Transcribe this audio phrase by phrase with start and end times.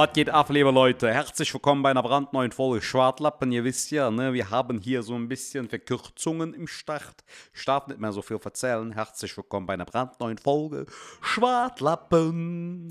[0.00, 1.12] Was geht ab, liebe Leute?
[1.12, 3.52] Herzlich willkommen bei einer brandneuen Folge Schwartlappen.
[3.52, 7.16] Ihr wisst ja, ne, wir haben hier so ein bisschen Verkürzungen im Start.
[7.52, 8.92] Ich darf nicht mehr so viel erzählen.
[8.92, 10.86] Herzlich willkommen bei einer brandneuen Folge
[11.20, 12.88] Schwartlappen.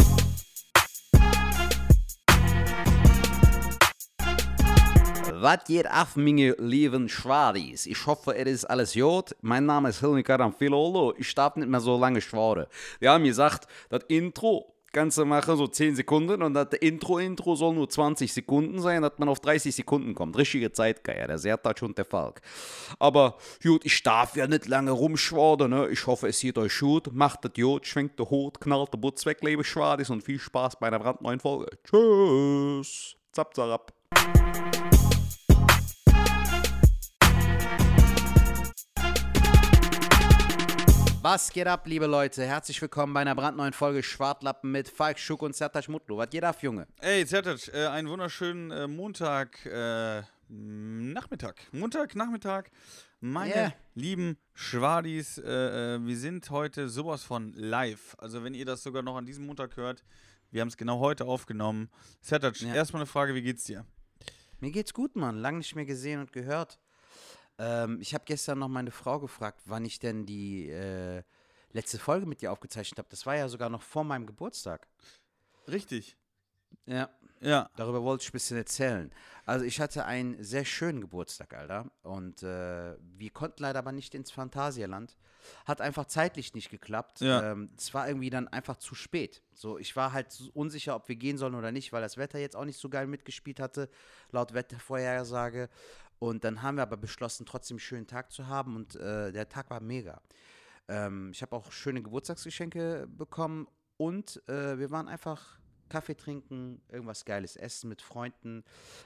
[5.32, 7.88] Was geht ab, meine lieben Schwadis?
[7.88, 9.36] Ich hoffe, es ist alles gut.
[9.41, 11.16] Mein Name ist Hilmi Karamfilolo.
[11.18, 12.68] Ich darf nicht mehr so lange schwaren.
[13.00, 17.75] Wir haben gesagt, das Intro kannst du machen so 10 Sekunden und das Intro-Intro soll
[17.75, 20.38] nur 20 Sekunden sein, dass man auf 30 Sekunden kommt.
[20.38, 22.42] Richtige Zeitgeier, der Sertac und der Falk.
[23.00, 25.88] Aber gut, ich darf ja nicht lange rumschwaden, ne?
[25.89, 27.14] Ich hoffe, es sieht euch gut.
[27.14, 30.80] Macht das gut, schwenkt der Hut, knallt der Butz weg, liebe Schwadis und viel Spaß
[30.80, 31.68] bei einer brandneuen Folge.
[31.83, 33.16] Tschüss.
[33.31, 33.94] Zap, zap.
[41.22, 42.45] Was geht ab, liebe Leute?
[42.45, 46.17] Herzlich willkommen bei einer brandneuen Folge Schwartlappen mit Falk Schuck und Sertac Mutlu.
[46.17, 46.88] Was geht ab, Junge?
[47.02, 51.58] Ey, Zertac, äh, einen wunderschönen äh, Montag, äh, Nachmittag.
[51.73, 52.72] Montag, Nachmittag.
[53.20, 53.73] Meine Yeah.
[53.95, 58.16] lieben Schwadis, äh, äh, wir sind heute sowas von live.
[58.20, 60.06] Also, wenn ihr das sogar noch an diesem Montag hört,
[60.52, 61.90] wir haben es genau heute aufgenommen.
[62.22, 62.73] Zertac, Ja.
[62.73, 63.86] erstmal eine Frage: Wie geht's dir?
[64.62, 65.38] Mir geht's gut, Mann.
[65.38, 66.80] Lang nicht mehr gesehen und gehört.
[67.59, 71.23] Ähm, ich habe gestern noch meine Frau gefragt, wann ich denn die äh,
[71.71, 73.09] letzte Folge mit dir aufgezeichnet habe.
[73.09, 74.88] Das war ja sogar noch vor meinem Geburtstag.
[75.67, 76.17] Richtig.
[76.85, 77.09] Ja.
[77.41, 77.69] Ja.
[77.75, 79.11] Darüber wollte ich ein bisschen erzählen.
[79.45, 81.91] Also ich hatte einen sehr schönen Geburtstag, Alter.
[82.01, 85.17] Und äh, wir konnten leider aber nicht ins Phantasialand.
[85.66, 87.21] Hat einfach zeitlich nicht geklappt.
[87.21, 87.51] Ja.
[87.51, 89.41] Ähm, es war irgendwie dann einfach zu spät.
[89.53, 92.55] So, ich war halt unsicher, ob wir gehen sollen oder nicht, weil das Wetter jetzt
[92.55, 93.89] auch nicht so geil mitgespielt hatte,
[94.31, 95.69] laut Wettervorhersage.
[96.20, 98.75] Und dann haben wir aber beschlossen, trotzdem einen schönen Tag zu haben.
[98.75, 100.22] Und äh, der Tag war mega.
[100.88, 107.25] Ähm, ich habe auch schöne Geburtstagsgeschenke bekommen und äh, wir waren einfach Kaffee trinken, irgendwas
[107.25, 108.63] Geiles essen mit Freunden.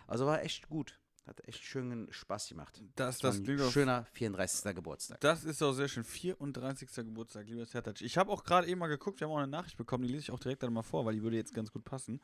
[0.08, 1.00] Also war echt gut.
[1.26, 2.82] Hat echt schönen Spaß gemacht.
[2.98, 4.76] Das, War das ein schöner 34.
[4.76, 5.22] Geburtstag.
[5.22, 6.04] Das ist auch sehr schön.
[6.04, 6.90] 34.
[6.96, 8.02] Geburtstag, lieber Sertac.
[8.02, 10.24] Ich habe auch gerade eben mal geguckt, wir haben auch eine Nachricht bekommen, die lese
[10.24, 12.20] ich auch direkt dann mal vor, weil die würde jetzt ganz gut passen.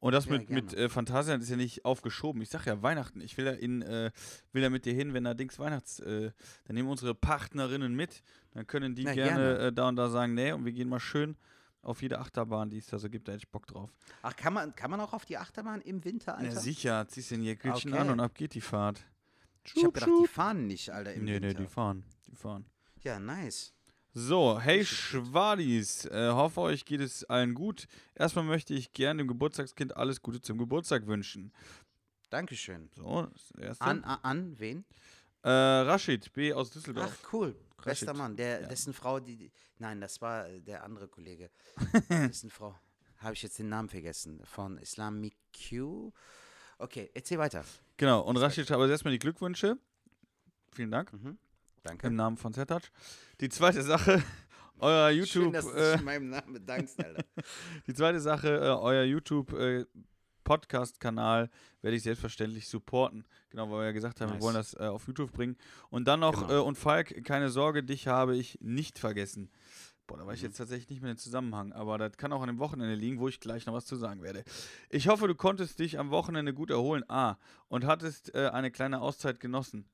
[0.00, 0.84] Und das Ja, mit, mit gerne.
[0.84, 2.42] äh, Phantasialand ist ja nicht aufgeschoben.
[2.42, 3.22] Ich sag ja Weihnachten.
[3.22, 4.10] Ich will ja in, äh,
[4.52, 6.30] will ja mit dir hin, wenn da Dings Weihnachts, äh,
[6.66, 8.22] dann nehmen unsere Partnerinnen mit.
[8.52, 9.58] Dann können die Na, gerne, gerne.
[9.68, 11.36] Äh, da und da sagen, nee, und wir gehen mal schön
[11.82, 13.90] auf jede Achterbahn, die es da so gibt, da hätte ich Bock drauf.
[14.22, 16.54] Ach, kann man, kann man auch auf die Achterbahn im Winter, Alter?
[16.54, 18.00] Ja, sicher, ziehst den Jäckelchen Okay.
[18.00, 19.04] an und ab geht die Fahrt.
[19.74, 21.62] ich habe gedacht, die fahren nicht, Alter, im Nee, nee, Winter.
[21.62, 22.04] die fahren.
[22.28, 22.64] Die fahren.
[23.02, 23.74] ja, nice.
[24.14, 24.84] So, hey.
[24.84, 27.86] Schwadis, äh, hoffe euch geht es allen gut.
[28.14, 31.50] Erstmal möchte ich gerne dem Geburtstagskind alles Gute zum Geburtstag wünschen.
[32.28, 32.90] Dankeschön.
[32.94, 33.84] So, das erste.
[33.84, 34.84] An, an, an wen?
[35.42, 36.52] Äh, Rashid B.
[36.52, 37.18] aus Düsseldorf.
[37.24, 37.56] Ach, cool.
[37.84, 38.16] Bester Rashid.
[38.18, 38.36] Mann.
[38.36, 38.68] Der, Ja.
[38.68, 39.52] Dessen Frau, die, die.
[39.78, 41.50] Nein, das war äh, der andere Kollege.
[42.08, 42.78] dessen Frau.
[43.18, 44.40] Habe ich jetzt den Namen vergessen.
[44.44, 45.34] Von Islamic
[45.68, 46.12] Q.
[46.78, 47.64] Okay, erzähl weiter.
[47.96, 49.76] Genau, und Rashid, aber erstmal die Glückwünsche.
[50.72, 51.38] Vielen Dank Mhm.
[51.82, 52.06] Danke.
[52.06, 52.90] im Namen von Zertac.
[53.40, 54.22] Die zweite Sache,
[54.78, 57.24] euer Schön, YouTube, dass du äh, meinem Namen bedankst, Alter.
[57.86, 59.84] die zweite Sache, äh, euer YouTube äh,
[60.44, 63.24] Podcast-Kanal werde ich selbstverständlich supporten.
[63.50, 64.38] Genau, weil wir ja gesagt haben, Nice.
[64.40, 65.56] wir wollen das äh, auf YouTube bringen.
[65.90, 66.60] Und dann noch, Genau.
[66.60, 69.50] äh, und Falk, keine Sorge, dich habe ich nicht vergessen.
[70.06, 70.48] Boah, da war ich Mhm.
[70.48, 73.28] jetzt tatsächlich nicht mehr im Zusammenhang, aber das kann auch an dem Wochenende liegen, wo
[73.28, 74.42] ich gleich noch was zu sagen werde.
[74.90, 77.04] Ich hoffe, du konntest dich am Wochenende gut erholen.
[77.08, 77.36] Ah,
[77.68, 79.86] und hattest äh, eine kleine Auszeit genossen.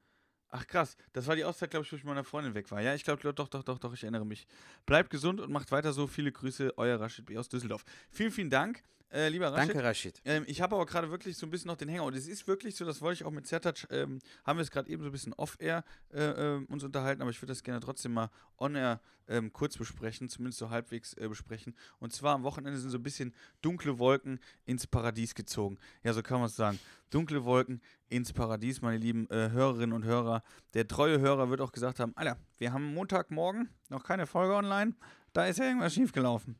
[0.50, 2.80] Ach krass, das war die Auszeit, glaube ich, wo ich mit meiner Freundin weg war.
[2.80, 4.46] Ja, ich glaube, doch, doch, doch, doch, ich erinnere mich.
[4.86, 6.06] Bleibt gesund und macht weiter so.
[6.06, 7.36] Viele Grüße, euer Rashid B.
[7.36, 7.84] aus Düsseldorf.
[8.10, 9.74] Vielen, vielen Dank, äh, lieber Rashid.
[9.74, 10.20] Danke, Rashid.
[10.24, 12.04] Ähm, ich habe aber gerade wirklich so ein bisschen noch den Hänger.
[12.04, 14.70] Und es ist wirklich so, das wollte ich auch mit Zertac, ähm, haben wir es
[14.70, 17.80] gerade eben so ein bisschen off-air äh, ähm, uns unterhalten, aber ich würde das gerne
[17.80, 21.74] trotzdem mal on-air ähm, kurz besprechen, zumindest so halbwegs äh, besprechen.
[21.98, 25.78] Und zwar am Wochenende sind so ein bisschen dunkle Wolken ins Paradies gezogen.
[26.02, 26.78] Ja, so kann man es sagen.
[27.10, 30.42] Dunkle Wolken ins Paradies, meine lieben äh, Hörerinnen und Hörer.
[30.74, 34.94] Der treue Hörer wird auch gesagt haben, Alter, wir haben Montagmorgen noch keine Folge online,
[35.32, 36.58] da ist ja irgendwas schiefgelaufen.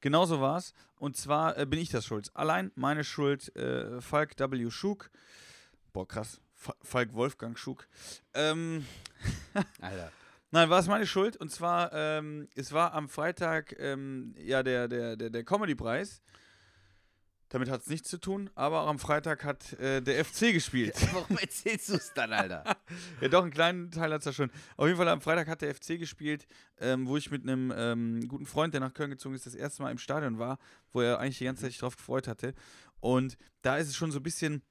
[0.00, 0.72] Genauso war es.
[0.98, 2.30] Und zwar äh, bin ich das schuld.
[2.34, 4.70] Allein meine Schuld, äh, Falk W.
[4.70, 5.10] Schug.
[5.92, 6.40] Boah, krass.
[6.54, 7.86] Fa- Falk Wolfgang Schug.
[8.34, 8.86] Ähm,
[9.80, 10.12] Alter.
[10.50, 11.36] nein, war es meine Schuld.
[11.36, 16.20] Und zwar, ähm, es war am Freitag ähm, ja der, der, der, der Comedy-Preis.
[17.52, 20.94] Damit hat es nichts zu tun, aber auch am Freitag hat äh, der FC gespielt.
[21.12, 22.64] Warum erzählst du es dann, Alter?
[23.20, 24.50] Ja, doch, einen kleinen Teil hat es ja schon.
[24.76, 26.46] Auf jeden Fall am Freitag hat der FC gespielt,
[26.78, 29.82] ähm, wo ich mit einem ähm, guten Freund, der nach Köln gezogen ist, das erste
[29.82, 30.58] Mal im Stadion war,
[30.92, 32.54] wo er eigentlich die ganze Zeit sich drauf gefreut hatte.
[33.00, 34.62] Und da ist es schon so ein bisschen,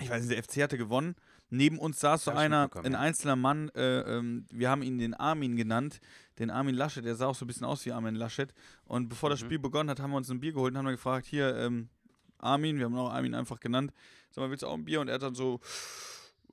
[0.00, 1.14] ich weiß nicht, der FC hatte gewonnen.
[1.50, 5.56] Neben uns saß so einer, ein einzelner Mann, äh, ähm, wir haben ihn den Armin
[5.56, 6.00] genannt,
[6.38, 8.52] den Armin Laschet, der sah auch so ein bisschen aus wie Armin Laschet.
[8.84, 9.46] Und bevor das Mhm.
[9.46, 11.88] Spiel begonnen hat, haben wir uns ein Bier geholt und haben gefragt, hier, ähm,
[12.38, 13.92] Armin, wir haben auch Armin einfach genannt.
[14.30, 15.00] Sag mal, willst du auch ein Bier?
[15.00, 15.60] Und er hat dann so,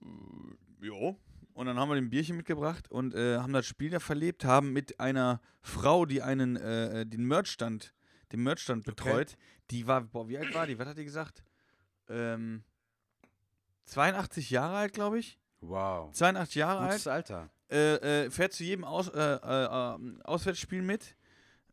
[0.01, 1.17] äh, jo.
[1.53, 4.73] Und dann haben wir den Bierchen mitgebracht und äh, haben das Spiel da verlebt, haben
[4.73, 7.93] mit einer Frau, die einen, äh, den Merchstand,
[8.33, 9.37] den Merchstand betreut,
[9.71, 10.77] die war, boah, wie alt war die?
[10.77, 11.43] Was hat die gesagt?
[12.09, 12.63] Ähm,
[13.85, 15.39] 82 Jahre alt, glaube ich.
[15.61, 16.11] Wow.
[16.13, 17.31] 82 Jahre Gutes alt.
[17.31, 17.49] Alter.
[17.69, 21.15] Äh, äh, fährt zu jedem Aus, äh, äh, äh, Auswärtsspiel mit.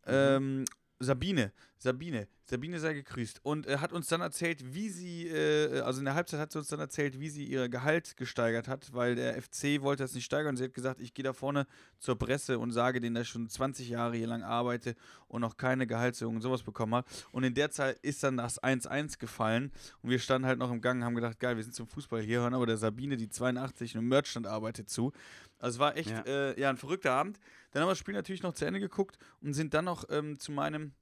[0.06, 0.64] Ähm,
[0.98, 1.52] Sabine,
[1.82, 6.04] Sabine, Sabine sei gegrüßt und äh, hat uns dann erzählt, wie sie, äh, also in
[6.04, 9.40] der Halbzeit hat sie uns dann erzählt, wie sie ihr Gehalt gesteigert hat, weil der
[9.42, 10.56] FC wollte das nicht steigern.
[10.56, 11.66] Sie hat gesagt, ich gehe da vorne
[11.98, 14.94] zur Presse und sage denen, dass ich schon 20 Jahre hier lang arbeite
[15.26, 17.08] und noch keine Gehaltserhöhung und sowas bekommen habe.
[17.32, 20.80] Und in der Zeit ist dann das 1-1 gefallen und wir standen halt noch im
[20.80, 23.28] Gang und haben gedacht, geil, wir sind zum Fußball hier, hören aber der Sabine, die
[23.28, 25.12] 82 im Merchstand arbeitet, zu.
[25.58, 26.22] Also es war echt Ja.
[26.26, 27.38] Äh, ja, ein verrückter Abend.
[27.70, 30.38] Dann haben wir das Spiel natürlich noch zu Ende geguckt und sind dann noch ähm,
[30.38, 30.92] zu meinem.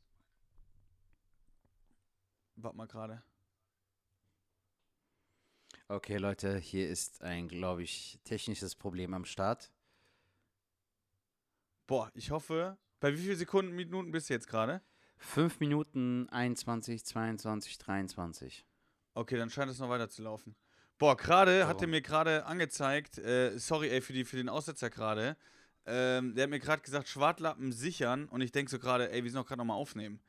[2.62, 3.22] Warte mal gerade.
[5.88, 9.72] Okay, Leute, hier ist ein, glaube ich, technisches Problem am Start.
[11.86, 12.78] Boah, ich hoffe.
[13.00, 14.82] Bei wie vielen Sekunden, Minuten bist du jetzt gerade?
[15.18, 18.66] 5 Minuten 21, 22, 23.
[19.14, 20.54] Okay, dann scheint es noch weiter zu laufen.
[20.98, 21.86] Boah, gerade hat So.
[21.86, 25.36] er mir gerade angezeigt, äh, sorry ey, für, die, für den Aussetzer gerade.
[25.86, 29.30] Ähm, der hat mir gerade gesagt, Schwartlappen sichern und ich denke so gerade, ey, wir
[29.30, 30.20] sind doch gerade nochmal aufnehmen.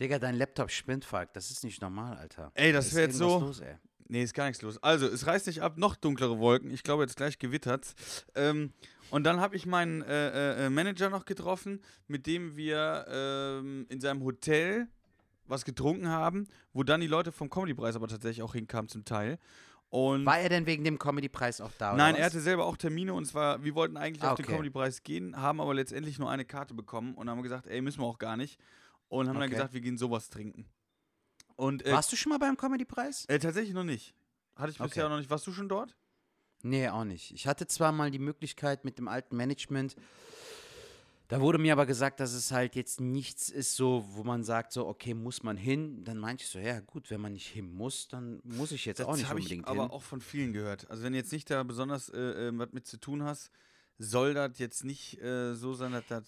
[0.00, 1.32] Digga, dein Laptop spinnt, Falk.
[1.32, 2.50] Das ist nicht normal, Alter.
[2.54, 3.38] Ey, das wäre jetzt so.
[3.40, 3.76] Los, ey.
[4.08, 4.80] Nee, ist gar nichts los.
[4.82, 6.70] Also, es reißt nicht ab, noch dunklere Wolken.
[6.70, 7.94] Ich glaube, jetzt gleich gewittert.
[8.34, 8.72] Ähm,
[9.10, 14.00] und dann habe ich meinen äh, äh, Manager noch getroffen, mit dem wir ähm, in
[14.00, 14.86] seinem Hotel
[15.48, 19.38] was getrunken haben, wo dann die Leute vom Comedy-Preis aber tatsächlich auch hinkamen zum Teil.
[19.90, 21.94] Und War er denn wegen dem Comedy-Preis auch da?
[21.94, 24.46] Nein, er hatte selber auch Termine und zwar, wir wollten eigentlich Ah, auf den.
[24.46, 28.06] Comedy-Preis gehen, haben aber letztendlich nur eine Karte bekommen und haben gesagt, ey, müssen wir
[28.06, 28.58] auch gar nicht.
[29.08, 29.50] Und haben dann Okay.
[29.50, 30.66] gesagt, wir gehen sowas trinken.
[31.56, 33.24] Und äh, Warst du schon mal beim Comedy-Preis?
[33.28, 34.14] äh, tatsächlich noch nicht.
[34.56, 35.08] Hatte ich bisher Okay.
[35.10, 35.30] noch nicht.
[35.30, 35.96] Warst du schon dort?
[36.62, 37.32] Nee, auch nicht.
[37.32, 39.96] Ich hatte zwar mal die Möglichkeit mit dem alten Management,
[41.28, 44.70] da wurde mir aber gesagt, dass es halt jetzt nichts ist, so, wo man sagt,
[44.72, 46.04] so, okay, muss man hin?
[46.04, 49.02] Dann meinte ich so, ja, gut, wenn man nicht hin muss, dann muss ich jetzt
[49.02, 49.90] auch nicht habe ich unbedingt aber hin.
[49.90, 50.88] auch von vielen gehört.
[50.88, 53.50] Also wenn du jetzt nicht da besonders äh, äh, was mit zu tun hast,
[53.98, 56.26] soll das jetzt nicht äh, so sein, dass das...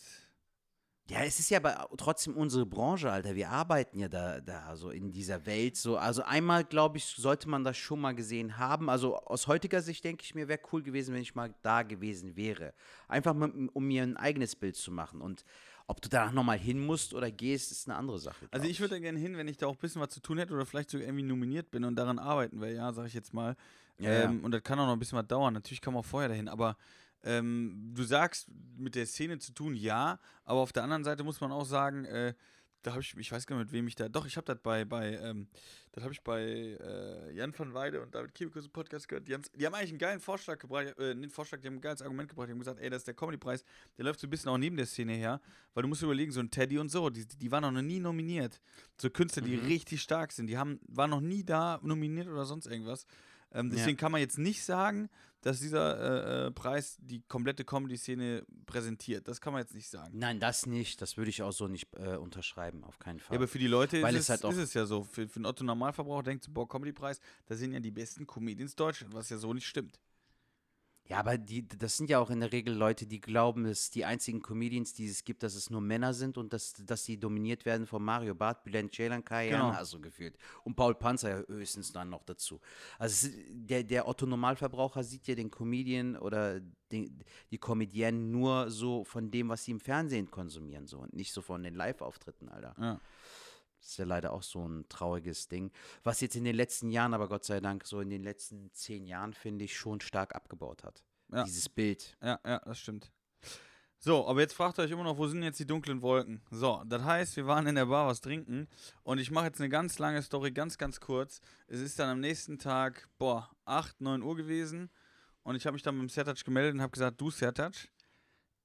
[1.10, 3.34] Ja, es ist ja aber trotzdem unsere Branche, Alter.
[3.34, 5.76] Wir arbeiten ja da, da so in dieser Welt.
[5.76, 5.96] So.
[5.96, 8.90] Also einmal, glaube ich, sollte man das schon mal gesehen haben.
[8.90, 12.36] Also aus heutiger Sicht denke ich mir, wäre cool gewesen, wenn ich mal da gewesen
[12.36, 12.74] wäre.
[13.08, 15.22] Einfach mal, um mir ein eigenes Bild zu machen.
[15.22, 15.46] Und
[15.86, 18.46] ob du danach nochmal hin musst oder gehst, ist eine andere Sache.
[18.50, 20.20] Also glaub ich würde da gerne hin, wenn ich da auch ein bisschen was zu
[20.20, 23.14] tun hätte oder vielleicht sogar irgendwie nominiert bin und daran arbeiten will, ja, sage ich
[23.14, 23.56] jetzt mal.
[23.98, 24.22] Ja, ja.
[24.24, 25.54] ähm, Und das kann auch noch ein bisschen was dauern.
[25.54, 26.76] Natürlich kann man auch vorher dahin, aber
[27.22, 31.40] ähm, du sagst, mit der Szene zu tun, ja, aber auf der anderen Seite muss
[31.40, 32.34] man auch sagen, äh,
[32.82, 34.60] da habe ich, ich weiß gar nicht, mit wem ich da, doch, ich habe das
[34.62, 35.48] bei, bei, ähm,
[35.90, 39.26] das habe ich bei äh, Jan van Weide und David Kiebekus im Podcast gehört.
[39.26, 42.02] Die, die haben eigentlich einen geilen Vorschlag gebracht, äh, nicht Vorschlag, die haben ein geiles
[42.02, 42.46] Argument gebracht.
[42.46, 43.64] Die haben gesagt, ey, das ist der Comedy-Preis,
[43.96, 45.40] der läuft so ein bisschen auch neben der Szene her,
[45.74, 48.60] weil du musst überlegen, so ein Teddy und so, die, die waren noch nie nominiert.
[48.96, 49.66] So Künstler, die Mhm.
[49.66, 53.06] richtig stark sind, die haben, waren noch nie da nominiert oder sonst irgendwas.
[53.52, 55.08] Ähm, deswegen kann man jetzt nicht sagen,
[55.42, 59.28] dass dieser äh, äh, Preis die komplette Comedy-Szene präsentiert.
[59.28, 60.18] Das kann man jetzt nicht sagen.
[60.18, 61.00] Nein, das nicht.
[61.00, 63.34] Das würde ich auch so nicht äh, unterschreiben, auf keinen Fall.
[63.34, 65.04] Ja, aber für die Leute Weil ist, es halt ist es ja so.
[65.04, 69.14] Für, für den Otto-Normalverbraucher denkt so, boah, Comedy-Preis, da sind ja die besten Comedians Deutschland,
[69.14, 70.00] was ja so nicht stimmt.
[71.08, 74.04] Ja, aber die, das sind ja auch in der Regel Leute, die glauben, dass die
[74.04, 77.64] einzigen Comedians, die es gibt, dass es nur Männer sind und dass, dass sie dominiert
[77.64, 79.70] werden von Mario Barth, Bülent Ceylan, Kai Genau.
[79.70, 80.36] Jana, so gefühlt.
[80.64, 82.60] Und Paul Panzer ja höchstens dann noch dazu.
[82.98, 86.60] Also der, der Otto-Normalverbraucher sieht ja den Comedian oder
[86.92, 91.32] den, die Comedienne nur so von dem, was sie im Fernsehen konsumieren, so und nicht
[91.32, 92.74] so von den Live-Auftritten, Alter.
[92.78, 93.00] Ja.
[93.78, 95.70] Das ist ja leider auch so ein trauriges Ding.
[96.02, 99.06] Was jetzt in den letzten Jahren, aber Gott sei Dank, so in den letzten zehn
[99.06, 101.02] Jahren, finde ich, schon stark abgebaut hat.
[101.32, 101.44] Ja.
[101.44, 102.16] Dieses Bild.
[102.22, 103.12] Ja, ja, das stimmt.
[104.00, 106.40] So, aber jetzt fragt ihr euch immer noch, wo sind jetzt die dunklen Wolken?
[106.52, 108.68] So, das heißt, wir waren in der Bar was trinken
[109.02, 111.40] und ich mache jetzt eine ganz lange Story, ganz, ganz kurz.
[111.66, 114.88] Es ist dann am nächsten Tag, boah, 8, 9 Uhr gewesen
[115.42, 117.74] und ich habe mich dann mit dem Sertac gemeldet und habe gesagt, du Sertac,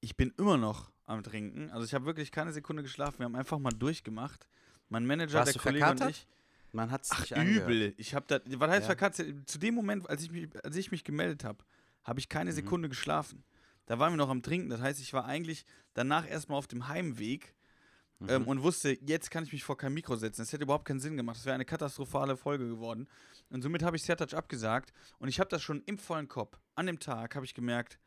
[0.00, 1.68] ich bin immer noch am Trinken.
[1.70, 4.46] Also ich habe wirklich keine Sekunde geschlafen, wir haben einfach mal durchgemacht.
[4.94, 6.10] Mein Manager, Warst der Kollege und verkatert?
[6.16, 6.26] ich.
[6.72, 7.68] Man hat es Ach, nicht angehört.
[7.68, 7.94] übel.
[7.96, 8.86] Ich habe da, was heißt Ja.
[8.86, 9.22] verkatzt?
[9.46, 11.64] Zu dem Moment, als ich mich, als ich mich gemeldet habe,
[12.04, 12.54] habe ich keine Mhm.
[12.54, 13.42] Sekunde geschlafen.
[13.86, 14.70] Da waren wir noch am Trinken.
[14.70, 17.54] Das heißt, ich war eigentlich danach erstmal auf dem Heimweg
[18.20, 18.28] Mhm.
[18.30, 20.42] ähm, und wusste, jetzt kann ich mich vor kein Mikro setzen.
[20.42, 21.36] Das hätte überhaupt keinen Sinn gemacht.
[21.38, 23.08] Das wäre eine katastrophale Folge geworden.
[23.50, 24.92] Und somit habe ich Sertac abgesagt.
[25.18, 26.56] Und ich habe das schon im vollen Kopf.
[26.76, 27.98] An dem Tag habe ich gemerkt,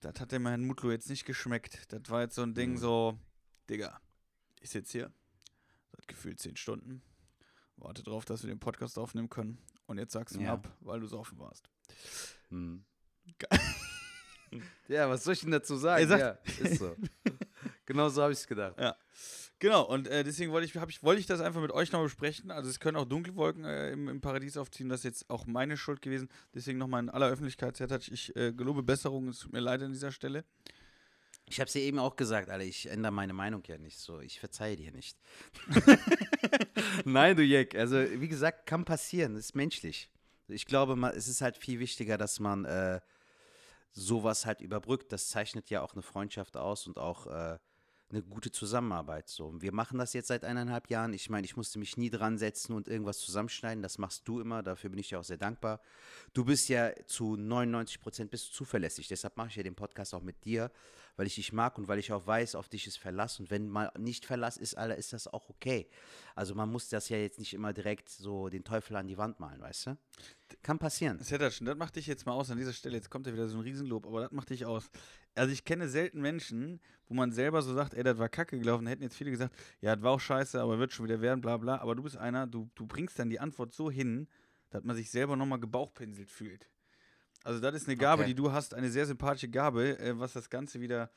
[0.00, 1.92] das hat dem Herrn Mutlu jetzt nicht geschmeckt.
[1.92, 2.76] Das war jetzt so ein Ding Mhm.
[2.78, 3.18] so,
[3.68, 4.00] Digga,
[4.60, 5.12] ich sitze hier,
[6.02, 7.02] seit gefühlt zehn Stunden
[7.76, 9.58] warte drauf, dass wir den Podcast aufnehmen können.
[9.86, 10.54] Und jetzt sagst du mir Ja.
[10.54, 11.68] ab, weil du so offen warst.
[12.50, 12.84] Hm.
[14.86, 16.06] Ja, was soll ich denn dazu sagen?
[16.06, 16.94] Sagt- ja, ist so.
[17.86, 18.76] genau so habe ich es gedacht.
[19.58, 22.50] Genau, und äh, deswegen wollte ich, ich, wollte ich das einfach mit euch noch besprechen.
[22.50, 25.78] Also es können auch Dunkelwolken äh, im, im Paradies aufziehen, das ist jetzt auch meine
[25.78, 26.28] Schuld gewesen.
[26.54, 29.92] Deswegen nochmal in aller Öffentlichkeit, Zertac, ich äh, gelobe Besserung, es tut mir leid an
[29.92, 30.44] dieser Stelle.
[31.52, 34.20] Ich habe es dir eben auch gesagt, Alter, ich ändere meine Meinung ja nicht so.
[34.20, 35.18] Ich verzeihe dir nicht.
[37.04, 37.74] Nein, du Jack.
[37.74, 39.34] Also, wie gesagt, kann passieren.
[39.34, 40.08] Das ist menschlich.
[40.48, 43.02] Ich glaube, es ist halt viel wichtiger, dass man äh,
[43.90, 45.12] sowas halt überbrückt.
[45.12, 47.58] Das zeichnet ja auch eine Freundschaft aus und auch äh,
[48.12, 49.28] eine gute Zusammenarbeit.
[49.28, 49.60] So.
[49.60, 51.12] Wir machen das jetzt seit eineinhalb Jahren.
[51.12, 53.82] Ich meine, ich musste mich nie dran setzen und irgendwas zusammenschneiden.
[53.82, 54.62] Das machst du immer.
[54.62, 55.80] Dafür bin ich ja auch sehr dankbar.
[56.34, 59.08] Du bist ja zu 99 Prozent bist zuverlässig.
[59.08, 60.70] Deshalb mache ich ja den Podcast auch mit dir,
[61.16, 63.40] weil ich dich mag und weil ich auch weiß, auf dich ist Verlass.
[63.40, 65.88] Und wenn mal nicht Verlass ist, Alter, ist das auch okay.
[66.34, 69.40] Also man muss das ja jetzt nicht immer direkt so den Teufel an die Wand
[69.40, 69.98] malen, weißt du?
[70.62, 71.18] Kann passieren.
[71.20, 72.96] Zertac, das macht dich jetzt mal aus an dieser Stelle.
[72.96, 74.90] Jetzt kommt ja wieder so ein Riesenlob, aber das macht dich aus.
[75.34, 78.86] Also ich kenne selten Menschen, wo man selber so sagt, ey, das war kacke gelaufen.
[78.86, 81.56] Hätten jetzt viele gesagt, ja, das war auch scheiße, aber wird schon wieder werden, bla
[81.56, 81.78] bla.
[81.78, 84.28] Aber du bist einer, du, du bringst dann die Antwort so hin,
[84.70, 86.68] dass man sich selber nochmal gebauchpinselt fühlt.
[87.44, 88.30] Also das ist eine Gabe, Okay.
[88.30, 91.10] die du hast, eine sehr sympathische Gabe, äh, was das Ganze wieder...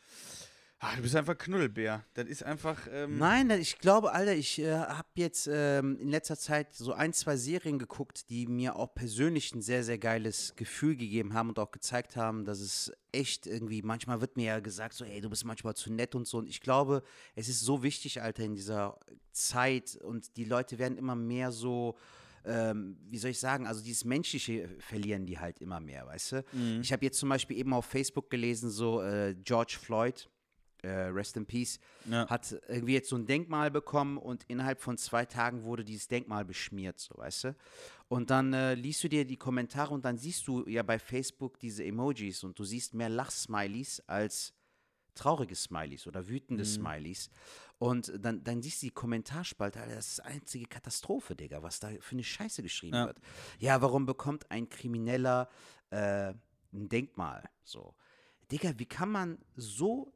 [0.80, 2.06] Ah, du bist einfach Knuddelbär.
[2.16, 2.88] Das ist einfach...
[2.92, 7.14] Ähm, Nein, ich glaube, Alter, ich äh, habe jetzt ähm, in letzter Zeit so ein,
[7.14, 11.60] zwei Serien geguckt, die mir auch persönlich ein sehr, sehr geiles Gefühl gegeben haben und
[11.60, 15.30] auch gezeigt haben, dass es echt irgendwie, manchmal wird mir ja gesagt, so, ey, du
[15.30, 16.40] bist manchmal zu nett und so.
[16.40, 17.04] Und ich glaube,
[17.36, 19.00] es ist so wichtig, Alter, in dieser
[19.32, 21.96] Zeit und die Leute werden immer mehr so.
[22.48, 26.46] Ähm, wie soll ich sagen, also dieses Menschliche verlieren die halt immer mehr, weißt du?
[26.80, 30.30] Ich habe jetzt zum Beispiel eben auf Facebook gelesen, so äh, George Floyd,
[30.86, 32.28] äh, Rest in Peace, Ja.
[32.30, 36.46] hat irgendwie jetzt so ein Denkmal bekommen und innerhalb von zwei Tagen wurde dieses Denkmal
[36.46, 37.56] beschmiert, so weißt du.
[38.08, 41.60] Und dann äh, liest du dir die Kommentare und dann siehst du ja bei Facebook
[41.60, 44.54] diese Emojis und du siehst mehr Lachsmileys als
[45.16, 47.30] traurige Smileys oder wütende Smileys.
[47.78, 51.80] Und dann, dann siehst du die Kommentarspalte, Alter, das ist eine einzige Katastrophe, Digga, was
[51.80, 53.06] da für eine Scheiße geschrieben Ja.
[53.08, 53.18] wird.
[53.60, 55.50] Ja, warum bekommt ein Krimineller
[55.90, 56.34] äh,
[56.74, 57.44] ein Denkmal?
[57.64, 57.96] So.
[58.52, 60.12] Digga, wie kann man so.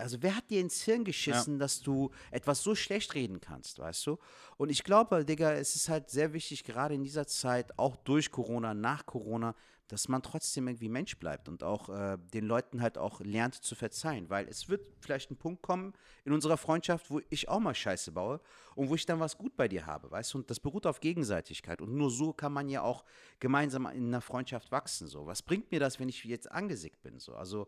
[0.00, 4.06] Also, wer hat dir ins Hirn geschissen, dass du etwas so schlecht reden kannst, weißt
[4.06, 4.18] du?
[4.56, 8.30] Und ich glaube, Digga, es ist halt sehr wichtig, gerade in dieser Zeit, auch durch
[8.30, 9.54] Corona, nach Corona,
[9.90, 13.74] dass man trotzdem irgendwie Mensch bleibt und auch äh, den Leuten halt auch lernt zu
[13.74, 14.30] verzeihen.
[14.30, 18.12] Weil es wird vielleicht ein Punkt kommen in unserer Freundschaft, wo ich auch mal Scheiße
[18.12, 18.40] baue
[18.76, 20.38] und wo ich dann was gut bei dir habe, weißt du?
[20.38, 21.82] Und das beruht auf Gegenseitigkeit.
[21.82, 23.04] Und nur so kann man ja auch
[23.40, 25.08] gemeinsam in einer Freundschaft wachsen.
[25.08, 25.26] So.
[25.26, 27.18] Was bringt mir das, wenn ich jetzt angesickt bin?
[27.18, 27.34] So?
[27.34, 27.66] Also,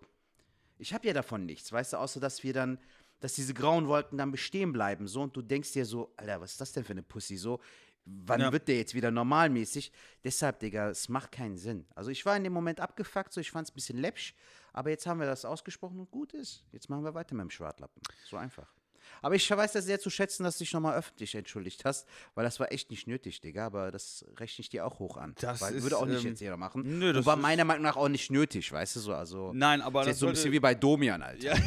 [0.82, 2.78] ich habe ja davon nichts, weißt du, außer dass wir dann,
[3.20, 6.52] dass diese grauen Wolken dann bestehen bleiben, so und du denkst dir so, Alter, was
[6.52, 7.60] ist das denn für eine Pussy, so,
[8.04, 8.52] wann Ja.
[8.52, 9.92] wird der jetzt wieder normalmäßig?
[10.24, 11.86] Deshalb, Digga, es macht keinen Sinn.
[11.94, 14.34] Also ich war in dem Moment abgefuckt, so ich fand es ein bisschen läppsch,
[14.72, 16.64] aber jetzt haben wir das ausgesprochen und gut ist.
[16.72, 18.02] Jetzt machen wir weiter mit dem Schwartlappen.
[18.28, 18.72] So einfach.
[19.20, 22.44] Aber ich weiß das sehr zu schätzen, dass du dich nochmal öffentlich entschuldigt hast, weil
[22.44, 25.34] das war echt nicht nötig, Digga, aber das rechne ich dir auch hoch an.
[25.40, 26.98] Das weil ist, würde auch nicht ähm, jetzt jeder machen.
[26.98, 29.80] nö, das war ist- meiner Meinung nach auch nicht nötig, weißt du so, also Nein,
[29.82, 31.42] aber ist das jetzt so ein bisschen wie bei Domian, Alter.
[31.44, 31.54] Ja.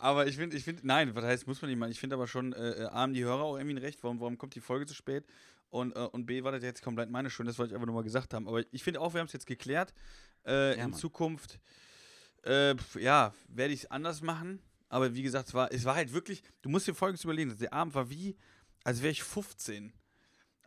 [0.00, 1.90] Aber ich finde, ich finde, nein, was heißt, muss man nicht machen.
[1.90, 4.20] Ich finde aber schon, äh, äh, A, haben die Hörer auch irgendwie ein Recht, warum,
[4.20, 5.24] warum kommt die Folge zu spät?
[5.70, 7.96] Und, äh, und B, war das jetzt komplett meine Schuld, das wollte ich einfach nur
[7.96, 8.46] mal gesagt haben.
[8.46, 9.92] Aber ich finde auch, wir haben es jetzt geklärt.
[10.46, 11.00] Äh, Ja, in Mann.
[11.00, 11.58] Zukunft,
[12.44, 14.60] äh, ja, werde ich es anders machen.
[14.88, 17.72] Aber wie gesagt, es war, es war halt wirklich, du musst dir Folgendes überlegen, der
[17.72, 18.36] Abend war wie,
[18.84, 19.92] als wäre ich 15.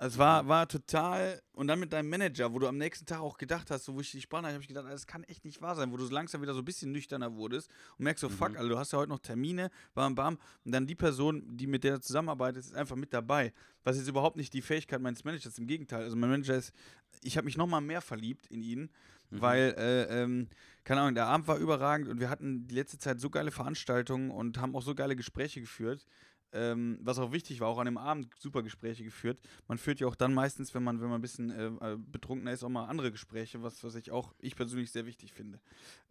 [0.01, 3.19] Also es war, war total, und dann mit deinem Manager, wo du am nächsten Tag
[3.19, 5.61] auch gedacht hast, so wo ich dich sprach, habe ich gedacht, das kann echt nicht
[5.61, 8.27] wahr sein, wo du so langsam wieder so ein bisschen nüchterner wurdest und merkst so,
[8.27, 11.67] fuck, also du hast ja heute noch Termine, bam, bam, und dann die Person, die
[11.67, 13.53] mit der zusammenarbeitet, ist einfach mit dabei.
[13.83, 16.01] Was ist überhaupt nicht die Fähigkeit meines Managers, im Gegenteil.
[16.01, 16.73] Also mein Manager ist,
[17.21, 18.89] ich habe mich nochmal mehr verliebt in ihn,
[19.31, 20.47] weil, äh, ähm,
[20.83, 24.31] keine Ahnung, der Abend war überragend und wir hatten die letzte Zeit so geile Veranstaltungen
[24.31, 26.05] und haben auch so geile Gespräche geführt.
[26.53, 29.39] Ähm, was auch wichtig war, auch an dem Abend super Gespräche geführt.
[29.69, 32.51] Man führt ja auch dann meistens, wenn man, wenn man ein bisschen äh, äh, betrunkener
[32.51, 35.61] ist, auch mal andere Gespräche, was, was ich auch, ich persönlich sehr wichtig finde.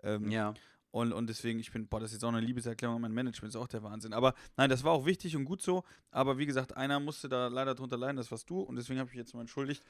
[0.03, 0.55] Ähm, Ja.
[0.93, 3.53] und, und deswegen, ich finde, boah, das ist jetzt auch eine Liebeserklärung an mein Management,
[3.55, 4.15] ist auch der Wahnsinn.
[4.15, 5.85] Aber nein, das war auch wichtig und gut so.
[6.11, 8.61] Aber wie gesagt, einer musste da leider drunter leiden, das warst du.
[8.61, 9.83] Und deswegen habe ich mich jetzt mal entschuldigt.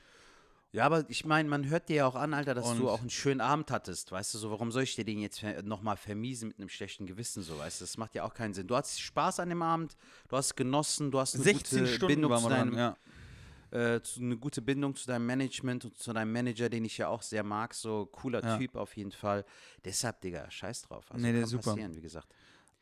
[0.73, 3.01] Ja, aber ich meine, man hört dir ja auch an, Alter, dass Und- du auch
[3.01, 6.49] einen schönen Abend hattest, weißt du, so, warum soll ich dir den jetzt nochmal vermiesen
[6.49, 8.69] mit einem schlechten Gewissen, so, weißt du, das macht ja auch keinen Sinn.
[8.69, 9.97] Du hattest Spaß an dem Abend,
[10.29, 12.79] du hast genossen, du hast eine 16 gute Stunden Bindung zu wir dran, deinem,
[13.73, 13.95] ja.
[13.97, 17.09] äh, zu, eine gute Bindung zu deinem Management und zu deinem Manager, den ich ja
[17.09, 18.57] auch sehr mag, so cooler Ja.
[18.57, 19.45] Typ auf jeden Fall.
[19.85, 21.05] Deshalb, Digga, scheiß drauf.
[21.11, 21.71] Also Nee, der kann ist super.
[21.73, 22.29] passieren, wie gesagt.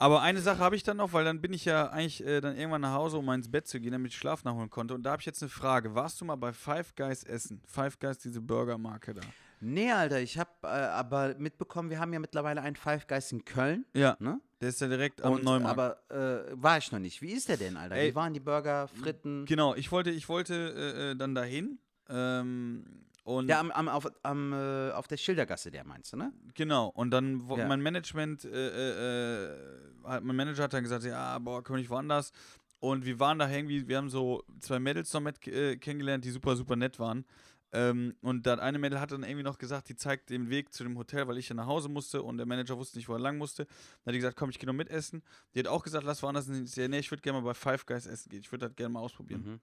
[0.01, 2.57] Aber eine Sache habe ich dann noch, weil dann bin ich ja eigentlich äh, dann
[2.57, 4.95] irgendwann nach Hause, um mal ins Bett zu gehen, damit ich Schlaf nachholen konnte.
[4.95, 5.95] Und da habe ich jetzt eine Frage.
[5.95, 7.61] Warst du mal bei Five Guys essen?
[7.67, 9.23] Five Guys, diese Burgermarke da.
[9.61, 13.45] Nee, Alter, ich habe äh, aber mitbekommen, wir haben ja mittlerweile einen Five Guys in
[13.45, 13.85] Köln.
[13.93, 14.41] Ja, Ne?
[14.61, 15.79] der ist ja direkt am Und, Neumarkt.
[16.11, 17.21] aber äh, war ich noch nicht.
[17.23, 17.97] Wie ist der denn, Alter?
[17.97, 19.47] Ey, Wie waren die Burger, Fritten?
[19.47, 21.81] genau, ich wollte, ich wollte äh, äh, dann dahin.
[22.09, 22.85] Ähm,
[23.29, 26.33] und Der am, am, auf, am, äh, auf der Schildergasse, der meinst du, ne?
[26.55, 27.67] Genau, und dann wo, Ja.
[27.69, 31.91] mein Management, äh, äh, äh, mein Manager hat dann gesagt, ja, boah, können wir nicht
[31.91, 32.33] woanders.
[32.81, 36.31] Und wir waren da irgendwie, wir haben so zwei Mädels noch mit äh, kennengelernt, die
[36.31, 37.27] super, super nett waren.
[37.71, 40.85] Ähm, und das eine Mädel hat dann irgendwie noch gesagt, die zeigt den Weg zu
[40.85, 43.19] dem Hotel, weil ich ja nach Hause musste und der Manager wusste nicht, wo er
[43.19, 43.67] lang musste.
[43.67, 45.23] Dann hat die gesagt, komm, ich gehe noch mitessen.
[45.55, 46.65] Die hat auch gesagt, lass woanders hin.
[46.65, 48.41] Ich nee, ich würde gerne mal bei Five Guys essen gehen.
[48.41, 49.43] Ich würde das gerne mal ausprobieren.
[49.45, 49.61] Mhm.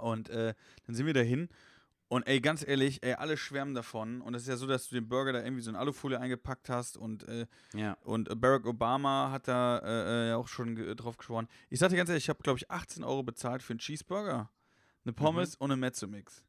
[0.00, 0.54] Und äh,
[0.86, 1.50] dann sind wir dahin.
[2.10, 4.22] Und ey, ganz ehrlich, ey, alle schwärmen davon.
[4.22, 6.70] Und es ist ja so, dass du den Burger da irgendwie so in Alufolie eingepackt
[6.70, 6.96] hast.
[6.96, 7.98] Und, äh, Ja.
[8.02, 11.48] und äh, Barack Obama hat da äh, äh, auch schon ge- drauf geschworen.
[11.68, 14.48] Ich sagte ganz ehrlich, ich habe, glaube ich, 18 Euro bezahlt für einen Cheeseburger,
[15.04, 16.42] eine Pommes und einen Mezzo-Mix.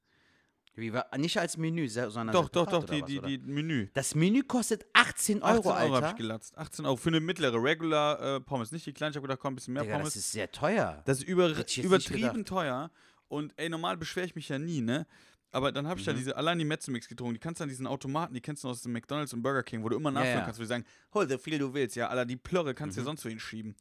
[0.76, 3.90] Wie war, nicht als Menü, sondern Doch, doch, doch, die, was, die, die Menü.
[3.96, 6.10] Das Menü kostet 18 Euro, 18 Euro habe Alter.
[6.12, 6.58] ich gelatzt.
[6.58, 8.72] 18 Euro für eine mittlere, regular äh, Pommes.
[8.72, 10.14] Nicht die kleine, ich habe gedacht, komm, ein bisschen mehr Digga, Pommes.
[10.14, 11.02] das ist sehr teuer.
[11.06, 12.92] Das ist über, übertrieben teuer.
[13.28, 15.06] Und ey, normal beschwere ich mich ja nie, ne?
[15.52, 16.18] Aber dann habe ich ja Mhm.
[16.18, 17.34] diese, allein die Mezzo-Mix getrunken.
[17.34, 19.84] Die kannst du an diesen Automaten, die kennst du aus dem McDonalds und Burger King,
[19.84, 20.46] wo du immer nachfüllen ja.
[20.46, 23.02] kannst, wo die sagen, hol so viel du willst, ja, Alter, die Plörre kannst du
[23.02, 23.04] Mhm.
[23.04, 23.76] dir sonst wohin schieben.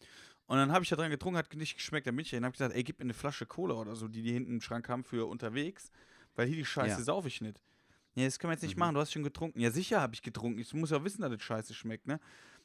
[0.46, 2.06] Und dann habe ich da dran getrunken, hat nicht geschmeckt.
[2.06, 4.22] Dann bin ich dahin, habe gesagt, ey, gib mir eine Flasche Cola oder so, die
[4.22, 5.90] die hinten im Schrank haben für unterwegs,
[6.37, 7.04] weil hier die Scheiße Ja.
[7.04, 7.60] sauf ich nicht.
[8.14, 8.80] Ja, das können wir jetzt nicht Mhm.
[8.80, 9.60] machen, du hast schon getrunken.
[9.60, 10.58] Ja, sicher habe ich getrunken.
[10.58, 12.18] Ich muss ja wissen, dass das scheiße schmeckt, ne?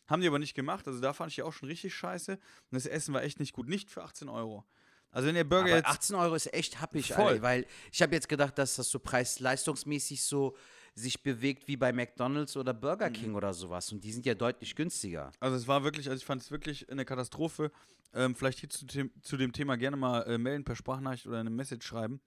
[0.07, 2.33] Haben die aber nicht gemacht, also da fand ich die auch schon richtig scheiße.
[2.33, 2.39] Und
[2.71, 3.67] das Essen war echt nicht gut.
[3.67, 4.65] Nicht für 18 Euro.
[5.13, 7.23] Also wenn der Burger Aber jetzt 18 Euro ist echt happig, Voll.
[7.25, 10.55] Alter, weil ich habe jetzt gedacht, dass das so preis-leistungsmäßig so
[10.95, 13.13] sich bewegt wie bei McDonalds oder Burger Mhm.
[13.13, 13.91] King oder sowas.
[13.91, 15.31] Und die sind ja deutlich günstiger.
[15.39, 17.71] Also es war wirklich, also ich fand es wirklich eine Katastrophe.
[18.13, 21.39] Ähm, vielleicht hier zu, dem- zu dem Thema gerne mal äh, melden per Sprachnachricht oder
[21.39, 22.19] eine Message schreiben.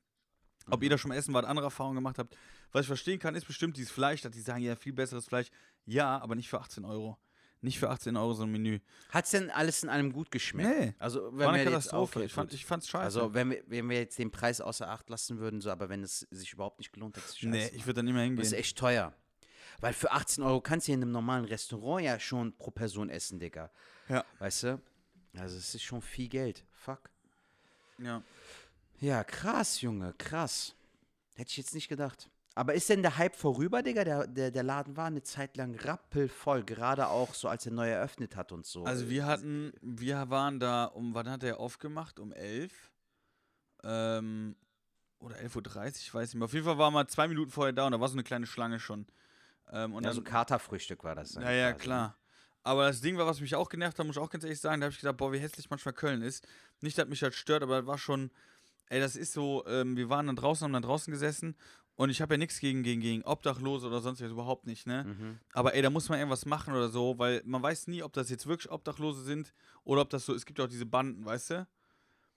[0.69, 2.37] Ob ihr da schon mal essen wart, andere Erfahrungen gemacht habt.
[2.73, 5.49] Was ich verstehen kann, ist bestimmt dieses Fleisch, dass die sagen, ja, viel besseres Fleisch.
[5.85, 7.17] Ja, aber nicht für 18 Euro.
[7.63, 8.81] Nicht für 18 Euro so ein Menü.
[9.11, 10.69] Hat's denn alles in allem gut geschmeckt?
[10.69, 10.95] Nee.
[10.99, 12.19] Also, wenn War eine wir jetzt- Katastrophe.
[12.19, 13.05] okay, ich, fand, fand's scheiße.
[13.05, 16.03] Also, wenn wir, wenn wir jetzt den Preis außer Acht lassen würden, so, aber wenn
[16.03, 17.49] es sich überhaupt nicht gelohnt hat, ist es scheiße.
[17.51, 18.39] nee, ich würde da nicht mehr hingehen.
[18.39, 19.13] Das ist echt teuer.
[19.81, 23.11] Weil für 18 Euro kannst du ja in einem normalen Restaurant ja schon pro Person
[23.11, 23.71] essen, Digga.
[24.09, 24.25] Ja.
[24.39, 24.81] Weißt du?
[25.39, 26.65] Also es ist schon viel Geld.
[26.73, 27.11] Fuck.
[27.99, 28.23] ja.
[29.01, 30.75] Ja, krass, Junge, krass.
[31.35, 32.31] Hätte ich jetzt nicht gedacht.
[32.57, 34.03] Aber ist denn der Hype vorüber, Digga?
[34.03, 37.91] Der, der, der Laden war eine Zeit lang rappelvoll, gerade auch so, als er neu
[37.91, 38.85] eröffnet hat und so.
[38.85, 42.19] Also wir hatten, wir waren da um, wann hat er aufgemacht?
[42.19, 42.73] Um 11?
[43.85, 44.57] Ähm,
[45.19, 46.47] oder 11.30 Uhr, ich weiß nicht mehr.
[46.47, 48.47] Auf jeden Fall waren wir zwei Minuten vorher da und da war so eine kleine
[48.47, 49.07] Schlange schon.
[49.71, 51.35] Ähm, und ja, dann, so Katerfrühstück war das.
[51.35, 52.17] Ja, ja, quasi, klar.
[52.63, 54.81] Aber das Ding war, was mich auch genervt hat, muss ich auch ganz ehrlich sagen,
[54.81, 56.49] da habe ich gedacht, boah, wie hässlich manchmal Köln ist.
[56.81, 58.31] Nicht, dass mich das stört, aber das war schon,
[58.87, 61.55] ey, das ist so, ähm, wir waren dann draußen, haben dann draußen gesessen
[61.97, 65.05] und ich habe ja nichts gegen, gegen, gegen Obdachlose oder sonst was, überhaupt nicht, ne?
[65.05, 65.39] Mhm.
[65.53, 68.29] Aber ey, da muss man irgendwas machen oder so, weil man weiß nie, ob das
[68.29, 71.51] jetzt wirklich Obdachlose sind oder ob das so, es gibt ja auch diese Banden, weißt
[71.51, 71.67] du?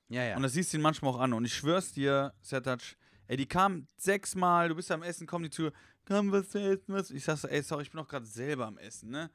[0.08, 0.36] Ja, ja.
[0.38, 1.34] Und das siehst du ihnen manchmal auch an.
[1.34, 2.82] Und ich schwör's dir, Sertac,
[3.28, 5.72] ey, die kamen sechsmal, du bist am Essen, kommen die zu,
[6.06, 7.12] komm, was zu essen, was?
[7.12, 9.30] Ich sag so, ey, sorry, ich bin doch gerade selber am Essen, ne?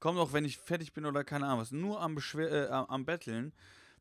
[0.00, 3.04] Komm doch, wenn ich fertig bin oder keine Ahnung was, nur am, Beschwer äh, am,
[3.04, 3.52] Betteln.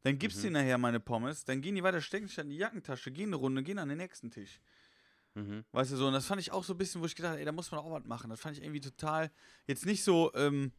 [0.03, 2.58] Dann gibst du ihnen nachher meine Pommes, dann gehen die weiter, stecken sich in die
[2.58, 4.62] Jackentasche, gehen eine Runde, gehen an den nächsten Tisch.
[5.38, 5.65] Mhm.
[5.71, 7.39] Weißt du so, und das fand ich auch so ein bisschen, wo ich gedacht habe,
[7.39, 8.30] ey, da muss man auch was machen.
[8.30, 9.32] Das fand ich irgendwie total,
[9.67, 10.71] jetzt nicht so, ähm,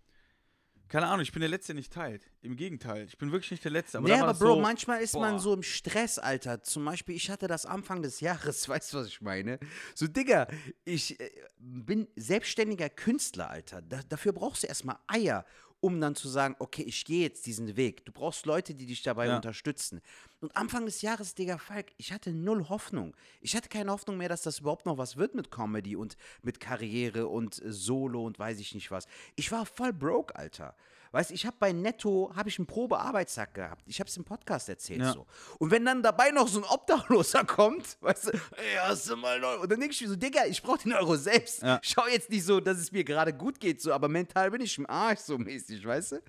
[0.89, 2.31] keine Ahnung, ich bin der Letzte, der nicht teilt.
[2.41, 3.99] Im Gegenteil, ich bin wirklich nicht der Letzte.
[3.99, 5.41] Aber nee, aber Bro, so, manchmal ist man boah.
[5.41, 6.63] so im Stress, Alter.
[6.63, 9.59] Zum Beispiel, ich hatte das Anfang des Jahres, weißt du, was ich meine?
[9.95, 10.49] So, Digga,
[10.85, 13.83] ich äh, bin selbstständiger Künstler, Alter.
[13.83, 15.45] Da, dafür brauchst du erstmal Eier,
[15.81, 18.05] um dann zu sagen, okay, ich gehe jetzt diesen Weg.
[18.05, 19.37] Du brauchst Leute, die dich dabei Ja.
[19.37, 20.01] unterstützen.
[20.41, 23.17] Und Anfang des Jahres, Digga, Falk, ich hatte null Hoffnung.
[23.41, 26.61] Ich hatte keine Hoffnung mehr, dass das überhaupt noch was wird mit Comedy und mit
[26.61, 29.07] Karriere und Solo und weiß ich nicht was.
[29.37, 30.75] Ich war voll broke, Alter.
[31.13, 33.83] Weißt du, ich habe bei Netto, habe ich einen Probearbeitstag gehabt.
[33.87, 35.13] Ich habe es im Podcast erzählt Ja.
[35.13, 35.27] so.
[35.59, 39.43] Und wenn dann dabei noch so ein Obdachloser kommt, weißt du, ey, hast du mal
[39.43, 39.63] Euro?
[39.63, 41.63] Und dann denke ich mir so, Digga, ich brauche den Euro selbst.
[41.63, 41.81] Ja.
[41.83, 44.77] Schau jetzt nicht so, dass es mir gerade gut geht, so, aber mental bin ich
[44.79, 46.23] im Arsch so mäßig, weißt du?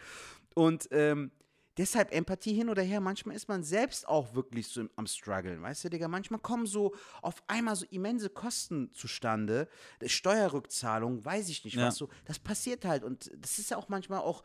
[0.55, 1.31] Und ähm,
[1.77, 5.85] deshalb Empathie hin oder her, manchmal ist man selbst auch wirklich so am struggeln, weißt
[5.85, 6.07] du, Digga?
[6.09, 9.67] Manchmal kommen so auf einmal so immense Kosten zustande,
[10.05, 11.87] Steuerrückzahlung, weiß ich nicht Ja.
[11.87, 12.09] was so.
[12.25, 14.43] Das passiert halt und das ist ja auch manchmal auch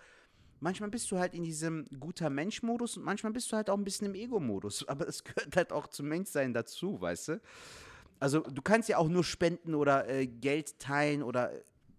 [0.65, 3.85] manchmal bist du halt in diesem guter Mensch-Modus und manchmal bist du halt auch ein
[3.85, 4.89] bisschen im Ego-Modus.
[4.89, 7.41] Aber es gehört halt auch zum Menschsein dazu, weißt du?
[8.19, 11.53] Also du kannst ja auch nur spenden oder äh, Geld teilen oder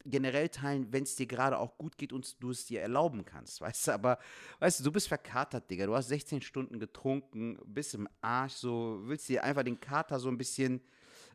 [0.04, 3.60] generell teilen, wenn es dir gerade auch gut geht und du es dir erlauben kannst,
[3.60, 4.20] weißt du, aber,
[4.60, 9.00] weißt du, du bist verkatert, Digga, du hast 16 Stunden getrunken, bist im Arsch, so,
[9.06, 10.82] willst dir einfach den Kater so ein bisschen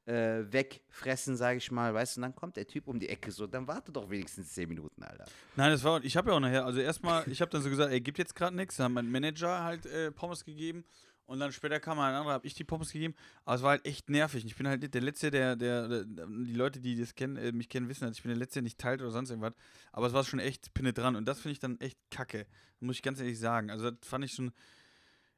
[0.06, 3.30] äh, wegfressen, sage ich mal, weißt du, und dann kommt der Typ um die Ecke
[3.30, 5.24] so, dann warte doch wenigstens 10 Minuten, Alter.
[5.56, 7.92] Nein, das war, ich habe ja auch nachher, also erstmal, ich habe dann so gesagt,
[7.92, 10.84] ey, gibt jetzt gerade nichts, dann hat mein Manager halt äh, Pommes gegeben
[11.26, 13.70] und dann später kam mal ein anderer, habe ich die Pommes gegeben, aber es war
[13.70, 14.44] halt echt nervig.
[14.44, 17.52] Ich bin halt nicht der Letzte, der, der, der die Leute, die das kennen, äh,
[17.52, 19.54] mich kennen, wissen, dass ich bin der Letzte, der nicht teilt oder sonst irgendwas,
[19.92, 22.46] aber es war schon echt penetrant und das finde ich dann echt kacke,
[22.80, 23.70] muss ich ganz ehrlich sagen.
[23.70, 24.50] Also das fand ich schon,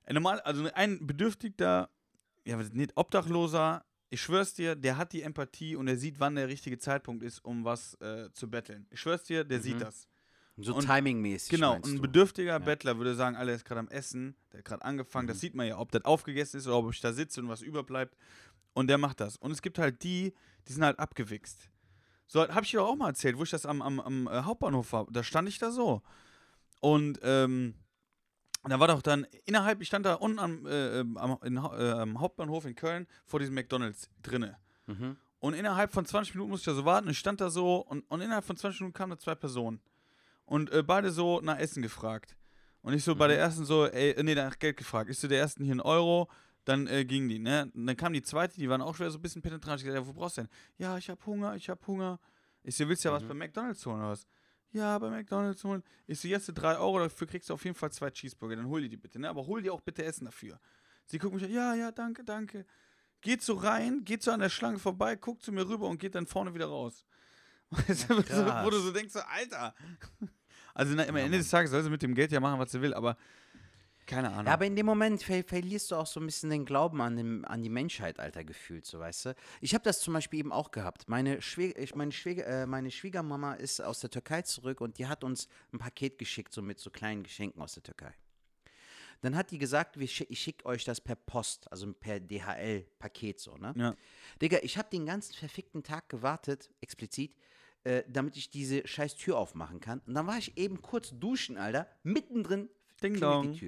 [0.04, 1.90] äh, normal, also ein bedürftiger,
[2.46, 6.46] ja, nicht Obdachloser, ich schwör's dir, der hat die Empathie und er sieht, wann der
[6.48, 8.86] richtige Zeitpunkt ist, um was äh, zu betteln.
[8.90, 9.62] Ich schwör's dir, der Mhm.
[9.62, 10.06] sieht das.
[10.58, 11.48] So timingmäßig.
[11.48, 15.24] Genau, ein bedürftiger Bettler würde sagen, Alter, ist gerade am Essen, der hat gerade angefangen,
[15.24, 15.28] Mhm.
[15.28, 17.62] das sieht man ja, ob das aufgegessen ist oder ob ich da sitze und was
[17.62, 18.14] überbleibt.
[18.74, 19.36] Und der macht das.
[19.38, 20.34] Und es gibt halt die,
[20.68, 21.68] die sind halt abgewichst.
[22.26, 24.92] So, habe ich dir auch mal erzählt, wo ich das am, am, am äh, Hauptbahnhof
[24.92, 25.06] war.
[25.10, 26.02] Da stand ich da so.
[26.80, 27.74] Und ähm,
[28.70, 31.60] da war doch dann innerhalb, ich stand da unten am, äh, ähm, am, in, äh,
[31.60, 34.56] am Hauptbahnhof in Köln vor diesem McDonalds drinne.
[34.86, 35.16] Mhm.
[35.40, 37.08] Und innerhalb von 20 Minuten musste ich da so warten.
[37.10, 39.80] Ich stand da so und, und innerhalb von 20 Minuten kamen da zwei Personen.
[40.44, 42.36] Und äh, beide so nach Essen gefragt.
[42.82, 45.10] Und ich so bei der ersten so, ey, äh, nee, nach Geld gefragt.
[45.10, 46.28] Ich so der ersten hier einen Euro,
[46.64, 47.70] dann äh, ging die, ne?
[47.74, 49.80] Und dann kam die zweite, die waren auch schwer so ein bisschen penetrant.
[49.80, 50.50] Ich gesagt, ja, wo brauchst du denn?
[50.78, 52.20] Ja, ich hab Hunger, ich hab Hunger.
[52.62, 54.26] Ich so, willst du ja was bei McDonalds holen oder was?
[54.72, 55.82] Ja, bei McDonalds holen.
[56.06, 58.56] Ich so, jetzt drei Euro, dafür kriegst du auf jeden Fall zwei Cheeseburger.
[58.56, 59.28] Dann hol die die bitte, ne?
[59.28, 60.58] Aber hol dir auch bitte Essen dafür.
[61.06, 62.64] Sie guckt mich an, ja, ja, danke, danke.
[63.20, 66.14] Geht so rein, geht so an der Schlange vorbei, guckt zu mir rüber und geht
[66.14, 67.04] dann vorne wieder raus.
[67.70, 69.74] Weißt du, wo du so denkst, so, Alter.
[70.74, 72.80] Also na, am Ende des Tages soll sie mit dem Geld ja machen, was sie
[72.80, 73.18] will, aber
[74.06, 74.46] keine Ahnung.
[74.46, 77.16] Ja, aber in dem Moment ver verlierst du auch so ein bisschen den Glauben an,
[77.16, 79.34] dem, an die Menschheit, Alter, gefühlt, so weißt du.
[79.60, 81.08] Ich habe das zum Beispiel eben auch gehabt.
[81.08, 85.06] Meine, Schwie ich, meine, Schwieger äh, meine Schwiegermama ist aus der Türkei zurück und die
[85.06, 88.12] hat uns ein Paket geschickt, so mit so kleinen Geschenken aus der Türkei.
[89.22, 93.38] Dann hat die gesagt, wir schick, ich schicke euch das per Post, also per DHL-Paket
[93.38, 93.72] so, ne?
[93.76, 93.96] ja.
[94.40, 97.36] Digga, ich habe den ganzen verfickten Tag gewartet, explizit,
[97.84, 100.00] äh, damit ich diese scheiß Tür aufmachen kann.
[100.06, 101.88] Und dann war ich eben kurz duschen, Alter.
[102.02, 102.68] Mittendrin
[103.02, 103.58] Ding dong.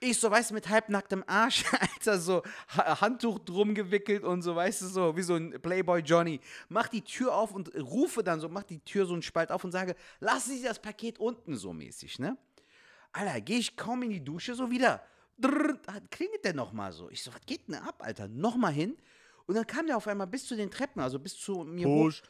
[0.00, 4.54] Ich so, weißt du, mit halbnacktem Arsch, Alter, so ha Handtuch drum gewickelt und so,
[4.54, 6.40] weißt du, so wie so ein Playboy Johnny.
[6.68, 9.64] Mach die Tür auf und rufe dann so, mach die Tür so einen Spalt auf
[9.64, 12.36] und sage, lassen Sie das Paket unten so mäßig, ne?
[13.12, 15.02] Alter, gehe ich kaum in die Dusche, so wieder.
[15.36, 15.78] Drrr,
[16.10, 17.10] klingelt der nochmal so.
[17.10, 18.28] Ich so, was geht denn ab, Alter?
[18.28, 18.96] Nochmal hin.
[19.46, 22.04] Und dann kam der auf einmal bis zu den Treppen, also bis zu mir hoch.
[22.04, 22.22] Push.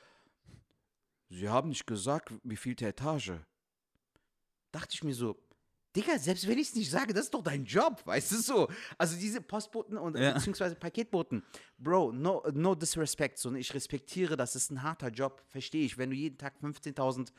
[1.31, 3.33] Sie haben nicht gesagt, wie viel der Etage.
[4.73, 5.37] Dachte ich mir so,
[5.97, 8.69] Digga, selbst wenn ich es nicht sage, das ist doch dein Job, weißt du so.
[8.99, 10.33] Also diese Postboten und Ja.
[10.35, 11.43] beziehungsweise Paketboten,
[11.79, 16.11] Bro, no, no disrespect, so, ich respektiere, das ist ein harter Job, verstehe ich, wenn
[16.11, 17.33] du jeden Tag 15.000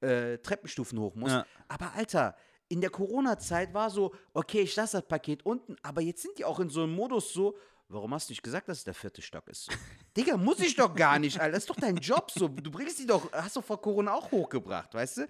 [0.00, 1.34] äh, Treppenstufen hoch musst.
[1.34, 1.46] Ja.
[1.68, 2.36] Aber Alter,
[2.68, 6.44] in der Corona-Zeit war so, okay, ich lasse das Paket unten, aber jetzt sind die
[6.44, 7.56] auch in so einem Modus so,
[7.88, 9.68] warum hast du nicht gesagt, dass es der vierte Stock ist?
[10.16, 11.52] Digga, muss ich doch gar nicht, Alter.
[11.52, 12.48] Das ist doch dein Job so.
[12.48, 15.28] Du bringst die doch, hast doch vor Corona auch hochgebracht, weißt du?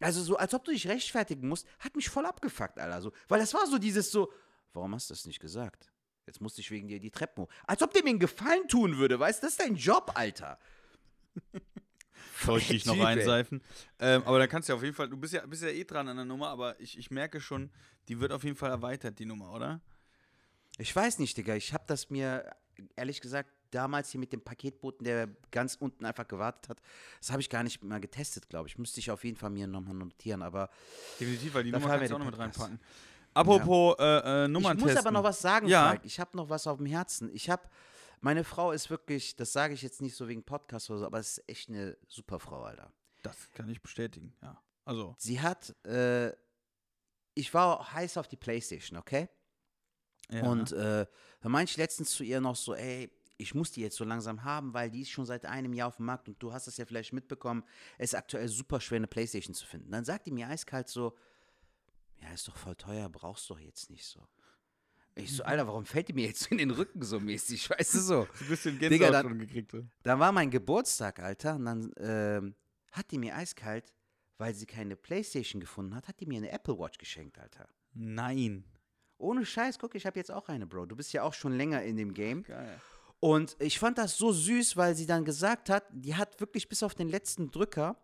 [0.00, 3.00] Also so, als ob du dich rechtfertigen musst, hat mich voll abgefuckt, Alter.
[3.00, 3.12] So.
[3.28, 4.32] Weil das war so dieses so,
[4.72, 5.90] warum hast du das nicht gesagt?
[6.26, 7.48] Jetzt musste ich wegen dir die Treppen hoch.
[7.66, 9.46] Als ob der mir einen Gefallen tun würde, weißt du?
[9.46, 10.58] Das ist dein Job, Alter.
[12.44, 13.62] Soll ich dich noch einseifen?
[13.98, 15.84] Ähm, aber da kannst du ja auf jeden Fall, du bist ja, bist ja eh
[15.84, 17.70] dran an der Nummer, aber ich, ich merke schon,
[18.08, 19.80] die wird auf jeden Fall erweitert, die Nummer, oder?
[20.78, 21.54] Ich weiß nicht, Digga.
[21.54, 22.54] Ich habe das mir,
[22.96, 26.80] ehrlich gesagt, damals hier mit dem Paketboten, der ganz unten einfach gewartet hat,
[27.20, 28.78] das habe ich gar nicht mal getestet, glaube ich.
[28.78, 30.42] Müsste ich auf jeden Fall mir nochmal notieren.
[30.42, 30.70] Aber
[31.20, 32.80] Definitiv, weil die Nummer kannst du auch noch mit reinpacken.
[33.34, 35.06] Apropos äh, äh, Nummern ich muss testen.
[35.06, 35.88] aber noch was sagen, Ja.
[35.88, 36.04] Falk.
[36.04, 37.28] Ich habe noch was auf dem Herzen.
[37.34, 37.62] Ich habe,
[38.20, 41.18] meine Frau ist wirklich, das sage ich jetzt nicht so wegen Podcast oder so, aber
[41.18, 42.90] es ist echt eine super Frau, Alter.
[43.22, 44.58] Das kann ich bestätigen, ja.
[44.86, 46.30] Also, Sie hat, äh,
[47.34, 49.28] ich war heiß auf die Playstation, okay?
[50.30, 50.42] ja.
[50.44, 51.06] Und äh,
[51.40, 54.44] da meinte ich letztens zu ihr noch so, ey, ich muss die jetzt so langsam
[54.44, 56.76] haben, weil die ist schon seit einem Jahr auf dem Markt und du hast es
[56.78, 57.64] ja vielleicht mitbekommen,
[57.98, 59.90] es ist aktuell super schwer, eine Playstation zu finden.
[59.90, 61.16] Dann sagt die mir eiskalt so,
[62.22, 64.26] ja, ist doch voll teuer, brauchst du doch jetzt nicht so.
[65.14, 67.94] Ich so, Alter, warum fällt die mir jetzt so in den Rücken so mäßig, weißt
[67.94, 68.20] du so?
[68.40, 69.70] ein bisschen Digga, Gänsehaut dann- schon gekriegt.
[69.70, 69.82] so.
[70.02, 72.54] Da war mein Geburtstag, Alter, und dann ähm,
[72.92, 73.92] hat die mir eiskalt,
[74.38, 77.68] weil sie keine Playstation gefunden hat, hat die mir eine Apple Watch geschenkt, Alter.
[77.94, 78.64] Nein.
[79.18, 80.84] Ohne Scheiß, guck, ich habe jetzt auch eine, Bro.
[80.86, 82.42] Du bist ja auch schon länger in dem Game.
[82.42, 82.78] Geil.
[83.26, 86.84] Und ich fand das so süß, weil sie dann gesagt hat, die hat wirklich bis
[86.84, 87.96] auf den letzten Drücker,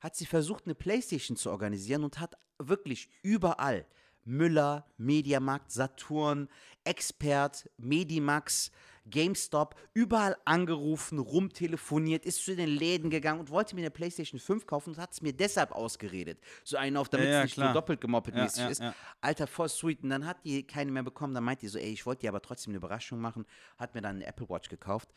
[0.00, 3.84] hat sie versucht, eine Playstation zu organisieren und hat wirklich überall
[4.24, 6.48] Müller, Mediamarkt, Saturn,
[6.84, 8.70] Expert, Medimax,
[9.06, 14.66] GameStop, überall angerufen, rumtelefoniert, ist zu den Läden gegangen und wollte mir eine PlayStation 5
[14.66, 16.38] kaufen und hat es mir deshalb ausgeredet.
[16.64, 17.68] So einen auf, damit Ja, es nicht klar.
[17.68, 18.82] so doppelt gemoppelt Ja, mäßig ja, ist.
[19.20, 20.02] Alter, voll sweet.
[20.02, 21.34] Und dann hat die keine mehr bekommen.
[21.34, 23.44] Dann meint die so, ey, ich wollte dir aber trotzdem eine Überraschung machen.
[23.78, 25.08] Hat mir dann eine Apple Watch gekauft.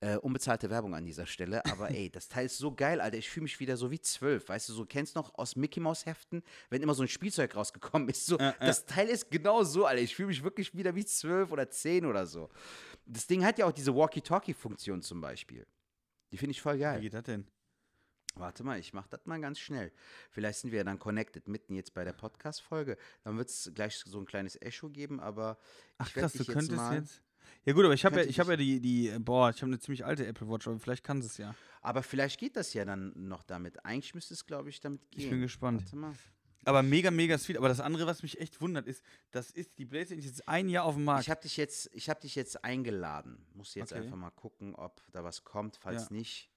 [0.00, 1.64] Äh, unbezahlte Werbung an dieser Stelle.
[1.66, 3.18] Aber ey, das Teil ist so geil, Alter.
[3.18, 4.48] Ich fühle mich wieder so wie zwölf.
[4.48, 7.54] Weißt du, so kennst du noch aus Mickey Mouse Heften, wenn immer so ein Spielzeug
[7.56, 8.26] rausgekommen ist.
[8.26, 10.02] So, das Teil ist genau so, Alter.
[10.02, 12.48] Ich fühle mich wirklich wieder wie zwölf oder zehn oder so.
[13.06, 15.66] Das Ding hat ja auch diese Walkie-Talkie-Funktion zum Beispiel.
[16.30, 17.00] Die finde ich voll Wie geil.
[17.00, 17.46] geht das denn?
[18.36, 19.92] Warte mal, ich mach das mal ganz schnell.
[20.30, 22.96] Vielleicht sind wir ja dann connected mitten jetzt bei der Podcast-Folge.
[23.22, 25.56] Dann wird es gleich so ein kleines Echo geben, aber
[25.98, 27.22] Ach ich werd krass, du dich jetzt könntest mal, jetzt.
[27.64, 29.78] Ja gut, aber ich habe ja, ich habe ja die, die, boah, ich habe eine
[29.78, 31.54] ziemlich alte Apple Watch, aber vielleicht kann es ja.
[31.80, 33.84] Aber vielleicht geht das ja dann noch damit.
[33.84, 35.24] Eigentlich müsste es, glaube ich, damit gehen.
[35.24, 35.82] Ich bin gespannt.
[35.82, 36.14] Warte mal.
[36.64, 37.56] Aber mega, mega sweet.
[37.58, 40.68] Aber das andere, was mich echt wundert, ist, das ist die Playstation ist jetzt ein
[40.68, 41.22] Jahr auf dem Markt.
[41.24, 43.46] Ich habe dich jetzt, ich habe dich jetzt eingeladen.
[43.54, 44.02] Muss jetzt Okay.
[44.02, 45.76] einfach mal gucken, ob da was kommt.
[45.76, 46.16] Falls Ja.
[46.16, 46.50] nicht,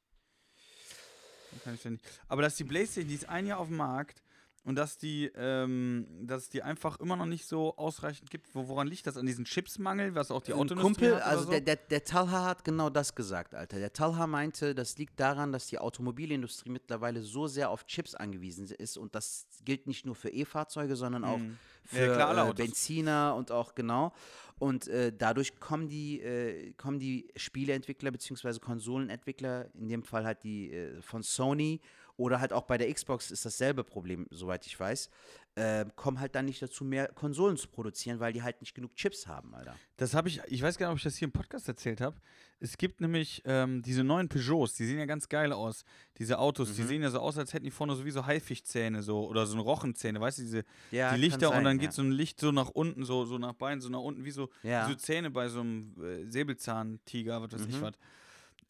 [1.63, 2.03] Kann ich ja nicht.
[2.27, 4.21] Aber dass die Playstation, die ist ein Jahr auf dem Markt
[4.67, 8.53] und dass die, ähm, dass es die einfach immer noch nicht so ausreichend gibt.
[8.53, 9.15] Wo, woran liegt das?
[9.15, 11.51] An diesen Chipsmangel, was auch die Ein Autoindustrie Kumpel, hat also so?
[11.51, 13.79] der, der, der Talha hat genau das gesagt, Alter.
[13.79, 18.67] Der Talha meinte, das liegt daran, dass die Automobilindustrie mittlerweile so sehr auf Chips angewiesen
[18.67, 21.57] ist und das gilt nicht nur für E-Fahrzeuge, sondern auch Mhm.
[21.85, 22.53] für Ja, klar, äh.
[22.53, 24.11] Benziner und auch genau.
[24.59, 28.59] Und äh, dadurch kommen die, äh, kommen die Spieleentwickler bzw.
[28.59, 31.79] Konsolenentwickler, in dem Fall halt die äh, von Sony
[32.17, 35.09] oder halt auch bei der Xbox ist dasselbe Problem, soweit ich weiß,
[35.55, 38.95] äh, kommen halt dann nicht dazu, mehr Konsolen zu produzieren, weil die halt nicht genug
[38.95, 39.75] Chips haben, Alter.
[39.97, 42.15] Das habe ich, ich weiß gar nicht, ob ich das hier im Podcast erzählt habe.
[42.59, 45.83] Es gibt nämlich ähm, diese neuen Peugeots, die sehen ja ganz geil aus.
[46.17, 46.87] Diese Autos, die Mhm.
[46.87, 50.19] sehen ja so aus, als hätten die vorne sowieso Haifischzähne so oder so eine Rochenzähne,
[50.19, 51.83] weißt du, diese Ja, die Lichter sein, und dann ja.
[51.85, 54.31] geht so ein Licht so nach unten, so, so nach Beinen, so nach unten, wie
[54.31, 54.87] so, Ja.
[54.87, 57.81] wie so Zähne bei so einem äh, Säbelzahntiger, was weiß ich Mhm.
[57.81, 57.93] was.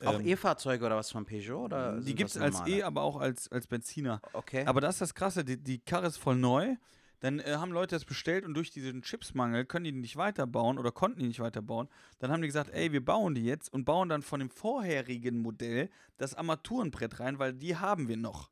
[0.06, 1.64] Auch Ähm, E-Fahrzeuge oder was von Peugeot?
[1.66, 2.62] Oder die gibt es als?
[2.68, 4.22] E, aber auch als, als Benziner.
[4.34, 4.64] Okay.
[4.66, 6.76] Aber das ist das Krasse, die, die Karre ist voll neu.
[7.20, 10.92] Dann äh, haben Leute das bestellt und durch diesen Chipsmangel können die nicht weiterbauen oder
[10.92, 11.90] konnten die nicht weiterbauen.
[12.20, 15.40] Dann haben die gesagt, ey, wir bauen die jetzt und bauen dann von dem vorherigen
[15.42, 18.52] Modell das Armaturenbrett rein, weil die haben wir noch.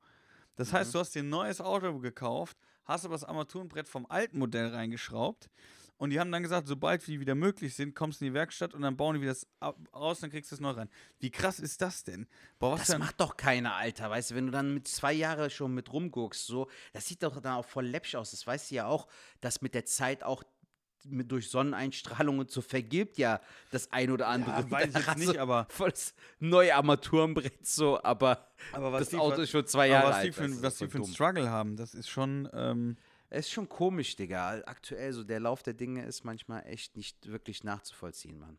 [0.55, 0.93] Das heißt, Mhm.
[0.93, 5.49] du hast dir ein neues Auto gekauft, hast aber das Armaturenbrett vom alten Modell reingeschraubt
[5.97, 8.73] und die haben dann gesagt, sobald die wieder möglich sind, kommst du in die Werkstatt
[8.73, 10.89] und dann bauen die wieder das ab- raus, dann kriegst du es neu rein.
[11.19, 12.27] Wie krass ist das denn?
[12.59, 14.09] Boah, das macht doch keiner, Alter.
[14.09, 17.39] Weißt du, wenn du dann mit zwei Jahren schon mit rumguckst, so, das sieht doch
[17.39, 18.31] dann auch voll läppsch aus.
[18.31, 19.07] Das weißt du ja auch,
[19.41, 20.43] dass mit der Zeit auch
[21.07, 24.51] mit, durch Sonneneinstrahlung und so vergilbt ja das ein oder andere.
[24.61, 29.09] Ja, weiß ich jetzt hast nicht, aber- Volles neue Armaturenbrett, so, aber, Aber was das
[29.09, 30.25] die Auto ist schon zwei Jahre was alt.
[30.27, 31.05] die für, was die für einen.
[31.13, 32.49] Struggle haben, das ist schon.
[32.53, 32.97] Ähm,
[33.35, 34.61] Es ist schon komisch, Digga.
[34.65, 38.57] Aktuell so der Lauf der Dinge ist manchmal echt nicht wirklich nachzuvollziehen, Mann.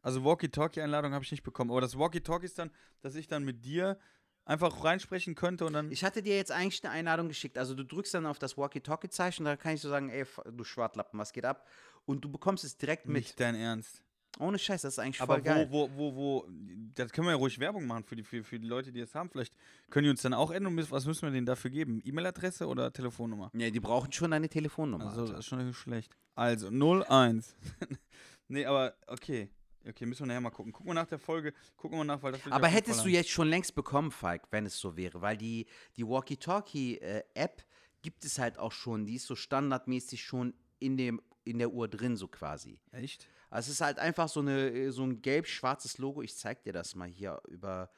[0.00, 1.70] also Walkie-Talkie-Einladung habe ich nicht bekommen.
[1.70, 2.70] Aber das Walkie-Talkie ist dann,
[3.02, 3.98] dass ich dann mit dir
[4.46, 5.92] einfach reinsprechen könnte und dann.
[5.92, 7.58] Ich hatte dir jetzt eigentlich eine Einladung geschickt.
[7.58, 11.20] Also du drückst dann auf das Walkie-Talkie-Zeichen, da kann ich so sagen, ey, du Schwartlappen,
[11.20, 11.68] was geht ab?
[12.06, 13.16] Und du bekommst es direkt mit.
[13.16, 14.02] nicht dein Ernst.
[14.38, 15.68] Ohne Scheiß, das ist eigentlich Aber voll geil.
[15.70, 16.48] wo, wo, wo, wo,
[16.94, 19.14] das können wir ja ruhig Werbung machen für die, für, für die Leute, die es
[19.14, 19.30] haben.
[19.30, 19.54] Vielleicht
[19.90, 20.76] können die uns dann auch ändern.
[20.76, 22.02] und Was müssen wir denen dafür geben?
[22.04, 23.50] E-Mail-Adresse oder Telefonnummer?
[23.54, 25.06] Ja, die brauchen schon deine Telefonnummer.
[25.06, 26.16] Also, das ist schon schlecht.
[26.34, 27.54] Also, 01.
[28.48, 29.50] nee, aber okay.
[29.86, 30.72] Okay, müssen wir nachher mal gucken.
[30.72, 33.48] Gucken wir nach der Folge, gucken wir nach, weil das Aber hättest du jetzt schon
[33.48, 35.66] längst bekommen, Falk, wenn es so wäre, weil die,
[35.96, 37.62] die Walkie-Talkie-App
[38.00, 41.88] gibt es halt auch schon, die ist so standardmäßig schon in, dem, in der Uhr
[41.88, 42.80] drin, so quasi.
[42.92, 43.28] Echt?
[43.54, 46.22] Also es ist halt einfach so, eine, so ein gelb-schwarzes Logo.
[46.22, 47.88] Ich zeig dir das mal hier über,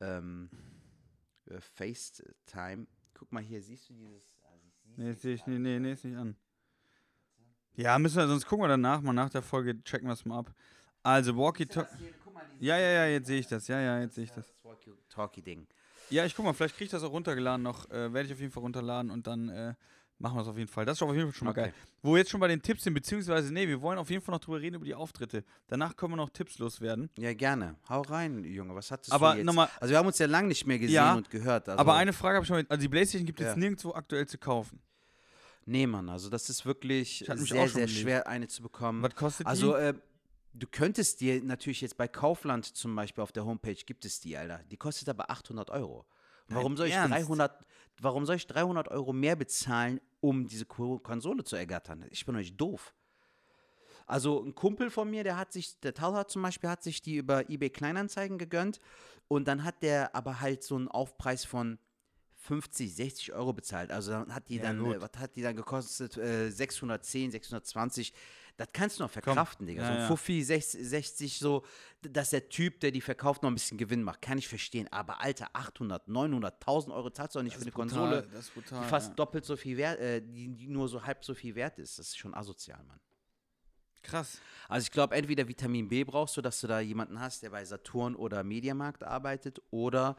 [0.00, 0.48] ähm,
[1.44, 2.86] über FaceTime.
[3.12, 4.34] Guck mal hier, siehst du dieses.
[4.42, 4.64] Also
[4.96, 5.82] Nee, sehe ich, nee, nee, nicht.
[5.82, 6.34] nee, ist nicht an.
[7.74, 10.38] Ja, müssen wir, sonst gucken wir danach mal nach der Folge, checken wir es mal
[10.38, 10.54] ab.
[11.02, 12.14] Also, Walkie Talkie.
[12.58, 13.68] Ja, ja, ja, jetzt sehe ich das.
[13.68, 14.46] Ja, ja, jetzt sehe ich das.
[14.46, 15.66] Das Walkie-Talkie-Ding.
[16.08, 17.90] Ja, ich guck mal, vielleicht kriege ich das auch runtergeladen noch.
[17.90, 19.74] Äh, Werde ich auf jeden Fall runterladen und dann äh,
[20.22, 20.84] machen wir es auf jeden Fall.
[20.86, 21.60] Das ist auf jeden Fall schon mal Okay.
[21.64, 21.74] geil.
[22.02, 24.32] Wo wir jetzt schon bei den Tipps sind, beziehungsweise, nee, wir wollen auf jeden Fall
[24.34, 25.44] noch drüber reden, über die Auftritte.
[25.66, 27.10] Danach können wir noch Tipps loswerden.
[27.18, 27.76] Ja, gerne.
[27.88, 28.74] Hau rein, Junge.
[28.74, 29.46] Was hattest Aber du jetzt?
[29.46, 31.68] nochmal- Also wir haben uns ja lange nicht mehr gesehen Ja, und gehört.
[31.68, 32.66] Also, Aber eine Frage habe ich schon mal.
[32.68, 33.56] Also, die Playstation gibt es Ja.
[33.56, 34.80] nirgendwo aktuell zu kaufen.
[35.64, 39.00] Nee, Mann, also das ist wirklich sehr, sehr schwer, eine zu bekommen.
[39.02, 39.82] Was kostet Also, die?
[39.82, 39.94] äh,
[40.54, 44.36] du könntest dir natürlich jetzt bei Kaufland zum Beispiel auf der Homepage gibt es die,
[44.36, 44.60] Alter.
[44.70, 46.04] Die kostet aber 800 Euro.
[46.48, 47.14] Warum soll, ich Ernst?
[47.16, 47.64] 300,
[48.02, 52.04] warum soll ich 300 Euro mehr bezahlen, um diese Ko- Konsole zu ergattern?
[52.10, 52.94] Ich bin euch doof.
[54.06, 57.16] Also ein Kumpel von mir, der hat sich, der Talha zum Beispiel, hat sich die
[57.16, 58.80] über eBay Kleinanzeigen gegönnt
[59.28, 61.78] und dann hat der aber halt so einen Aufpreis von
[62.36, 63.92] 50, 60 Euro bezahlt.
[63.92, 64.96] Also dann hat die Ja, dann, gut.
[64.96, 66.16] äh, was hat die dann gekostet?
[66.16, 68.12] Äh, 610, 620.
[68.56, 69.82] das kannst du noch verkraften, Digga.
[69.82, 70.06] Ja, so ein ja.
[70.06, 71.64] Fuffi, 60, 60 so,
[72.02, 74.88] dass der Typ, der die verkauft, noch ein bisschen Gewinn macht, kann ich verstehen.
[74.90, 78.54] Aber Alter, 800, 900, 1000 Euro zahlst du doch nicht für eine Konsole, das ist
[78.54, 78.82] brutal.
[78.82, 81.78] die fast doppelt so viel wert, äh, die, die nur so halb so viel wert
[81.78, 81.98] ist.
[81.98, 83.00] Das ist schon asozial, Mann.
[84.02, 84.40] Krass.
[84.68, 87.64] Also ich glaube, entweder Vitamin B brauchst du, dass du da jemanden hast, der bei
[87.64, 90.16] Saturn oder Mediamarkt arbeitet oder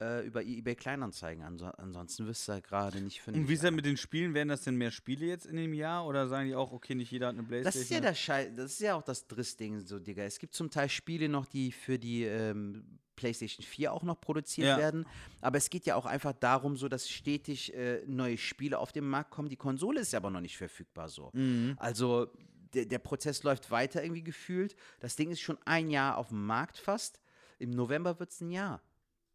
[0.00, 1.42] äh, über eBay Kleinanzeigen.
[1.42, 3.40] Anso ansonsten wirst du da gerade nicht finden.
[3.40, 4.34] Und wie ist das mit den Spielen?
[4.34, 7.10] Werden das denn mehr Spiele jetzt in dem Jahr oder sagen die auch, okay, nicht
[7.10, 7.64] jeder hat eine Playstation?
[7.64, 10.22] Das ist ja der Schei das ist ja auch das Driss-Ding so, Digga.
[10.22, 14.68] Es gibt zum Teil Spiele noch, die für die ähm, PlayStation 4 auch noch produziert
[14.68, 14.78] Ja.
[14.78, 15.04] werden.
[15.40, 19.04] Aber es geht ja auch einfach darum, so dass stetig äh, neue Spiele auf den
[19.08, 19.48] Markt kommen.
[19.48, 21.30] Die Konsole ist ja aber noch nicht verfügbar so.
[21.32, 21.74] Mhm.
[21.78, 22.30] Also
[22.74, 24.76] der, der Prozess läuft weiter irgendwie gefühlt.
[25.00, 27.20] Das Ding ist schon ein Jahr auf dem Markt fast.
[27.58, 28.80] Im November wird es ein Jahr,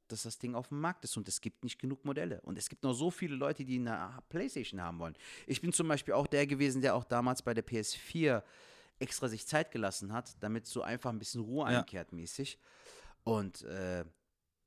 [0.08, 2.40] dass das Ding auf dem Markt ist und es gibt nicht genug Modelle.
[2.42, 5.16] Und es gibt noch so viele Leute, die eine Playstation haben wollen.
[5.48, 8.44] Ich bin zum Beispiel auch der gewesen, der auch damals bei der PS4
[9.00, 11.80] extra sich Zeit gelassen hat, damit so einfach ein bisschen Ruhe Ja.
[11.80, 12.58] einkehrt mäßig.
[13.24, 14.06] Und äh,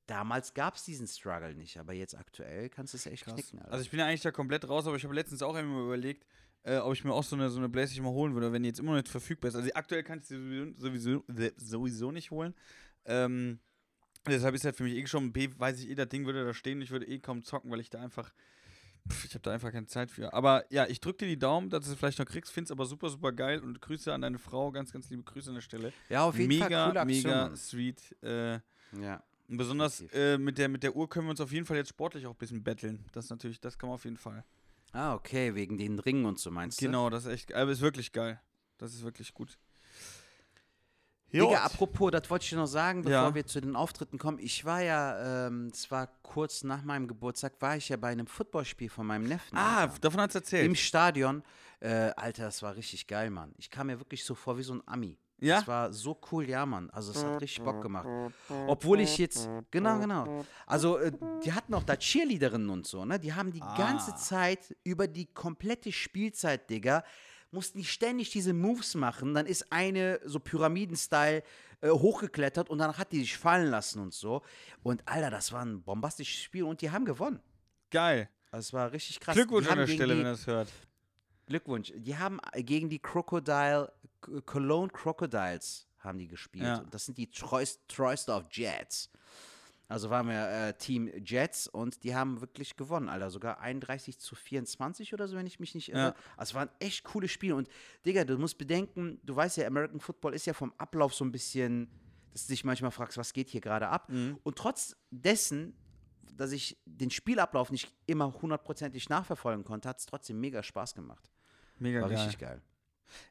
[0.07, 3.35] damals gab es diesen Struggle nicht, aber jetzt aktuell kannst du es echt Krass.
[3.35, 3.59] knicken.
[3.61, 3.73] Alter.
[3.73, 6.27] Also ich bin ja eigentlich da komplett raus, aber ich habe letztens auch einmal überlegt,
[6.67, 8.69] äh, ob ich mir auch so eine, so eine Playstation mal holen würde, wenn die
[8.69, 9.55] jetzt immer noch nicht verfügbar ist.
[9.55, 12.55] Also aktuell kann ich sie sowieso, sowieso, sowieso nicht holen.
[13.05, 13.61] Ähm,
[14.27, 16.53] deshalb ist halt für mich eh schon, B, weiß ich eh, das Ding würde da
[16.53, 18.33] stehen, ich würde eh kaum zocken, weil ich da einfach,
[19.09, 20.33] pff, ich habe da einfach keine Zeit für.
[20.33, 22.85] Aber ja, ich drücke dir die Daumen, dass du es vielleicht noch kriegst, find's aber
[22.85, 25.93] super, super geil und Grüße an deine Frau, ganz, ganz liebe Grüße an der Stelle.
[26.09, 27.33] ja, auf jeden mega, Fall coole Aktion.
[27.33, 28.17] mega sweet.
[28.23, 28.59] Äh,
[29.01, 29.23] Ja.
[29.49, 31.91] und besonders äh, mit, der, mit der Uhr können wir uns auf jeden Fall jetzt
[31.91, 33.05] sportlich auch ein bisschen betteln.
[33.13, 34.45] Das natürlich, das kann man auf jeden Fall.
[34.97, 36.87] Ah, okay, wegen den Ringen und so meinst du?
[36.87, 38.41] Genau, das ist echt, aber ist wirklich geil.
[38.79, 39.59] Das ist wirklich gut.
[41.33, 43.35] Digga, apropos, das wollte ich dir noch sagen, bevor Ja.
[43.35, 44.39] wir zu den Auftritten kommen.
[44.39, 48.27] Ich war ja, ähm, es war kurz nach meinem Geburtstag, war ich ja bei einem
[48.27, 49.59] Footballspiel von meinem Neffen.
[49.59, 49.99] ah, Alter.
[50.01, 50.65] davon hat's erzählt.
[50.65, 51.43] Im Stadion.
[51.81, 53.53] Äh, Alter, das war richtig geil, Mann.
[53.59, 55.19] Ich kam mir wirklich so vor wie so ein Ami.
[55.39, 55.57] Ja?
[55.59, 56.89] Das war so cool, ja, Mann.
[56.91, 58.09] Also, es hat richtig Bock gemacht.
[58.67, 60.45] Obwohl ich jetzt, genau, genau.
[60.67, 61.13] Also, äh,
[61.45, 63.19] die hatten auch da Cheerleaderinnen und so, ne?
[63.19, 64.17] Die haben die ganze Ah.
[64.17, 67.05] Zeit über die komplette Spielzeit, Digga,
[67.51, 69.35] mussten die ständig diese Moves machen.
[69.35, 71.43] Dann ist eine so Pyramiden-Style
[71.83, 74.43] äh, hochgeklettert und dann hat die sich fallen lassen und so.
[74.83, 77.41] Und Alter, das war ein bombastisches Spiel und die haben gewonnen.
[77.91, 78.29] Geil.
[78.51, 79.35] Also, es war richtig krass.
[79.35, 80.69] Glückwunsch an der Stelle, die, wenn er das hört.
[81.47, 81.93] Glückwunsch.
[81.95, 83.93] Die haben gegen die Crocodile,
[84.45, 86.65] Cologne Crocodiles haben die gespielt.
[86.65, 86.79] Ja.
[86.79, 89.11] Und das sind die Troysdorf Jets.
[89.89, 93.31] Also waren wir äh, Team Jets und die haben wirklich gewonnen, Alter.
[93.31, 95.99] Sogar 31 zu 24 oder so, wenn ich mich nicht irre.
[95.99, 96.15] Ja.
[96.37, 97.55] Also es waren echt coole Spiele.
[97.55, 97.69] Und
[98.05, 101.31] Digga, du musst bedenken, du weißt ja, American Football ist ja vom Ablauf so ein
[101.31, 101.89] bisschen,
[102.33, 104.11] dass du dich manchmal fragst, was geht hier gerade ab.
[104.11, 104.39] Mhm.
[104.43, 105.77] Und trotz dessen,
[106.33, 111.31] dass ich den Spielablauf nicht immer hundertprozentig nachverfolgen konnte, hat es trotzdem mega Spaß gemacht.
[111.79, 112.19] Mega War geil.
[112.19, 112.63] richtig geil.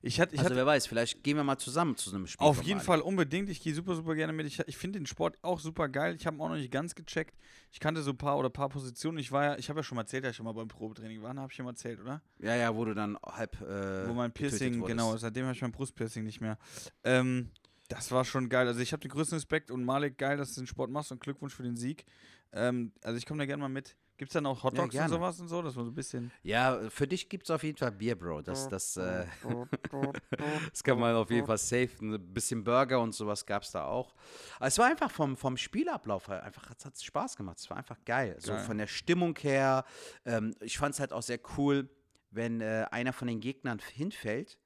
[0.02, 2.46] Ich hatte, ich also hatte wer weiß, vielleicht gehen wir mal zusammen zu einem Spiel.
[2.46, 2.80] auf jeden.
[2.80, 3.50] Fall unbedingt.
[3.50, 4.46] Ich gehe super, super gerne mit.
[4.46, 6.16] Ich, ich finde den Sport auch super geil.
[6.16, 7.36] Ich habe ihn auch noch nicht ganz gecheckt.
[7.72, 9.18] Ich kannte so ein paar oder paar Positionen.
[9.18, 11.22] Ich war ja, ich habe ja schon mal erzählt, dass ich schon mal beim Probetraining
[11.22, 11.36] war.
[11.36, 12.22] Habe ich schon mal erzählt, oder?
[12.40, 13.60] Ja, ja, wo du dann halb.
[13.62, 16.58] Äh, Wo mein Piercing, genau, seitdem habe ich mein Brustpiercing nicht mehr.
[17.04, 17.52] Ähm,
[17.88, 18.68] das war schon geil.
[18.68, 21.20] Also ich habe den größten Respekt und Malik, geil, dass du den Sport machst und
[21.22, 22.06] Glückwunsch für den Sieg.
[22.52, 23.96] Ähm, also ich komme da gerne mal mit.
[24.18, 25.10] Gibt es dann auch Ja, Hotdogs und gerne.
[25.10, 25.62] sowas und so?
[25.62, 26.32] Das war so ein bisschen.
[26.42, 28.44] Ja, für dich gibt es auf jeden Fall Bier, Bro.
[28.44, 29.26] Das, das, äh,
[30.72, 31.90] das kann man auf jeden Fall safe.
[32.02, 34.16] Ein bisschen Burger und sowas gab es da auch.
[34.58, 37.60] Aber es war einfach vom, vom Spielablauf her, einfach hat es Spaß gemacht.
[37.60, 38.38] Es war einfach geil.
[38.40, 39.84] So von der Stimmung her.
[40.26, 41.90] Ähm, ich fand es halt auch sehr cool,
[42.32, 44.58] wenn äh, einer von den Gegnern hinfällt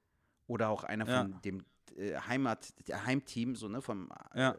[0.46, 1.22] oder auch einer Ja.
[1.22, 1.64] von dem
[1.96, 4.56] äh, Heimat, der Heimteam, so, ne, vom, Ja.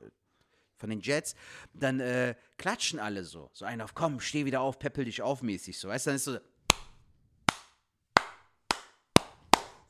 [0.81, 1.35] Von den Jets,
[1.73, 3.49] dann äh, klatschen alle so.
[3.53, 5.79] So einer auf, komm, steh wieder auf, peppel dich auf mäßig.
[5.79, 6.37] So, weißt du, dann ist so.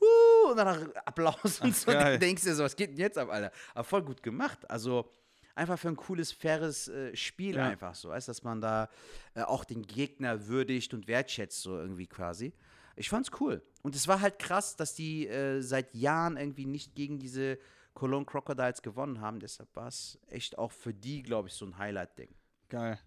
[0.00, 1.90] Uh, und dann Applaus und so.
[1.90, 2.12] geil.
[2.12, 3.50] Dann denkst du so, was geht denn jetzt ab, Alter?
[3.74, 4.70] Aber voll gut gemacht.
[4.70, 5.10] Also
[5.54, 7.66] einfach für ein cooles, faires äh, Spiel Ja.
[7.68, 8.88] einfach so, weißt dass man da
[9.34, 12.52] äh, auch den Gegner würdigt und wertschätzt, so irgendwie quasi.
[12.96, 13.62] Ich fand's cool.
[13.82, 17.58] Und es war halt krass, dass die äh, seit Jahren irgendwie nicht gegen diese
[17.94, 19.40] Cologne Crocodiles gewonnen haben.
[19.40, 22.34] Deshalb war es echt auch für die, glaube ich, so ein Highlight-Ding.
[22.68, 22.98] Geil.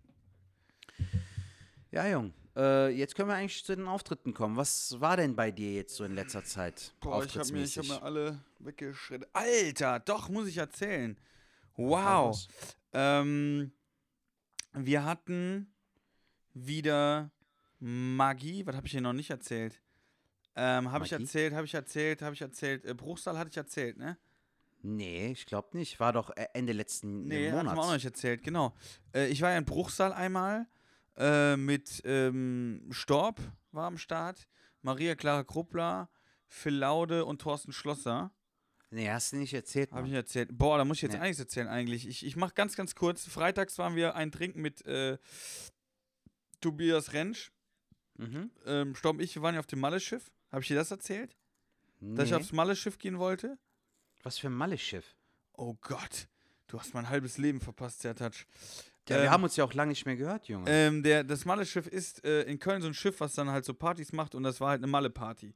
[1.91, 2.33] Ja, Jung.
[2.55, 4.55] Äh, jetzt können wir eigentlich zu den Auftritten kommen.
[4.55, 6.93] Was war denn bei dir jetzt so in letzter Zeit?
[7.01, 9.29] Boah, ich habe mir, ich hab mir alle weggeschreddert.
[9.33, 11.17] Alter, doch, muss ich erzählen.
[11.75, 12.47] Wow.
[12.93, 13.71] Ähm,
[14.73, 15.73] wir hatten
[16.53, 17.31] wieder
[17.79, 18.65] Magie.
[18.65, 19.81] Was habe ich hier noch nicht erzählt?
[20.55, 22.85] Ähm, habe ich erzählt, habe ich erzählt, habe ich erzählt.
[22.85, 24.17] Äh, Bruchsal hatte ich erzählt, ne?
[24.87, 25.99] Nee, ich glaube nicht.
[25.99, 27.75] War doch äh, Ende letzten Nee, äh, habe ich Monats.
[27.75, 28.75] mir auch noch nicht erzählt, genau.
[29.15, 30.67] Äh, ich war ja in Bruchsal einmal
[31.17, 33.39] äh, mit ähm, Storb
[33.71, 34.47] war am Start,
[34.83, 36.09] Maria Clara Kruppler,
[36.47, 38.31] Phil Laude und Thorsten Schlosser.
[38.91, 39.91] Nee, hast du nicht erzählt.
[39.91, 40.49] Habe ich nicht erzählt.
[40.57, 41.19] Boah, da muss ich jetzt Nee.
[41.19, 42.07] einiges erzählen eigentlich.
[42.07, 43.25] Ich, ich mache ganz, ganz kurz.
[43.25, 45.17] Freitags waren wir ein Trinken mit äh,
[46.61, 47.51] Tobias Rentsch.
[48.17, 48.51] Mhm.
[48.65, 50.31] Ähm, Storm und ich, wir waren ja auf dem Malle-Schiff.
[50.51, 51.35] Habe ich dir das erzählt?
[51.99, 52.37] Dass ich Nee.
[52.37, 53.57] aufs Malle-Schiff gehen wollte?
[54.25, 55.05] Was für ein Malle-Schiff.
[55.53, 56.27] Oh Gott.
[56.67, 58.45] Du hast mein halbes Leben verpasst, Zertatsch.
[59.07, 60.65] Ja, wir Ähm, haben uns ja auch lange nicht mehr gehört, Junge.
[60.67, 63.75] Ähm, der, das Malle-Schiff ist äh, in Köln so ein Schiff, was dann halt so
[63.75, 65.53] Partys macht und das war halt eine Malle-Party.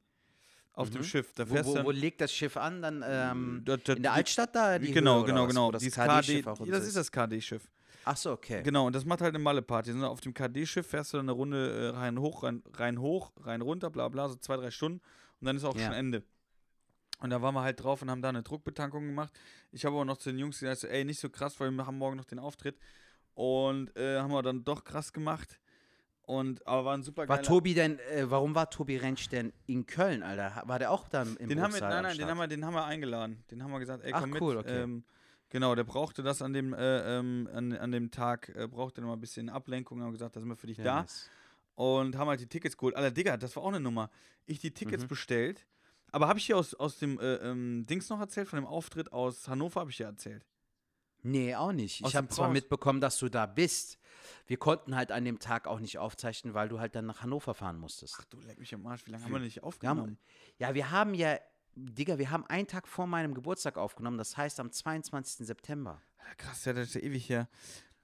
[0.72, 1.04] Auf dem Mhm.
[1.04, 1.32] Schiff.
[1.34, 2.80] Da wo, fährst wo, wo legt das Schiff an?
[2.80, 4.78] Dann ähm, da, da, in der Altstadt da?
[4.78, 5.72] Die genau, Höhe genau, genau.
[5.72, 7.68] Das auch und das ist das KD-Schiff.
[8.04, 8.62] Ach so, okay.
[8.62, 9.92] Genau, und das macht halt eine Malle-Party.
[10.04, 13.62] Auf dem KD-Schiff fährst du dann eine Runde äh, rein hoch, rein, rein hoch, rein
[13.62, 15.00] runter, bla bla, so zwei, drei Stunden
[15.40, 15.86] und dann ist auch Ja.
[15.86, 16.22] schon Ende.
[17.20, 19.32] Und da waren wir halt drauf und haben da eine Druckbetankung gemacht.
[19.72, 21.98] Ich habe aber noch zu den Jungs gesagt, ey, nicht so krass, weil wir haben
[21.98, 22.78] morgen noch den Auftritt.
[23.34, 25.60] Und äh, haben wir dann doch krass gemacht.
[26.22, 29.84] Und, aber war ein super War Tobi denn, äh, warum war Tobi Rentsch denn in
[29.86, 30.62] Köln, Alter?
[30.64, 32.74] War der auch dann im Den haben wir, nein, nein, den haben, wir, den haben
[32.74, 33.42] wir eingeladen.
[33.50, 34.64] Den haben wir gesagt, ey, Ach, komm cool, mit.
[34.66, 34.82] okay.
[34.82, 35.04] Ähm,
[35.48, 39.08] genau, der brauchte das an dem, äh, ähm, an, an dem Tag, äh, brauchte noch
[39.08, 40.00] mal ein bisschen Ablenkung.
[40.02, 41.06] Haben gesagt, da sind wir für dich Ja, da.
[41.74, 42.94] Und haben halt die Tickets geholt.
[42.94, 44.08] Alter, Digga, das war auch eine Nummer.
[44.46, 45.08] Ich die Tickets Mhm.
[45.08, 45.66] bestellt.
[46.12, 48.48] Aber habe ich hier aus, aus dem äh, ähm, Dings noch erzählt?
[48.48, 50.44] Von dem Auftritt aus Hannover habe ich ja erzählt.
[51.22, 52.02] Nee, auch nicht.
[52.02, 53.98] Aus Ich habe zwar mitbekommen, dass du da bist.
[54.46, 57.52] Wir konnten halt an dem Tag auch nicht aufzeichnen, weil du halt dann nach Hannover
[57.54, 58.16] fahren musstest.
[58.18, 60.00] Ach du leck mich am Arsch, wie lange haben Wir- wir nicht Wir aufgenommen?
[60.00, 60.18] haben,
[60.58, 61.38] ja, wir haben ja,
[61.74, 65.46] Digga, wir haben einen Tag vor meinem Geburtstag aufgenommen, das heißt am 22.
[65.46, 66.00] September.
[66.38, 67.48] Krass, ja, das ist ja ewig her.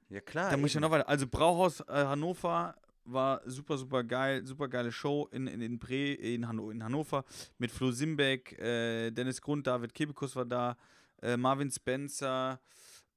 [0.09, 0.51] Ja, klar.
[0.51, 1.09] Da muss ich ja noch weiter.
[1.09, 2.77] Also Brauhaus äh, Hannover
[3.07, 7.25] war super, super geil, super geile Show in, in, in Bre, in, Hanno, in Hannover
[7.59, 10.77] mit Flo Simbeck, äh, Dennis Grund, David Kebekus war da,
[11.23, 12.61] äh, Marvin Spencer,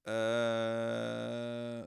[0.06, 1.82] äh,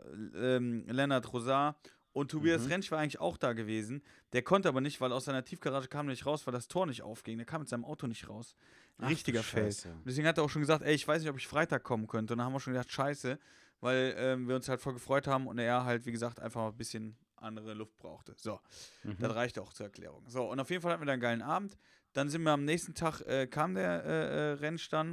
[0.57, 1.77] ähm, Lennart Rosar
[2.13, 2.69] und Tobias Mhm.
[2.73, 4.03] Rentsch war eigentlich auch da gewesen.
[4.33, 6.87] Der konnte aber nicht, weil aus seiner Tiefgarage kam er nicht raus, weil das Tor
[6.87, 7.39] nicht aufging.
[7.39, 8.55] Der kam mit seinem Auto nicht raus.
[8.99, 9.75] Ach Richtiger Fail.
[10.05, 12.35] Deswegen hat er auch schon gesagt, ey, ich weiß nicht, ob ich Freitag kommen könnte.
[12.35, 13.39] Und dann haben wir schon gedacht, scheiße,
[13.81, 16.69] weil ähm, wir uns halt voll gefreut haben und er halt, wie gesagt, einfach mal
[16.69, 18.35] ein bisschen andere Luft brauchte.
[18.37, 18.61] So,
[19.05, 19.17] Mhm.
[19.19, 20.25] das reicht auch zur Erklärung.
[20.29, 21.77] So, und auf jeden Fall hatten wir dann einen geilen Abend.
[22.13, 25.11] Dann sind wir am nächsten Tag, äh, kam der äh, äh, Rennsch dann.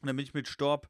[0.00, 0.88] Und dann bin ich mit Storb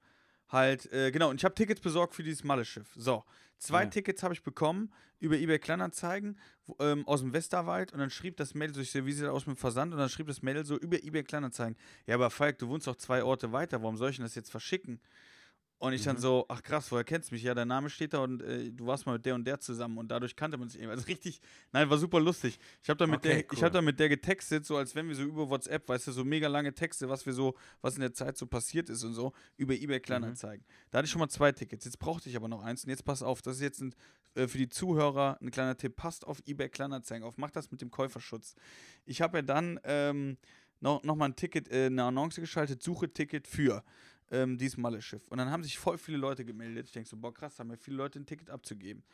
[0.49, 2.93] halt, äh, genau, und ich habe Tickets besorgt für dieses Malle-Schiff.
[2.97, 3.24] So,
[3.59, 3.90] zwei Ja.
[3.90, 8.36] Tickets habe ich bekommen über eBay Kleinanzeigen wo- ähm, aus dem Westerwald und dann schrieb
[8.38, 9.93] das Mädel so, ich so, wie sieht das aus mit dem Versand?
[9.93, 11.76] Und dann schrieb das Mädel so über eBay Kleinanzeigen,
[12.07, 14.51] ja, aber Falk, du wohnst doch zwei Orte weiter, warum soll ich denn das jetzt
[14.51, 15.01] verschicken?
[15.82, 16.20] Und ich dann Mhm.
[16.20, 17.42] so, ach krass, woher kennst du mich?
[17.42, 19.98] Ja, dein Name steht da und äh, du warst mal mit der und der zusammen
[19.98, 20.90] und dadurch kannte man sich eben.
[20.92, 21.40] Also richtig,
[21.72, 22.60] nein, war super lustig.
[22.84, 23.62] Ich habe da mit Okay, der, ich cool.
[23.64, 26.24] habe da mit der getextet, so als wenn wir so über WhatsApp, weißt du, so
[26.24, 29.32] mega lange Texte, was wir so, was in der Zeit so passiert ist und so,
[29.56, 30.64] über eBay Kleinanzeigen.
[30.92, 31.84] Da hatte ich schon mal zwei Tickets.
[31.84, 33.92] Jetzt brauchte ich aber noch eins und jetzt pass auf, das ist jetzt ein,
[34.36, 35.96] äh, für die Zuhörer ein kleiner Tipp.
[35.96, 38.54] Passt auf eBay Kleinanzeigen auf, macht das mit dem Käuferschutz.
[39.04, 40.36] Ich habe ja dann ähm,
[40.78, 43.82] noch, noch mal ein Ticket, äh, eine Annonce geschaltet, suche Ticket für
[44.32, 45.28] ähm, dieses Malle-Schiff.
[45.28, 46.86] Und dann haben sich voll viele Leute gemeldet.
[46.86, 49.04] Ich denke so, boah, krass, haben ja viele Leute ein Ticket abzugeben.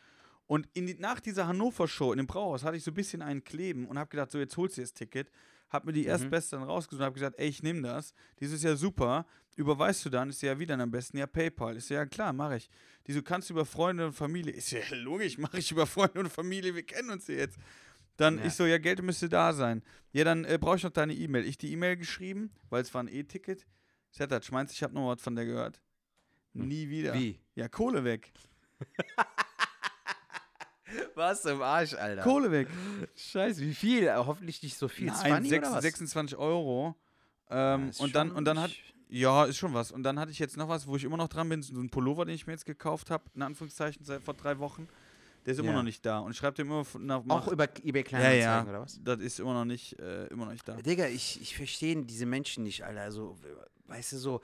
[0.47, 3.45] Und in die, nach dieser Hannover-Show in dem Brauhaus hatte ich so ein bisschen einen
[3.45, 5.31] Kleben und habe gedacht, so jetzt holst du das Ticket.
[5.69, 6.07] Hab mir die Mhm.
[6.09, 8.15] erstbeste dann rausgesucht und habe gesagt, ey, ich nehme das.
[8.41, 9.27] Dieses ist ja super.
[9.57, 10.31] Überweist du dann?
[10.31, 11.19] Ist ja wieder am besten.
[11.19, 11.77] Ja, PayPal.
[11.77, 12.71] Ist ja klar, mache ich.
[13.07, 14.53] Die so, kannst du über Freunde und Familie?
[14.55, 16.75] Ist ja logisch, mache ich über Freunde und Familie.
[16.75, 17.59] Wir kennen uns ja jetzt.
[18.17, 18.47] Dann Ja.
[18.47, 19.83] ich so, ja, Geld müsste da sein.
[20.13, 21.45] Ja, dann äh, brauche ich noch deine E-Mail.
[21.45, 23.67] Ich die E-Mail geschrieben, weil es war ein E-Ticket.
[24.11, 25.81] Setatsch, meinst ich habe noch was von der gehört?
[26.55, 26.69] Hm.
[26.69, 27.15] Nie wieder.
[27.15, 27.39] Wie?
[27.55, 28.33] Ja, Kohle weg.
[31.15, 32.23] Was im Arsch, Alter?
[32.23, 32.69] Kohle weg.
[33.17, 34.05] Scheiße, wie viel?
[34.05, 35.07] Äh, Hoffentlich nicht so viel.
[35.09, 35.83] Nein, 20 sechs- oder was?
[35.83, 36.97] 26 Euro.
[37.51, 38.71] Ja, Ähm, ist und, dann, schon und dann hat,
[39.09, 39.91] ja, ist schon was.
[39.93, 41.91] Und dann hatte ich jetzt noch was, wo ich immer noch dran bin, so ein
[41.91, 44.89] Pullover, den ich mir jetzt gekauft habe, in Anführungszeichen, seit vor drei Wochen.
[45.45, 45.77] Der ist immer Ja.
[45.77, 46.21] noch nicht da.
[46.21, 47.23] Und ich schreibe dem immer nach.
[47.29, 48.99] Auch über eBay ja, Kleinanzeigen ja, oder was?
[49.03, 50.77] das ist immer noch nicht, äh, immer noch nicht da.
[50.77, 53.03] Digga, ich, ich verstehe diese Menschen nicht, Alter.
[53.03, 53.37] Also,
[53.89, 54.41] weißt du, so,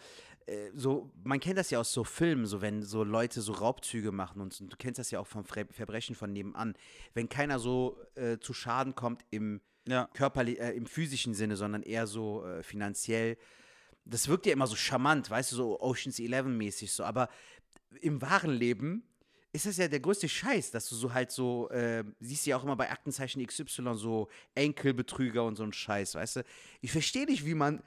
[0.47, 4.13] äh, so, man kennt das ja aus so Filmen, so wenn so Leute so Raubzüge
[4.13, 6.75] machen und, so, du kennst das ja auch vom Fre Verbrechen von nebenan.
[7.15, 10.09] Wenn keiner so äh, zu Schaden kommt im Ja.
[10.15, 13.37] körperlich, äh, im physischen Sinne, sondern eher so äh, finanziell.
[14.07, 17.29] Das wirkt ja immer so charmant, weißt du, so Oceans 11 mäßig so, aber
[18.01, 19.03] im wahren Leben
[19.53, 22.57] ist das ja der größte Scheiß, dass du so halt so, äh, siehst du ja
[22.57, 26.45] auch immer bei Aktenzeichen XY so Enkelbetrüger und so ein Scheiß, weißt du.
[26.81, 27.83] Ich verstehe nicht, wie man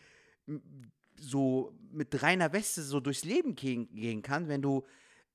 [1.19, 4.85] so mit reiner Weste so durchs Leben gehen, gehen kann, wenn du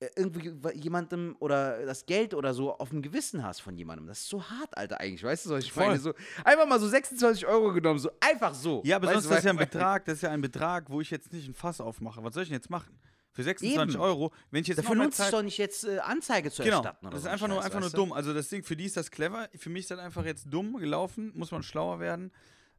[0.00, 4.06] äh, irgendwie jemandem oder das Geld oder so auf dem Gewissen hast von jemandem.
[4.06, 5.86] Das ist so hart, Alter, eigentlich, weißt du, ich Voll.
[5.86, 5.98] meine?
[5.98, 6.12] So,
[6.44, 8.82] einfach mal so 26 Euro genommen, so einfach so.
[8.84, 10.90] Ja, aber Weißt sonst du, ist das ja ein Betrag, das ist ja ein Betrag,
[10.90, 12.22] wo ich jetzt nicht ein Fass aufmache.
[12.24, 12.98] Was soll ich denn jetzt machen?
[13.34, 14.02] Für 26 Eben.
[14.02, 17.06] Euro, wenn ich jetzt Dafür lohnt es doch nicht jetzt äh, Anzeige zu Genau, erstatten.
[17.06, 17.96] Oder das ist einfach nur, Scheiß, einfach nur du?
[17.96, 18.12] dumm.
[18.12, 20.76] Also das Ding, für die ist das clever, für mich ist das einfach jetzt dumm
[20.76, 22.30] gelaufen, muss man schlauer werden.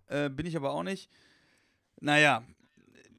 [0.08, 1.10] Äh, bin ich aber auch nicht.
[2.02, 2.44] Naja,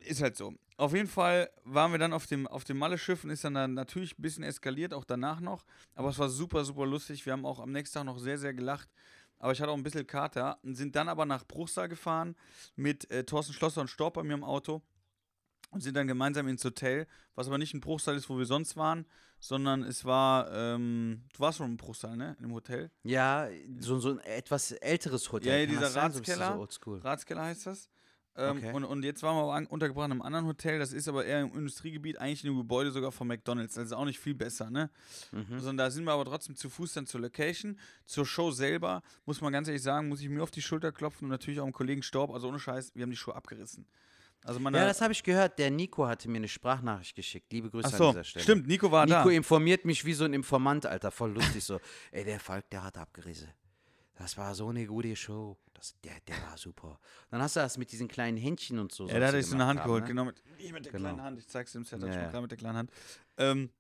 [0.06, 0.54] ist halt so.
[0.76, 3.74] Auf jeden Fall waren wir dann auf dem, auf dem Malle-Schiff und ist dann, dann
[3.74, 5.64] natürlich ein bisschen eskaliert, auch danach noch.
[5.94, 7.24] Aber es war super, super lustig.
[7.24, 8.88] Wir haben auch am nächsten Tag noch sehr, sehr gelacht.
[9.38, 10.58] Aber ich hatte auch ein bisschen Kater.
[10.62, 12.34] Und sind dann aber nach Bruchsal gefahren
[12.76, 14.82] mit äh, Thorsten Schlosser und Storb bei mir im Auto.
[15.70, 18.76] Und sind dann gemeinsam ins Hotel, was aber nicht ein Bruchsal ist, wo wir sonst
[18.76, 19.06] waren,
[19.40, 22.36] sondern es war, ähm, du warst schon im Bruchsal, ne?
[22.40, 22.90] Im Hotel.
[23.02, 23.48] Ja,
[23.80, 25.48] so, so ein etwas älteres Hotel.
[25.48, 26.66] Ja, ja, dieser Ratskeller.
[26.68, 26.94] So.
[26.96, 27.90] Ratskeller heißt das.
[28.36, 28.72] Ähm, Okay.
[28.72, 31.42] und, und jetzt waren wir aber untergebracht in einem anderen Hotel, das ist aber eher
[31.42, 33.74] im Industriegebiet, eigentlich in einem Gebäude sogar von McDonalds.
[33.74, 34.90] Das ist auch nicht viel besser, ne?
[35.30, 35.60] Mhm.
[35.60, 37.78] Sondern da sind wir aber trotzdem zu Fuß dann zur Location.
[38.06, 41.26] Zur Show selber, muss man ganz ehrlich sagen, muss ich mir auf die Schulter klopfen
[41.26, 43.86] und natürlich auch dem Kollegen Storb, also ohne Scheiß, wir haben die Show abgerissen.
[44.46, 45.58] Also Ja, das habe ich gehört.
[45.58, 47.50] Der Nico hatte mir eine Sprachnachricht geschickt.
[47.50, 48.42] Liebe Grüße Ach an so, dieser Stelle.
[48.42, 49.30] stimmt, Nico war Nico da.
[49.30, 51.10] informiert mich wie so ein Informant, Alter.
[51.10, 51.80] Voll lustig so.
[52.10, 53.48] Ey, der Falk, der hat abgerissen.
[54.16, 55.56] Das war so eine gute Show.
[55.74, 56.98] Das, der, der war super.
[57.30, 59.06] Dann hast du das mit diesen kleinen Händchen und so.
[59.08, 60.08] Ja, da hat sollst du er sich so eine Hand haben, geholt, ne?
[60.08, 60.24] genau.
[60.24, 61.04] Mit, nicht mit der Genau.
[61.08, 61.38] kleinen Hand.
[61.38, 62.90] Ich zeig's im Set, Ja, ich mach gerade mit der kleinen Hand.
[63.36, 63.70] Ähm,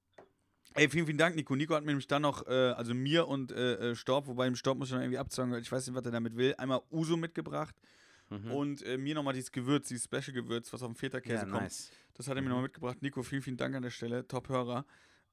[0.74, 1.54] ey, vielen, vielen Dank, Nico.
[1.56, 4.56] Nico hat mir nämlich dann noch, äh, also mir und äh, äh, Storb, wobei im
[4.56, 6.82] Storb muss ich noch irgendwie abzeugen, weil ich weiß nicht, was er damit will, einmal
[6.90, 7.74] Uso mitgebracht
[8.30, 8.50] Mhm.
[8.52, 11.62] und äh, mir nochmal dieses Gewürz, dieses Special-Gewürz, was auf dem Feta-Käse Ja, kommt.
[11.64, 11.90] nice.
[12.14, 13.02] Das hat er mir nochmal mitgebracht.
[13.02, 14.26] Nico, vielen, vielen Dank an der Stelle.
[14.26, 14.86] Top-Hörer,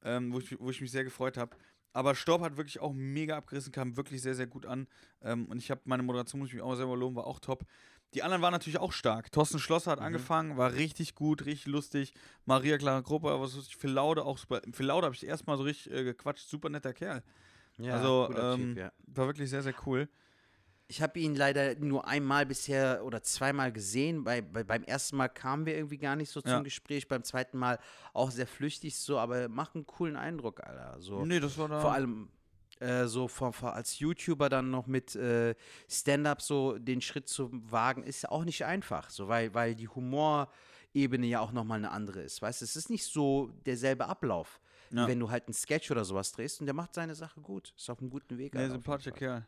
[0.03, 1.55] ähm, wo, ich, wo ich mich sehr gefreut habe.
[1.93, 4.87] Aber Storb hat wirklich auch mega abgerissen, kam wirklich sehr, sehr gut an.
[5.21, 7.65] Ähm, und ich habe meine Moderation, muss ich mich auch selber loben, war auch top.
[8.13, 9.31] Die anderen waren natürlich auch stark.
[9.31, 10.05] Thorsten Schlosser hat Mhm.
[10.05, 12.13] angefangen, war richtig gut, richtig lustig.
[12.45, 13.77] Maria Clara Gruppe, war was lustig.
[13.77, 14.61] Phil Laude auch super.
[14.73, 16.47] Phil Laude habe ich erstmal so richtig äh, gequatscht.
[16.47, 17.23] Super netter Kerl.
[17.77, 18.91] Ja, also, ähm, typ, ja.
[19.07, 20.09] War wirklich sehr, sehr cool.
[20.91, 24.25] Ich habe ihn leider nur einmal bisher oder zweimal gesehen.
[24.25, 26.59] Bei, bei, beim ersten Mal kamen wir irgendwie gar nicht so zum Ja.
[26.59, 27.07] Gespräch.
[27.07, 27.79] Beim zweiten Mal
[28.11, 30.97] auch sehr flüchtig so, aber macht einen coolen Eindruck, Alter.
[30.99, 31.25] So.
[31.25, 31.79] Nee, das war da.
[31.79, 32.27] Vor allem
[32.81, 35.55] äh, so vor, vor, als YouTuber dann noch mit äh,
[35.89, 41.25] Stand-up so den Schritt zu wagen, ist auch nicht einfach, so weil, weil die Humorebene
[41.25, 42.41] ja auch nochmal eine andere ist.
[42.41, 45.07] Weißt du, es ist nicht so derselbe Ablauf, Ja.
[45.07, 47.73] wenn du halt einen Sketch oder sowas drehst und der macht seine Sache gut.
[47.77, 48.53] Ist auf einem guten Weg.
[48.55, 49.11] Nee, sympathischer.
[49.11, 49.47] Kerl.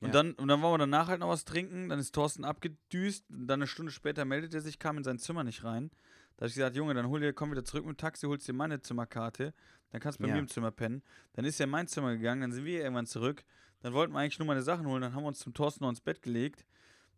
[0.00, 0.12] Und, Ja.
[0.12, 1.88] dann, und dann wollen wir danach halt noch was trinken.
[1.88, 3.24] Dann ist Thorsten abgedüst.
[3.30, 5.90] Und dann eine Stunde später meldet er sich, kam in sein Zimmer nicht rein.
[6.36, 8.46] Da habe ich gesagt, Junge, dann hol dir, komm wieder zurück mit dem Taxi, holst
[8.48, 9.54] dir meine Zimmerkarte.
[9.90, 10.34] Dann kannst du bei Ja.
[10.34, 11.02] mir im Zimmer pennen.
[11.34, 13.44] Dann ist er in mein Zimmer gegangen, dann sind wir irgendwann zurück.
[13.80, 15.02] Dann wollten wir eigentlich nur meine Sachen holen.
[15.02, 16.66] Dann haben wir uns zum Thorsten noch ins Bett gelegt.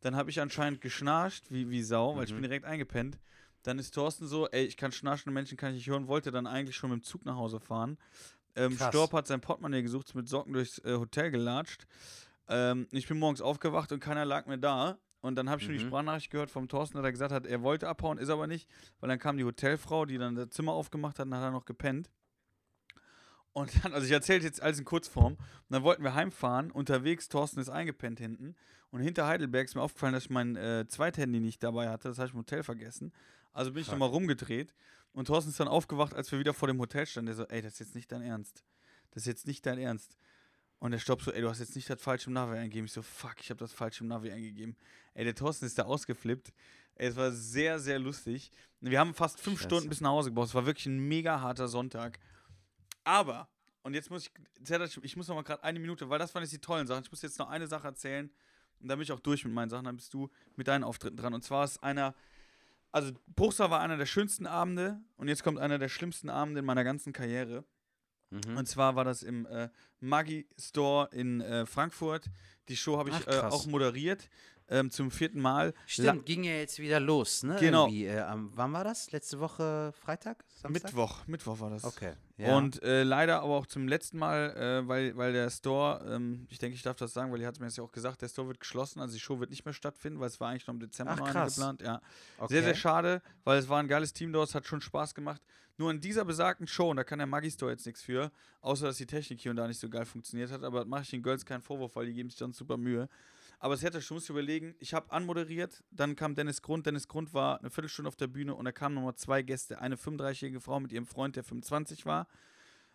[0.01, 2.37] Dann habe ich anscheinend geschnarcht, wie, wie Sau, weil ich Mhm.
[2.37, 3.19] bin direkt eingepennt.
[3.63, 6.47] Dann ist Thorsten so, ey, ich kann schnarchende Menschen kann ich nicht hören, wollte dann
[6.47, 7.97] eigentlich schon mit dem Zug nach Hause fahren.
[8.55, 8.89] Ähm, Krass.
[8.89, 11.87] Storb hat sein Portemonnaie gesucht, ist mit Socken durchs äh, Hotel gelatscht.
[12.49, 14.99] Ähm, ich bin morgens aufgewacht und keiner lag mir da.
[15.21, 15.89] Und dann habe ich schon die Mhm.
[15.89, 18.69] Sprachnachricht gehört vom Thorsten, dass er gesagt hat, er wollte abhauen, ist aber nicht,
[19.01, 21.65] weil dann kam die Hotelfrau, die dann das Zimmer aufgemacht hat und hat er noch
[21.65, 22.11] gepennt.
[23.53, 25.33] Und dann, also ich erzähle jetzt alles in Kurzform.
[25.35, 25.41] Und
[25.71, 26.71] dann wollten wir heimfahren.
[26.71, 28.55] Unterwegs, Thorsten ist eingepennt hinten.
[28.91, 32.09] Und hinter Heidelberg ist mir aufgefallen, dass ich mein äh, Zweithandy nicht dabei hatte.
[32.09, 33.13] Das habe ich im Hotel vergessen.
[33.53, 34.75] Also bin ich nochmal rumgedreht.
[35.13, 37.27] Und Thorsten ist dann aufgewacht, als wir wieder vor dem Hotel standen.
[37.27, 38.63] Der so, ey, das ist jetzt nicht dein Ernst.
[39.13, 40.17] Das ist jetzt nicht dein Ernst.
[40.79, 42.87] Und der Stopp so, ey, du hast jetzt nicht das falsche Navi eingegeben.
[42.87, 44.77] Ich so, fuck, ich habe das falsche Navi eingegeben.
[45.15, 46.53] Ey, der Thorsten ist da ausgeflippt.
[46.97, 48.51] Ey, es war sehr, sehr lustig.
[48.81, 49.69] Wir haben fast fünf Scheiße.
[49.69, 50.49] Stunden bis nach Hause gebraucht.
[50.49, 52.19] Es war wirklich ein mega harter Sonntag.
[53.05, 53.49] Aber,
[53.83, 56.53] und jetzt muss ich, ich muss noch mal gerade eine Minute, weil das waren jetzt
[56.53, 57.05] die tollen Sachen.
[57.05, 58.31] Ich muss jetzt noch eine Sache erzählen.
[58.81, 59.85] Und dann bin ich auch durch mit meinen Sachen.
[59.87, 61.33] Dann bist du mit deinen Auftritten dran.
[61.33, 62.15] Und zwar ist einer,
[62.93, 65.01] also Bruchsal war einer der schönsten Abende.
[65.17, 67.65] Und jetzt kommt einer der schlimmsten Abende in meiner ganzen Karriere.
[68.31, 68.57] Mhm.
[68.57, 69.69] Und zwar war das im äh,
[70.01, 72.29] Maggi Store in äh, Frankfurt.
[72.69, 74.29] Die Show habe ich Ach, äh, auch moderiert.
[74.69, 75.75] Ähm, zum vierten Mal.
[75.87, 77.57] Stimmt, ging ja jetzt wieder los, ne?
[77.61, 77.89] Genau.
[77.89, 79.13] Äh, wann war das?
[79.13, 80.45] Letzte Woche Freitag?
[80.49, 80.91] Samstag?
[80.91, 81.27] Mittwoch.
[81.27, 81.85] Mittwoch war das.
[81.85, 82.15] Okay.
[82.37, 82.57] Ja.
[82.57, 86.59] Und äh, leider aber auch zum letzten Mal, äh, weil, weil der Store, ähm, ich
[86.59, 88.49] denke, ich darf das sagen, weil ihr hat mir das ja auch gesagt, der Store
[88.49, 90.81] wird geschlossen, also die Show wird nicht mehr stattfinden, weil es war eigentlich noch im
[90.81, 91.55] Dezember Ach, krass.
[91.55, 91.83] geplant.
[91.83, 92.03] Ja.
[92.39, 92.55] okay.
[92.55, 95.41] Sehr, sehr schade, weil es war ein geiles Team dort, es hat schon Spaß gemacht.
[95.79, 98.87] Nur in dieser besagten Show, und da kann der Maggi Store jetzt nichts für, außer
[98.87, 101.11] dass die Technik hier und da nicht so geil funktioniert hat, aber das mache ich
[101.11, 103.09] den Girls keinen Vorwurf, weil die geben sich dann super Mühe.
[103.59, 106.87] Aber es hätte schon, musst du überlegen, ich habe anmoderiert, dann kam Dennis Grund.
[106.87, 109.81] Dennis Grund war eine Viertelstunde auf der Bühne und da kamen nochmal zwei Gäste.
[109.81, 112.29] Eine 35-jährige Frau mit ihrem Freund, der 25 war.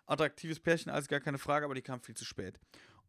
[0.06, 2.60] Attraktives Pärchen, alles gar keine Frage, aber die kam viel zu spät.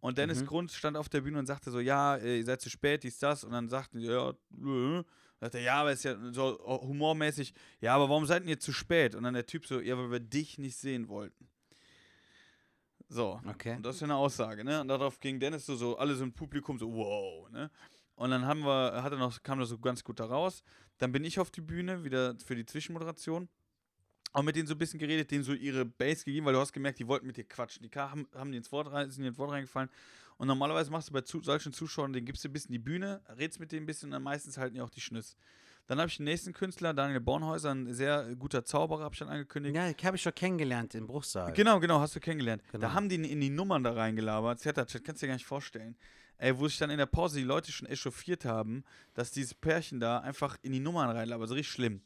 [0.00, 0.46] Und Dennis Mhm.
[0.46, 3.18] Grund stand auf der Bühne und sagte so, ja, äh, ihr seid zu spät, dies,
[3.18, 3.44] das.
[3.44, 5.04] Und dann sagten die, ja, äh.
[5.40, 9.16] Sagt er, ja, aber ist ja so humormäßig, ja, aber warum seid ihr zu spät?
[9.16, 11.48] Und dann der Typ so, ja, weil wir dich nicht sehen wollten.
[13.12, 13.40] So.
[13.46, 13.76] Okay.
[13.76, 14.80] Und das ist ja eine Aussage, ne?
[14.80, 17.70] Und darauf ging Dennis so, so alle so im Publikum so, wow, ne?
[18.14, 20.62] Und dann haben wir, hat er noch, kam das so ganz gut da raus.
[20.98, 23.48] Dann bin ich auf die Bühne, wieder für die Zwischenmoderation.
[24.32, 26.72] auch mit denen so ein bisschen geredet, denen so ihre Base gegeben, weil du hast
[26.72, 27.82] gemerkt, die wollten mit dir quatschen.
[27.82, 29.90] Die haben, haben die ins Wort rein, sind dir ins Wort reingefallen.
[30.38, 33.20] Und normalerweise machst du bei zu, solchen Zuschauern, denen gibst du ein bisschen die Bühne,
[33.36, 35.36] redest mit denen ein bisschen und dann meistens halten die auch die Schnüss.
[35.86, 39.28] Dann habe ich den nächsten Künstler, Daniel Bornhäuser, ein sehr guter Zauberer, habe ich dann
[39.28, 39.74] angekündigt.
[39.74, 41.52] Ja, habe ich schon kennengelernt im Bruchsal.
[41.52, 42.62] Genau, genau, hast du kennengelernt.
[42.70, 42.86] Genau.
[42.86, 44.60] Da haben die in die Nummern da reingelabert.
[44.60, 45.96] Zetterchat, kannst du dir gar nicht vorstellen.
[46.38, 50.00] Ey, wo sich dann in der Pause die Leute schon echauffiert haben, dass dieses Pärchen
[50.00, 51.48] da einfach in die Nummern reinlabert.
[51.48, 52.02] So richtig schlimm.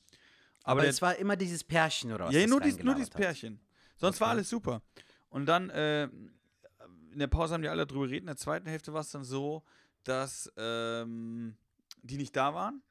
[0.64, 2.34] Aber, es war immer dieses Pärchen oder was?
[2.34, 3.10] ja, nur, dies, nur dieses.
[3.10, 3.60] Pärchen.
[3.96, 4.36] Sonst war Okay.
[4.36, 4.82] alles super.
[5.28, 8.22] Und dann, äh, in der Pause haben die alle drüber geredet.
[8.22, 9.62] In der zweiten Hälfte war es dann so,
[10.04, 11.56] dass ähm,
[12.02, 12.82] die nicht da waren.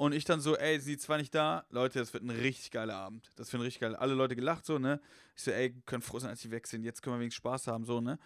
[0.00, 1.66] Und ich dann so, ey, die zwei nicht da?
[1.68, 3.28] Leute, das wird ein richtig geiler Abend.
[3.36, 4.00] Das wird ein richtig geiler.
[4.00, 4.98] Alle Leute gelacht so, ne?
[5.36, 6.84] Ich so, ey, können froh sein, als die weg sind.
[6.84, 8.18] Jetzt können wir wenigstens Spaß haben, so, ne?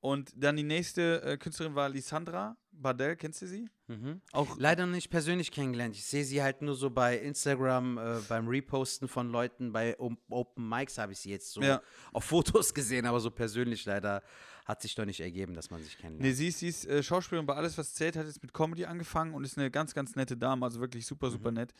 [0.00, 3.68] Und dann die nächste äh, Künstlerin war Lisandra Bardell, kennst du sie?
[3.88, 4.22] Mhm.
[4.32, 5.96] Auch Leider nicht persönlich kennengelernt.
[5.96, 9.70] Ich sehe sie halt nur so bei Instagram äh, beim Reposten von Leuten.
[9.72, 11.82] Bei O- Open Mics habe ich sie jetzt so Ja.
[12.12, 14.22] auf Fotos gesehen, aber so persönlich leider
[14.68, 16.36] hat sich doch nicht ergeben, dass man sich Nee, kennenlernt.
[16.36, 19.32] sie ist, sie ist äh, Schauspielerin bei Alles, was zählt, hat jetzt mit Comedy angefangen
[19.34, 21.72] und ist eine ganz, ganz nette Dame, also wirklich super, super nett.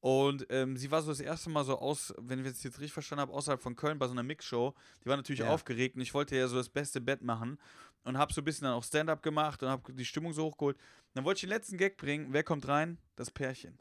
[0.00, 2.92] Und ähm, sie war so das erste Mal so aus, wenn ich es jetzt richtig
[2.92, 4.74] verstanden habe, außerhalb von Köln bei so einer Mixshow.
[5.04, 5.50] Die war natürlich Ja.
[5.50, 7.56] aufgeregt und ich wollte ja so das beste Bett machen
[8.02, 10.76] und habe so ein bisschen dann auch Stand-up gemacht und habe die Stimmung so hochgeholt.
[11.14, 12.26] Dann wollte ich den letzten Gag bringen.
[12.32, 12.98] Wer kommt rein?
[13.14, 13.78] Das Pärchen.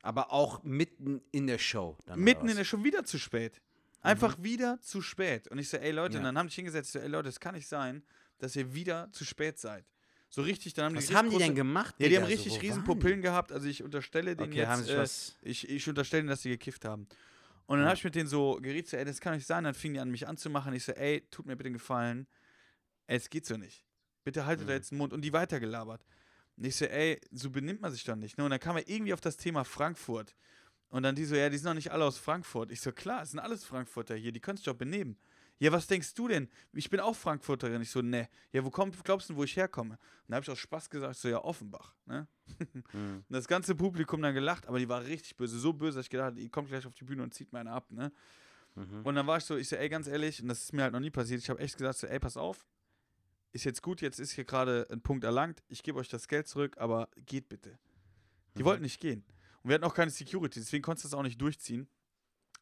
[0.00, 1.98] Aber auch mitten in der Show.
[2.14, 2.64] Mitten in der?
[2.64, 3.60] Show wieder zu spät.
[4.06, 5.48] Einfach wieder zu spät.
[5.48, 6.20] Und ich so, ey Leute, Ja.
[6.20, 8.02] und dann haben die sich hingesetzt, so, ey Leute, das kann nicht sein,
[8.38, 9.84] dass ihr wieder zu spät seid.
[10.28, 11.94] So richtig, dann haben die Was haben die denn gemacht?
[11.98, 12.22] Ja, die Digga?
[12.22, 13.52] haben richtig so, riesen Pupillen gehabt.
[13.52, 15.36] Also ich unterstelle denen Okay, jetzt, äh, was.
[15.42, 17.06] ich, ich unterstelle denen, dass sie gekifft haben.
[17.66, 17.86] Und dann Ja.
[17.86, 19.64] habe ich mit denen so geredet, so, ey, das kann nicht sein.
[19.64, 20.72] Dann fingen die an, mich anzumachen.
[20.74, 22.26] Ich so, ey, tut mir bitte einen Gefallen.
[23.06, 23.84] Ey, es geht so nicht.
[24.24, 24.76] Bitte haltet da Mhm.
[24.76, 25.12] jetzt den Mund.
[25.12, 26.04] Und die weitergelabert.
[26.56, 28.36] Und ich so, ey, so benimmt man sich doch nicht.
[28.38, 28.44] Ne?
[28.44, 30.34] Und dann kam er irgendwie auf das Thema Frankfurt.
[30.88, 32.70] Und dann die so, ja, die sind doch nicht alle aus Frankfurt.
[32.70, 35.18] Ich so, klar, es sind alles Frankfurter hier, die können sich doch benehmen.
[35.58, 36.48] Ja, was denkst du denn?
[36.72, 37.80] Ich bin auch Frankfurterin.
[37.80, 38.28] Ich so, ne.
[38.52, 39.94] Ja, wo kommt, glaubst du, wo ich herkomme?
[39.94, 41.94] Und da habe ich aus Spaß gesagt, so, ja, Offenbach.
[42.04, 42.28] Ne?
[42.58, 42.84] Mhm.
[42.92, 46.10] Und das ganze Publikum dann gelacht, aber die war richtig böse, so böse, dass ich
[46.10, 48.12] gedacht habe, die kommt gleich auf die Bühne und zieht meine ab, ne?
[48.74, 49.00] Mhm.
[49.04, 50.92] Und dann war ich so, ich so, ey, ganz ehrlich, und das ist mir halt
[50.92, 52.66] noch nie passiert, ich habe echt gesagt, so, ey, pass auf,
[53.52, 56.46] ist jetzt gut, jetzt ist hier gerade ein Punkt erlangt, ich gebe euch das Geld
[56.46, 57.78] zurück, aber geht bitte.
[58.56, 58.66] Die Mhm.
[58.66, 59.24] wollten nicht gehen.
[59.66, 61.88] Und wir hatten auch keine Security, deswegen konntest du das auch nicht durchziehen.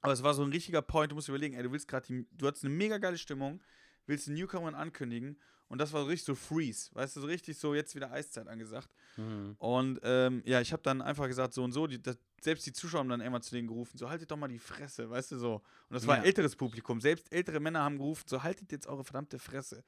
[0.01, 2.47] Aber es war so ein richtiger Point, du musst überlegen, ey, du willst gerade, du
[2.47, 3.63] hattest eine mega geile Stimmung,
[4.07, 5.39] willst den Newcomer ankündigen
[5.69, 8.49] und das war so richtig so Freeze, weißt du, so richtig so, jetzt wieder Eiszeit
[8.49, 8.89] angesagt.
[9.19, 9.55] Mhm.
[9.59, 12.73] Und ähm, ja, ich habe dann einfach gesagt, so und so, die, das, selbst die
[12.73, 15.37] Zuschauer haben dann irgendwann zu denen gerufen, so haltet doch mal die Fresse, weißt du
[15.39, 15.57] so.
[15.57, 16.23] Und das war Ja.
[16.23, 19.85] ein älteres Publikum, selbst ältere Männer haben gerufen, so haltet jetzt eure verdammte Fresse.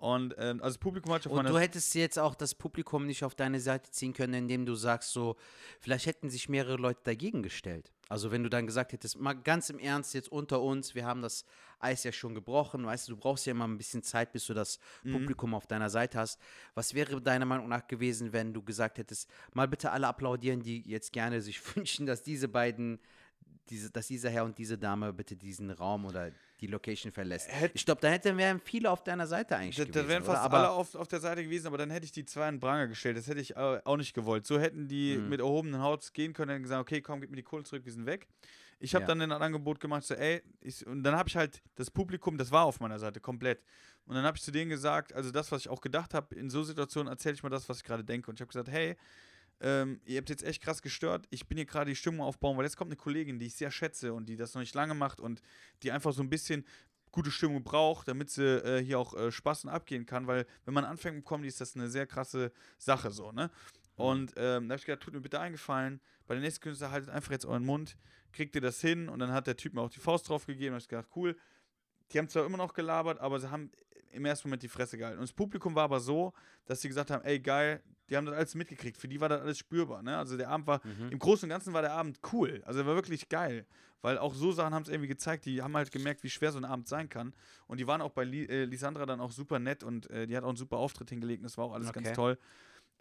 [0.00, 3.22] Und ähm, also das Publikum hat schon Und du hättest jetzt auch das Publikum nicht
[3.22, 5.36] auf deine Seite ziehen können, indem du sagst, so,
[5.78, 7.92] vielleicht hätten sich mehrere Leute dagegen gestellt.
[8.08, 11.20] Also wenn du dann gesagt hättest, mal ganz im Ernst, jetzt unter uns, wir haben
[11.20, 11.44] das
[11.80, 14.54] Eis ja schon gebrochen, weißt du, du brauchst ja immer ein bisschen Zeit, bis du
[14.54, 15.12] das Mhm.
[15.12, 16.40] Publikum auf deiner Seite hast.
[16.74, 20.80] Was wäre deiner Meinung nach gewesen, wenn du gesagt hättest, mal bitte alle applaudieren, die
[20.80, 23.00] jetzt gerne sich wünschen, dass diese beiden,
[23.68, 27.48] diese, dass dieser Herr und diese Dame bitte diesen Raum oder die Location verlässt.
[27.50, 30.02] Hätt- ich glaube, da hätten wären viele auf deiner Seite eigentlich Da, gewesen.
[30.02, 32.24] da wären fast Aber alle auf, auf der Seite gewesen, aber dann hätte ich die
[32.24, 33.16] zwei in Pranger gestellt.
[33.16, 34.46] Das hätte ich äh, auch nicht gewollt.
[34.46, 35.28] So hätten die Mhm.
[35.28, 37.92] mit erhobenen Haut gehen können und gesagt, okay, komm, gib mir die Kohle zurück, wir
[37.92, 38.26] sind weg.
[38.78, 39.08] Ich habe Ja.
[39.08, 42.50] dann ein Angebot gemacht, so, ey, ich, und dann habe ich halt das Publikum, das
[42.50, 43.62] war auf meiner Seite komplett.
[44.06, 46.48] Und dann habe ich zu denen gesagt, also das, was ich auch gedacht habe, in
[46.48, 48.30] so Situationen erzähle ich mal das, was ich gerade denke.
[48.30, 48.96] Und ich habe gesagt, hey,
[49.60, 51.26] ähm, ihr habt jetzt echt krass gestört.
[51.30, 53.70] Ich bin hier gerade die Stimmung aufbauen, weil jetzt kommt eine Kollegin, die ich sehr
[53.70, 55.42] schätze und die das noch nicht lange macht und
[55.82, 56.64] die einfach so ein bisschen
[57.12, 60.74] gute Stimmung braucht, damit sie äh, hier auch äh, Spaß und abgehen kann, weil wenn
[60.74, 63.50] man anfängt mit Comedy, ist das eine sehr krasse Sache so, ne?
[63.96, 67.10] Und ähm, da habe ich gedacht, tut mir bitte eingefallen, bei der nächsten Künstler haltet
[67.10, 67.98] einfach jetzt euren Mund,
[68.32, 70.70] kriegt ihr das hin und dann hat der Typ mir auch die Faust drauf gegeben,
[70.70, 71.36] da habe ich gedacht, cool.
[72.12, 73.70] Die haben zwar immer noch gelabert, aber sie haben
[74.12, 75.18] im ersten Moment die Fresse gehalten.
[75.18, 76.32] Und das Publikum war aber so,
[76.64, 78.96] dass sie gesagt haben, ey geil, die haben das alles mitgekriegt.
[78.98, 80.02] Für die war das alles spürbar.
[80.02, 80.16] Ne?
[80.18, 81.10] Also der Abend war, Mhm.
[81.10, 82.62] im Großen und Ganzen war der Abend cool.
[82.66, 83.66] Also er war wirklich geil.
[84.02, 86.58] Weil auch so Sachen haben es irgendwie gezeigt, die haben halt gemerkt, wie schwer so
[86.58, 87.34] ein Abend sein kann.
[87.66, 90.36] Und die waren auch bei Li äh, Lisandra dann auch super nett und äh, die
[90.36, 91.44] hat auch einen super Auftritt hingelegt.
[91.44, 92.02] Das war auch alles Okay.
[92.02, 92.38] ganz toll.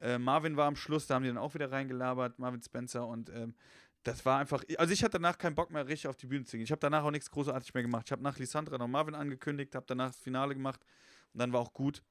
[0.01, 3.29] Äh, Marvin war am Schluss, da haben die dann auch wieder reingelabert, Marvin Spencer und
[3.29, 3.53] ähm,
[4.03, 6.55] das war einfach, also ich hatte danach keinen Bock mehr richtig auf die Bühne zu
[6.55, 6.63] gehen.
[6.63, 8.03] Ich habe danach auch nichts großartig mehr gemacht.
[8.07, 10.79] Ich habe nach Lisandra noch Marvin angekündigt, habe danach das Finale gemacht
[11.33, 12.01] und dann war auch gut.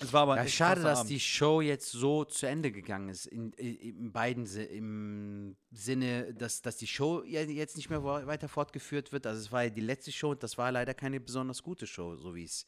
[0.00, 1.10] Es war aber Ja, schade, dass Abend.
[1.10, 3.26] die Show jetzt so zu Ende gegangen ist.
[3.26, 9.26] In, in beiden im Sinne, dass, dass die Show jetzt nicht mehr weiter fortgeführt wird.
[9.26, 12.16] Also es war ja die letzte Show und das war leider keine besonders gute Show,
[12.16, 12.66] so wie ich es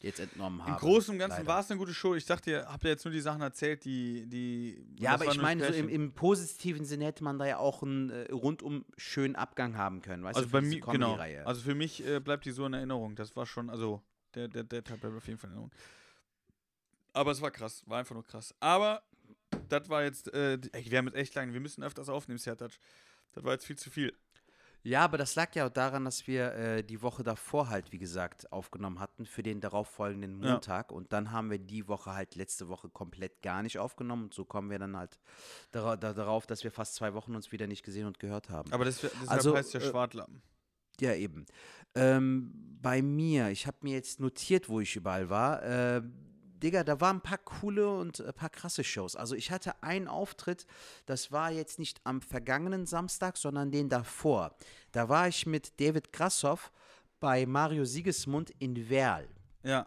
[0.00, 0.72] jetzt entnommen habe.
[0.72, 2.14] Im Großen und Ganzen war es eine gute Show.
[2.14, 4.26] Ich dachte, ihr habt ja jetzt nur die Sachen erzählt, die.
[4.26, 7.82] die Ja, aber ich meine, so im, im positiven Sinne hätte man da ja auch
[7.82, 10.22] einen äh, rundum schönen Abgang haben können.
[10.24, 11.16] Weißt Also du, bei mir, genau.
[11.44, 13.14] Also für mich äh, bleibt die so in Erinnerung.
[13.16, 14.02] Das war schon, also
[14.34, 15.72] der, der, der Teil bleibt auf jeden Fall in Erinnerung.
[17.14, 18.54] Aber es war krass, war einfach nur krass.
[18.60, 19.02] Aber
[19.68, 22.72] das war jetzt, äh, ey, wir haben jetzt echt lange, wir müssen öfters aufnehmen, Sertac.
[23.32, 24.12] Das war jetzt viel zu viel.
[24.82, 27.98] Ja, aber das lag ja auch daran, dass wir äh, die Woche davor halt, wie
[27.98, 30.52] gesagt, aufgenommen hatten für den darauffolgenden Ja.
[30.52, 30.92] Montag.
[30.92, 34.24] Und dann haben wir die Woche halt letzte Woche komplett gar nicht aufgenommen.
[34.24, 35.18] Und so kommen wir dann halt
[35.72, 38.70] dara da, darauf, dass wir fast zwei Wochen uns wieder nicht gesehen und gehört haben.
[38.74, 40.42] Aber das, deshalb Also, heißt ja äh, Schwartlappen.
[41.00, 41.46] Ja, eben.
[41.94, 42.52] Ähm,
[42.82, 45.62] bei mir, ich habe mir jetzt notiert, wo ich überall war.
[45.62, 46.02] Äh,
[46.64, 49.16] Digga, da waren ein paar coole und ein paar krasse Shows.
[49.16, 50.66] Also ich hatte einen Auftritt,
[51.04, 54.56] das war jetzt nicht am vergangenen Samstag, sondern den davor.
[54.90, 56.72] Da war ich mit David Grassoff
[57.20, 59.28] bei Mario Sigismund in Werl.
[59.62, 59.86] Ja.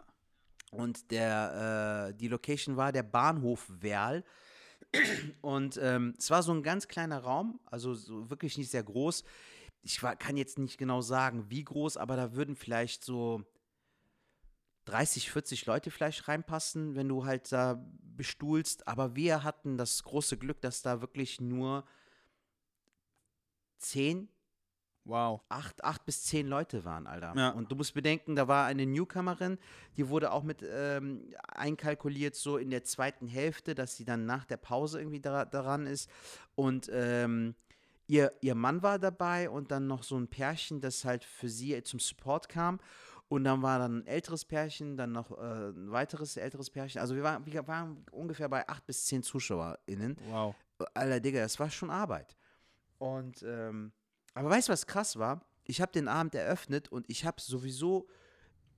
[0.70, 4.22] Und der, äh, die Location war der Bahnhof Werl.
[5.40, 9.24] Und ähm, es war so ein ganz kleiner Raum, also so wirklich nicht sehr groß.
[9.82, 13.42] Ich war, kann jetzt nicht genau sagen, wie groß, aber da würden vielleicht so
[14.88, 17.84] 30, 40 Leute vielleicht reinpassen, wenn du halt da
[18.16, 18.88] bestuhlst.
[18.88, 21.84] Aber wir hatten das große Glück, dass da wirklich nur
[23.78, 24.28] 10,
[25.04, 25.40] Wow.
[25.48, 27.32] acht, acht bis zehn Leute waren, Alter.
[27.34, 27.50] Ja.
[27.50, 29.56] Und du musst bedenken, da war eine Newcomerin,
[29.96, 34.44] die wurde auch mit ähm, einkalkuliert, so in der zweiten Hälfte, dass sie dann nach
[34.44, 36.10] der Pause irgendwie da, daran ist.
[36.56, 37.54] Und ähm,
[38.06, 41.82] ihr, ihr Mann war dabei und dann noch so ein Pärchen, das halt für sie
[41.84, 42.78] zum Support kam.
[43.28, 47.00] Und dann war dann ein älteres Pärchen, dann noch äh, ein weiteres älteres Pärchen.
[47.00, 50.16] Also wir waren, wir waren ungefähr bei acht bis zehn ZuschauerInnen.
[50.30, 50.54] Wow.
[50.94, 52.36] Alter, Digga, das war schon Arbeit.
[52.98, 53.92] Und, ähm,
[54.34, 55.44] aber weißt du, was krass war?
[55.64, 58.08] Ich habe den Abend eröffnet und ich habe sowieso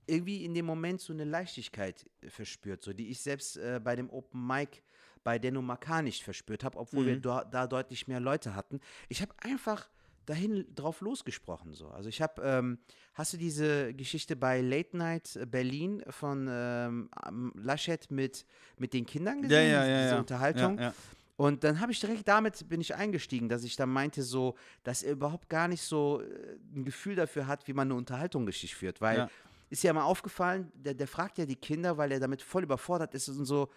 [0.07, 3.95] irgendwie in dem Moment so eine Leichtigkeit äh, verspürt, so die ich selbst äh, bei
[3.95, 4.81] dem Open Mic
[5.23, 7.21] bei Denno Makar nicht verspürt habe, obwohl wir Mhm.
[7.21, 8.79] da, da deutlich mehr Leute hatten.
[9.07, 9.87] Ich habe einfach
[10.25, 11.89] dahin drauf losgesprochen so.
[11.89, 12.79] Also ich habe, ähm,
[13.13, 17.09] hast du diese Geschichte bei Late Night Berlin von ähm,
[17.55, 18.45] Laschet mit,
[18.77, 19.71] mit den Kindern gesehen?
[19.71, 20.01] Ja, ja, diese, ja.
[20.01, 20.19] diese ja.
[20.19, 20.77] Unterhaltung?
[20.77, 20.93] Ja, ja.
[21.37, 25.01] Und dann habe ich direkt damit bin ich eingestiegen, dass ich dann meinte so, dass
[25.01, 28.75] er überhaupt gar nicht so äh, ein Gefühl dafür hat, wie man eine Unterhaltung richtig
[28.75, 29.27] führt, weil
[29.71, 33.15] ist ja mal aufgefallen, der, der fragt ja die Kinder, weil er damit voll überfordert
[33.15, 33.71] ist und so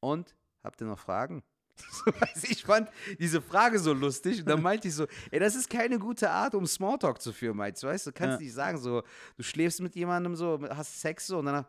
[0.00, 0.34] und
[0.64, 1.42] habt ihr noch Fragen?
[2.48, 5.98] Ich fand diese Frage so lustig und dann meinte ich so, ey, das ist keine
[5.98, 8.44] gute Art, um Smalltalk zu führen, meinst du, weißt du, kannst Ja.
[8.44, 9.02] nicht sagen so,
[9.36, 11.64] du schläfst mit jemandem so, hast Sex so und dann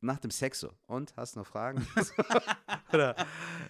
[0.00, 0.70] nach dem Sex so.
[0.86, 1.86] Und hast noch Fragen?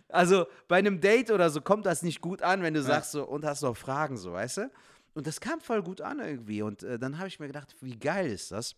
[0.08, 3.24] also bei einem Date oder so kommt das nicht gut an, wenn du sagst so,
[3.24, 4.70] und hast noch Fragen, so, weißt du?
[5.14, 6.62] Und das kam voll gut an irgendwie.
[6.62, 8.74] Und äh, dann habe ich mir gedacht, wie geil ist das?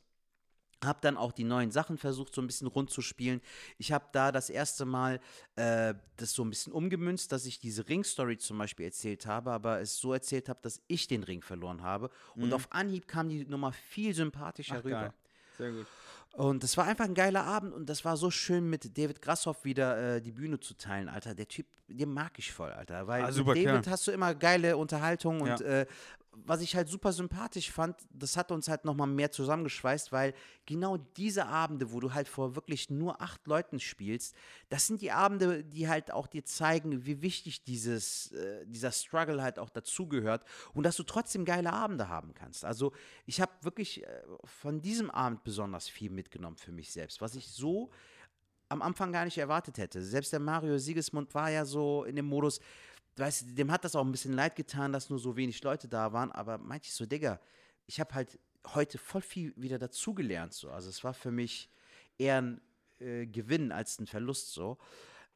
[0.85, 3.41] Hab dann auch die neuen Sachen versucht, so ein bisschen rund zu spielen.
[3.79, 5.21] Ich habe da das erste Mal
[5.57, 9.81] äh, das so ein bisschen umgemünzt, dass ich diese Ring-Story zum Beispiel erzählt habe, aber
[9.81, 12.11] es so erzählt habe, dass ich den Ring verloren habe.
[12.35, 14.81] Und auf Anhieb kam die Nummer viel sympathischer Mhm.
[14.81, 15.01] Ach, rüber.
[15.01, 15.13] geil.
[15.57, 15.87] Sehr gut.
[16.33, 19.65] Und das war einfach ein geiler Abend und das war so schön, mit David Grassoff
[19.65, 21.35] wieder äh, die Bühne zu teilen, Alter.
[21.35, 23.07] Der Typ, den mag ich voll, Alter.
[23.07, 23.87] Weil Ah, mit super David Kerl.
[23.87, 25.61] hast du immer geile Unterhaltung und Ja.
[25.61, 25.87] äh,
[26.45, 30.35] was ich halt super sympathisch fand, das hat uns halt nochmal mehr zusammengeschweißt, weil
[30.67, 34.37] genau diese Abende, wo du halt vor wirklich nur acht Leuten spielst,
[34.69, 39.43] das sind die Abende, die halt auch dir zeigen, wie wichtig dieses, äh, dieser Struggle
[39.43, 42.65] halt auch dazugehört und dass du trotzdem geile Abende haben kannst.
[42.65, 42.93] Also
[43.25, 47.49] ich habe wirklich äh, von diesem Abend besonders viel mitgenommen für mich selbst, was ich
[47.49, 47.91] so
[48.69, 50.03] am Anfang gar nicht erwartet hätte.
[50.03, 52.61] Selbst der Mario Siegesmund war ja so in dem Modus,
[53.17, 56.13] weißt dem hat das auch ein bisschen leid getan, dass nur so wenig Leute da
[56.13, 57.41] waren, aber meinte ich so, Digga,
[57.87, 58.39] ich habe halt
[58.75, 60.71] heute voll viel wieder dazugelernt, so.
[60.71, 61.71] Also es war für mich
[62.19, 62.61] eher ein
[62.99, 64.79] äh, Gewinn als ein Verlust, so.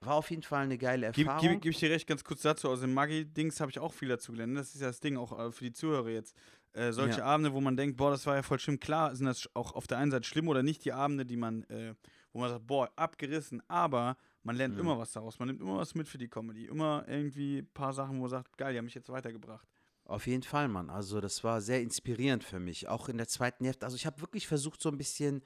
[0.00, 1.40] War auf jeden Fall eine geile Erfahrung.
[1.40, 2.70] gib, gib ich dir recht, ganz kurz dazu.
[2.70, 4.56] Aus dem Maggi-Dings habe ich auch viel dazu gelernt.
[4.56, 6.34] Das ist ja das Ding, auch äh, für die Zuhörer jetzt.
[6.72, 7.26] Äh, solche Ja.
[7.26, 8.80] Abende, wo man denkt, boah, das war ja voll schlimm.
[8.80, 11.64] Klar sind das auch auf der einen Seite schlimm oder nicht die Abende, die man,
[11.64, 11.94] äh,
[12.32, 14.80] wo man sagt, boah, abgerissen, aber man lernt Mhm.
[14.80, 15.38] immer was daraus.
[15.38, 16.66] Man nimmt immer was mit für die Comedy.
[16.66, 19.66] Immer irgendwie ein paar Sachen, wo man sagt, geil, die haben mich jetzt weitergebracht.
[20.04, 20.90] Auf jeden Fall, Mann.
[20.90, 23.84] Also das war sehr inspirierend für mich, auch in der zweiten Hälfte.
[23.86, 25.42] Also ich habe wirklich versucht, so ein bisschen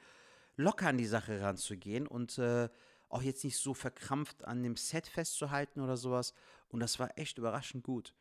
[0.57, 2.69] locker an die Sache ranzugehen und äh,
[3.11, 6.33] auch jetzt nicht so verkrampft an dem Set festzuhalten oder sowas.
[6.69, 8.15] Und das war echt überraschend gut.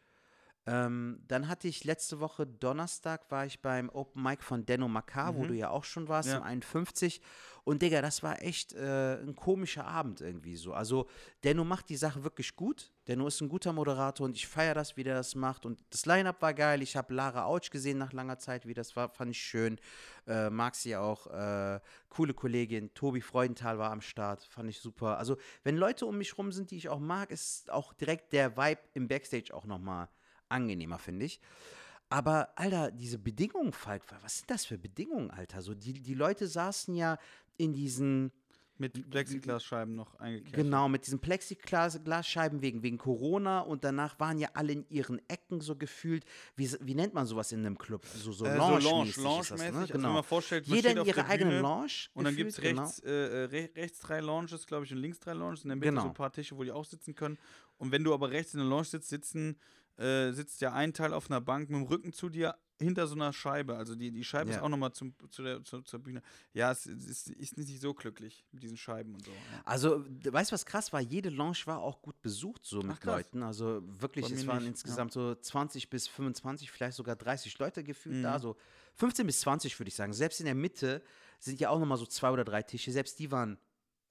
[0.65, 5.35] Ähm, dann hatte ich letzte Woche Donnerstag war ich beim Open Mic von Denno Makar,
[5.35, 6.37] wo du ja auch schon warst, Ja.
[6.37, 7.21] im 51.
[7.65, 10.73] Und Digga, das war echt äh, ein komischer Abend irgendwie so.
[10.73, 11.07] Also
[11.43, 12.91] Denno macht die Sache wirklich gut.
[13.07, 15.65] Denno ist ein guter Moderator und ich feiere das, wie der das macht.
[15.65, 16.81] Und das Line-Up war geil.
[16.81, 19.79] Ich habe Lara Autsch gesehen nach langer Zeit, wie das war, fand ich schön.
[20.27, 21.27] Äh, mag sie auch.
[21.27, 22.93] Äh, coole Kollegin.
[22.93, 25.17] Tobi Freudenthal war am Start, fand ich super.
[25.17, 28.55] Also wenn Leute um mich rum sind, die ich auch mag, ist auch direkt der
[28.55, 30.07] Vibe im Backstage auch nochmal
[30.53, 31.39] angenehmer, finde ich.
[32.09, 35.61] Aber, Alter, diese Bedingungen, Falk, was sind das für Bedingungen, Alter?
[35.61, 37.17] So, die, die Leute saßen ja
[37.57, 38.31] in diesen,
[38.77, 40.63] Mit Plexiglasscheiben noch eingekesselt.
[40.63, 45.61] genau, mit diesen Plexiglasscheiben wegen, wegen Corona und danach waren ja alle in ihren Ecken
[45.61, 46.25] so gefühlt.
[46.55, 48.05] Wie, wie nennt man sowas in einem Club?
[48.05, 49.23] So, so Äh, so Lounge-mäßig Lounge, ist das,
[49.59, 49.71] Lounge-mäßig.
[49.73, 49.79] ne?
[49.79, 50.13] Also wenn Genau.
[50.13, 51.91] man vorstellt, man Jeder in ihrer eigenen Lounge.
[52.13, 52.83] Und dann gibt es genau.
[52.83, 55.63] rechts, äh, äh, re rechts drei Lounges, glaube ich, und links drei Lounges.
[55.63, 56.01] In der Mitte Genau.
[56.01, 57.37] so ein paar Tische, wo die auch sitzen können.
[57.77, 59.57] Und wenn du aber rechts in der Lounge sitzt, sitzen,
[59.97, 63.15] äh, sitzt ja ein Teil auf einer Bank mit dem Rücken zu dir hinter so
[63.15, 63.77] einer Scheibe.
[63.77, 64.57] Also die, die Scheibe Ja.
[64.57, 66.21] ist auch nochmal zu der, zu, zur Bühne.
[66.53, 69.31] Ja, es, es ist, ist nicht so glücklich mit diesen Scheiben und so.
[69.31, 69.61] Ja.
[69.63, 70.99] Also, weißt du, was krass war?
[70.99, 73.05] Jede Lounge war auch gut besucht, so mit krass.
[73.05, 73.43] Leuten.
[73.43, 77.83] Also wirklich, Bei es waren nicht, insgesamt so 20 bis 25, vielleicht sogar 30 Leute
[77.83, 78.23] gefühlt Mhm.
[78.23, 78.39] da.
[78.39, 78.57] So
[78.95, 80.11] 15 bis 20, würde ich sagen.
[80.13, 81.03] Selbst in der Mitte
[81.39, 82.91] sind ja auch nochmal so zwei oder drei Tische.
[82.91, 83.57] Selbst die waren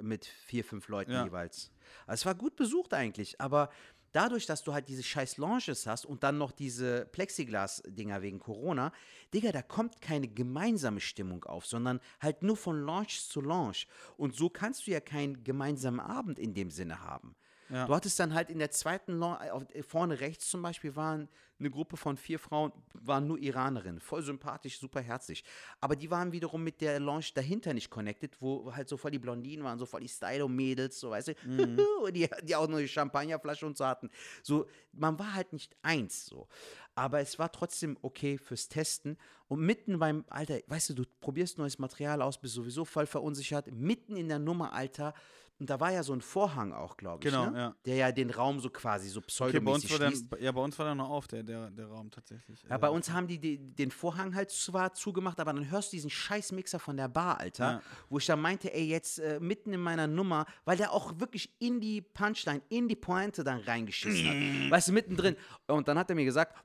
[0.01, 1.25] mit vier, fünf Leuten Ja.
[1.25, 1.71] jeweils.
[2.07, 3.71] Also es war gut besucht eigentlich, aber
[4.13, 8.93] dadurch, dass du halt diese scheiß Lounges hast und dann noch diese Plexiglas-Dinger wegen Corona,
[9.35, 13.87] Digga, da kommt keine gemeinsame Stimmung auf, sondern halt nur von Lounge zu Lounge.
[14.17, 17.35] Und so kannst du ja keinen gemeinsamen Abend in dem Sinne haben.
[17.73, 17.87] Ja.
[17.87, 21.27] Du hattest dann halt in der zweiten Lounge, auf, äh, vorne rechts zum Beispiel, waren
[21.59, 25.43] eine Gruppe von vier Frauen, waren nur Iranerinnen, voll sympathisch, super herzlich.
[25.81, 29.19] Aber die waren wiederum mit der Lounge dahinter nicht connected, wo halt so voll die
[29.19, 31.35] Blondinen waren, so voll die Stylo-Mädels, so weißt du,
[32.13, 34.11] die, die auch nur die Champagnerflasche und so hatten.
[34.43, 36.49] So, man war halt nicht eins so.
[36.95, 39.17] Aber es war trotzdem okay fürs Testen.
[39.49, 43.73] Und mitten beim, Alter, weißt du, du probierst neues Material aus, bist sowieso voll verunsichert,
[43.73, 45.15] mitten in der Nummer, Alter.
[45.63, 47.57] Und da war ja so ein Vorhang auch, glaube ich, Genau, ne?
[47.57, 47.75] ja.
[47.87, 50.33] der ja den Raum so quasi so Okay, bei uns pseudomäßig war schließt.
[50.33, 52.65] dann, ja, bei uns war dann noch auf, der, der, der Raum tatsächlich.
[52.69, 55.97] Ja, bei uns haben die, die den Vorhang halt zwar zugemacht, aber dann hörst du
[55.97, 57.83] diesen scheiß Mixer von der Bar, Alter, Ja.
[58.09, 61.55] wo ich dann meinte, ey, jetzt äh, mitten in meiner Nummer, weil der auch wirklich
[61.61, 64.35] in die Punchline, in die Pointe dann reingeschissen hat.
[64.73, 65.37] weißt du, mittendrin.
[65.69, 66.57] Und dann hat er mir gesagt,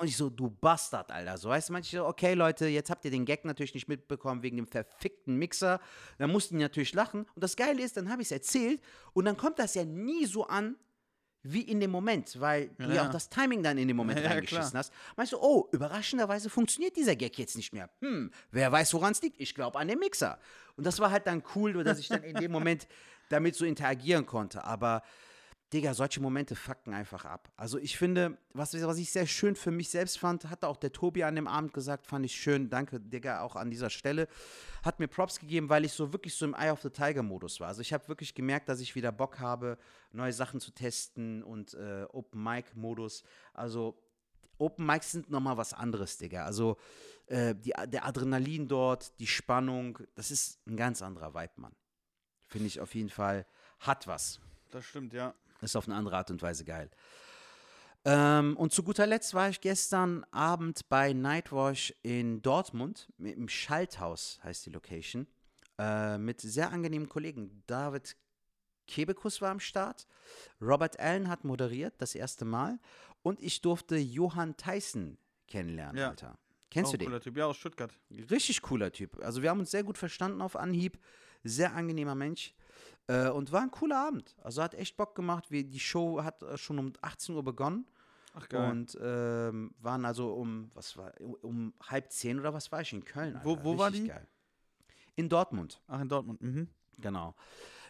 [0.00, 1.36] und ich so, du Bastard, Alter.
[1.38, 4.42] So, weißt du, manche so, okay, Leute, jetzt habt ihr den Gag natürlich nicht mitbekommen
[4.42, 5.80] wegen dem verfickten Mixer.
[6.18, 7.20] Dann mussten die natürlich lachen.
[7.34, 8.80] Und das Geile ist, dann habe ich es erzählt
[9.12, 10.76] und dann kommt das ja nie so an,
[11.48, 13.06] wie in dem Moment, weil du ja Ja.
[13.06, 14.80] auch das Timing dann in dem Moment Ja, ja, reingeschissen klar.
[14.80, 14.92] hast.
[15.16, 17.88] Meinst du, oh, überraschenderweise funktioniert dieser Gag jetzt nicht mehr.
[18.00, 19.40] Hm, wer weiß, woran es liegt?
[19.40, 20.38] Ich glaube an den Mixer.
[20.76, 22.88] Und das war halt dann cool, dass ich dann in dem Moment
[23.28, 24.64] damit so interagieren konnte.
[24.64, 25.02] Aber,
[25.72, 27.50] Digga, solche Momente fucken einfach ab.
[27.56, 30.92] Also ich finde, was, was ich sehr schön für mich selbst fand, hatte auch der
[30.92, 32.70] Tobi an dem Abend gesagt, fand ich schön.
[32.70, 34.28] Danke, Digga, auch an dieser Stelle.
[34.84, 37.68] Hat mir Props gegeben, weil ich so wirklich so im Eye of the Tiger-Modus war.
[37.68, 39.76] Also ich habe wirklich gemerkt, dass ich wieder Bock habe,
[40.12, 43.24] neue Sachen zu testen und äh, Open-Mic-Modus.
[43.52, 44.00] Also
[44.58, 46.44] Open Mics sind nochmal was anderes, Digga.
[46.44, 46.76] Also
[47.26, 51.74] äh, die, der Adrenalin dort, die Spannung, das ist ein ganz anderer Vibe, Mann.
[52.46, 53.46] Finde ich auf jeden Fall,
[53.80, 54.40] hat was.
[54.70, 55.34] Das stimmt, ja.
[55.60, 56.90] Ist auf eine andere Art und Weise geil.
[58.04, 64.38] Ähm, und zu guter Letzt war ich gestern Abend bei Nightwash in Dortmund, im Schalthaus
[64.44, 65.26] heißt die Location,
[65.78, 67.64] äh, mit sehr angenehmen Kollegen.
[67.66, 68.16] David
[68.86, 70.06] Kebekus war am Start,
[70.60, 72.78] Robert Allen hat moderiert, das erste Mal,
[73.22, 76.10] und ich durfte Johann Tyson kennenlernen, Ja.
[76.10, 76.38] Alter.
[76.70, 77.06] Kennst Auch du den?
[77.08, 77.36] Cooler Typ.
[77.36, 77.92] Ja, aus Stuttgart.
[78.30, 79.18] Richtig cooler Typ.
[79.24, 80.98] Also wir haben uns sehr gut verstanden auf Anhieb.
[81.42, 82.54] Sehr angenehmer Mensch.
[83.08, 84.36] Äh, und war ein cooler Abend.
[84.42, 85.50] Also hat echt Bock gemacht.
[85.50, 87.86] Wir, die Show hat äh, schon um 18 Uhr begonnen.
[88.34, 88.70] Ach, geil.
[88.70, 93.04] Und ähm, waren also um, was war, um, halb zehn oder was war ich in
[93.04, 93.38] Köln?
[93.42, 93.64] Wo- Alter.
[93.64, 94.08] wo war Richtig die?
[94.08, 94.26] Geil.
[95.14, 95.80] In Dortmund.
[95.86, 96.42] Ach, in Dortmund.
[96.42, 96.68] Mhm.
[96.98, 97.34] Genau.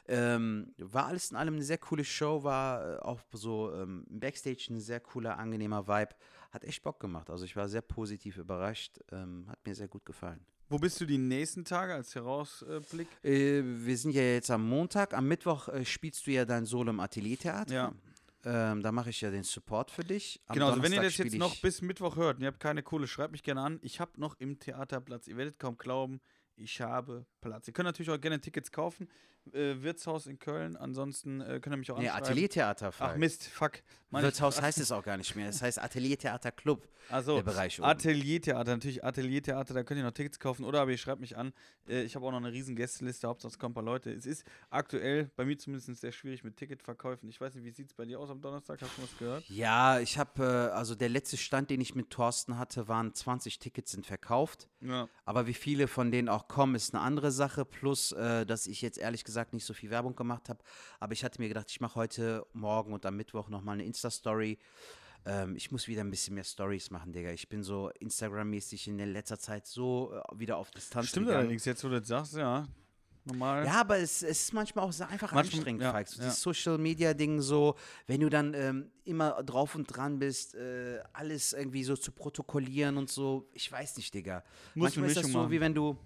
[0.08, 4.20] Ähm, war alles in allem eine sehr coole Show, war äh, auch so ähm, im
[4.20, 6.14] Backstage ein sehr cooler, angenehmer Vibe.
[6.52, 7.28] Hat echt Bock gemacht.
[7.28, 9.00] Also ich war sehr positiv überrascht.
[9.10, 10.44] Ähm, hat mir sehr gut gefallen.
[10.68, 13.06] Wo bist du die nächsten Tage als Herausblick?
[13.22, 15.14] Äh, wir sind ja jetzt am Montag.
[15.14, 17.72] Am Mittwoch äh, spielst du ja dein Solo im Ateliertheater.
[17.72, 17.92] Ja.
[18.44, 20.40] Ähm, da mache ich ja den Support für dich.
[20.46, 22.82] Am Genau, also wenn ihr das jetzt noch bis Mittwoch hört und ihr habt keine
[22.82, 23.78] Kohle, schreibt mich gerne an.
[23.82, 26.20] Ich habe noch im Theaterplatz, ihr werdet kaum glauben,
[26.56, 27.68] ich habe Platz.
[27.68, 29.08] Ihr könnt natürlich auch gerne Tickets kaufen.
[29.52, 32.26] Äh, Wirtshaus in Köln, ansonsten äh, könnt ihr mich auch Nee, anschreiben.
[32.30, 32.92] Ateliertheater.
[32.98, 33.16] Ach.
[33.16, 33.82] Mist, fuck.
[34.10, 35.48] Mann, Wirtshaus heißt es auch gar nicht mehr.
[35.48, 36.88] Es heißt Ateliertheater Club.
[37.08, 37.88] Also, der Bereich oben.
[37.88, 41.52] Ateliertheater, natürlich Ateliertheater, da könnt ihr noch Tickets kaufen oder aber ihr schreibt mich an.
[41.88, 44.10] Äh, ich habe auch noch eine riesen Gästeliste, Hauptsache es kommen ein paar Leute.
[44.10, 47.28] Es ist aktuell bei mir zumindest sehr schwierig mit Ticketverkäufen.
[47.28, 48.82] Ich weiß nicht, wie sieht es bei dir aus am Donnerstag?
[48.82, 49.48] Hast du was gehört?
[49.48, 53.60] Ja, ich habe, äh, also der letzte Stand, den ich mit Thorsten hatte, waren 20
[53.60, 54.68] Tickets sind verkauft.
[54.80, 55.08] Ja.
[55.24, 57.64] Aber wie viele von denen auch kommen, ist eine andere Sache.
[57.64, 60.58] Plus, äh, dass ich jetzt ehrlich gesagt nicht so viel Werbung gemacht habe.
[60.98, 64.58] Aber ich hatte mir gedacht, ich mache heute, morgen und am Mittwoch nochmal eine Insta-Story.
[65.24, 67.30] Ähm, ich muss wieder ein bisschen mehr Stories machen, Digga.
[67.30, 71.40] Ich bin so Instagram-mäßig in der letzter Zeit so äh, wieder auf Distanz Stimmt gegangen.
[71.44, 72.66] allerdings, jetzt wo du das sagst, ja.
[73.28, 73.66] Normal.
[73.66, 76.06] Ja, aber es, es ist manchmal auch sehr einfach Manchmal- anstrengend, ja, Falk.
[76.06, 76.28] So ja.
[76.28, 77.74] Dieses Social-Media-Ding so,
[78.06, 82.96] wenn du dann ähm, immer drauf und dran bist, äh, alles irgendwie so zu protokollieren
[82.96, 83.48] und so.
[83.52, 84.36] Ich weiß nicht, Digga.
[84.36, 84.44] Eine
[84.76, 85.50] manchmal ist das so, machen.
[85.50, 85.98] wie wenn du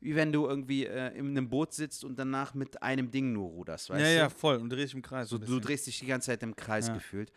[0.00, 3.48] wie wenn du irgendwie äh, in einem Boot sitzt und danach mit einem Ding nur
[3.48, 4.16] ruderst, weißt ja, du?
[4.16, 4.56] ja, voll.
[4.56, 5.28] Und drehst dich im Kreis.
[5.28, 6.94] So, du drehst dich die ganze Zeit im Kreis Ja.
[6.94, 7.32] gefühlt.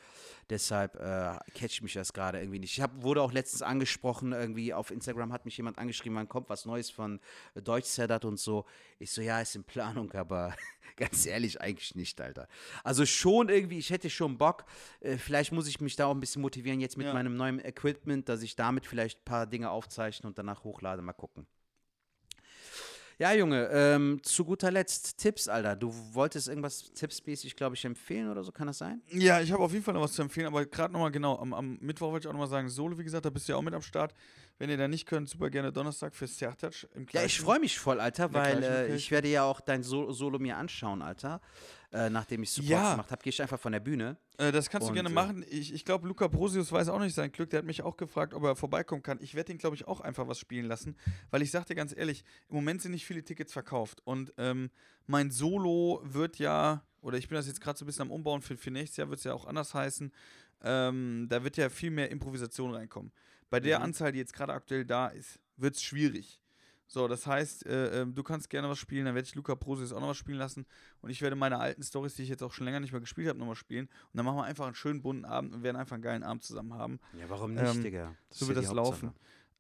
[0.50, 2.74] Deshalb äh, catcht mich das gerade irgendwie nicht.
[2.74, 6.50] Ich hab, wurde auch letztens angesprochen, irgendwie auf Instagram hat mich jemand angeschrieben, wann kommt
[6.50, 7.20] was Neues von
[7.56, 8.66] äh, Deutsch Sedat und so.
[9.00, 10.54] Ich so, ja, ist in Planung, aber
[10.98, 12.48] ganz ehrlich, eigentlich nicht, Alter.
[12.84, 14.66] Also schon irgendwie, ich hätte schon Bock.
[15.00, 17.14] Äh, vielleicht muss ich mich da auch ein bisschen motivieren jetzt mit Ja.
[17.14, 21.02] meinem neuen Equipment, dass ich damit vielleicht ein paar Dinge aufzeichne und danach hochlade.
[21.02, 21.48] Mal gucken.
[23.20, 25.76] Ja, Junge, ähm, zu guter Letzt Tipps, Alter.
[25.76, 29.02] Du wolltest irgendwas tippsmäßig, glaube ich, empfehlen oder so, kann das sein?
[29.12, 31.54] Ja, ich habe auf jeden Fall noch was zu empfehlen, aber gerade nochmal genau, am,
[31.54, 33.62] am Mittwoch wollte ich auch nochmal sagen, Solo, wie gesagt, da bist du ja auch
[33.62, 34.14] mit am Start.
[34.58, 37.60] Wenn ihr da nicht könnt, super gerne Donnerstag für Sertac im Ja, gleichen- ich freue
[37.60, 41.42] mich voll, Alter, weil äh, ich werde ja auch dein so Solo mir anschauen, Alter.
[41.94, 42.92] Äh, nachdem ich Support Ja.
[42.92, 44.16] gemacht habe, gehe ich einfach von der Bühne.
[44.38, 45.44] Äh, das kannst du Und, gerne äh, machen.
[45.50, 47.50] Ich, ich glaube, Luca Brosius weiß auch nicht sein Glück.
[47.50, 49.20] Der hat mich auch gefragt, ob er vorbeikommen kann.
[49.22, 50.96] Ich werde ihn, glaube ich, auch einfach was spielen lassen.
[51.32, 54.00] Weil ich sag dir ganz ehrlich, im Moment sind nicht viele Tickets verkauft.
[54.06, 54.70] Und ähm,
[55.06, 58.42] mein Solo wird ja, oder ich bin das jetzt gerade so ein bisschen am Umbauen,
[58.42, 60.14] für, für nächstes Jahr wird es ja auch anders heißen.
[60.64, 63.12] Ähm, da wird ja viel mehr Improvisation reinkommen.
[63.50, 63.86] Bei der Mhm.
[63.86, 66.41] Anzahl, die jetzt gerade aktuell da ist, wird es schwierig.
[66.94, 69.94] So, das heißt, äh, ähm, du kannst gerne was spielen, dann werde ich Luca Prosius
[69.94, 70.66] auch noch was spielen lassen
[71.00, 73.30] und ich werde meine alten Stories, die ich jetzt auch schon länger nicht mehr gespielt
[73.30, 75.94] habe, nochmal spielen und dann machen wir einfach einen schönen bunten Abend und werden einfach
[75.94, 77.00] einen geilen Abend zusammen haben.
[77.18, 78.14] Ja, warum nicht, Ähm, Digga?
[78.30, 79.14] so ist wird das laufen.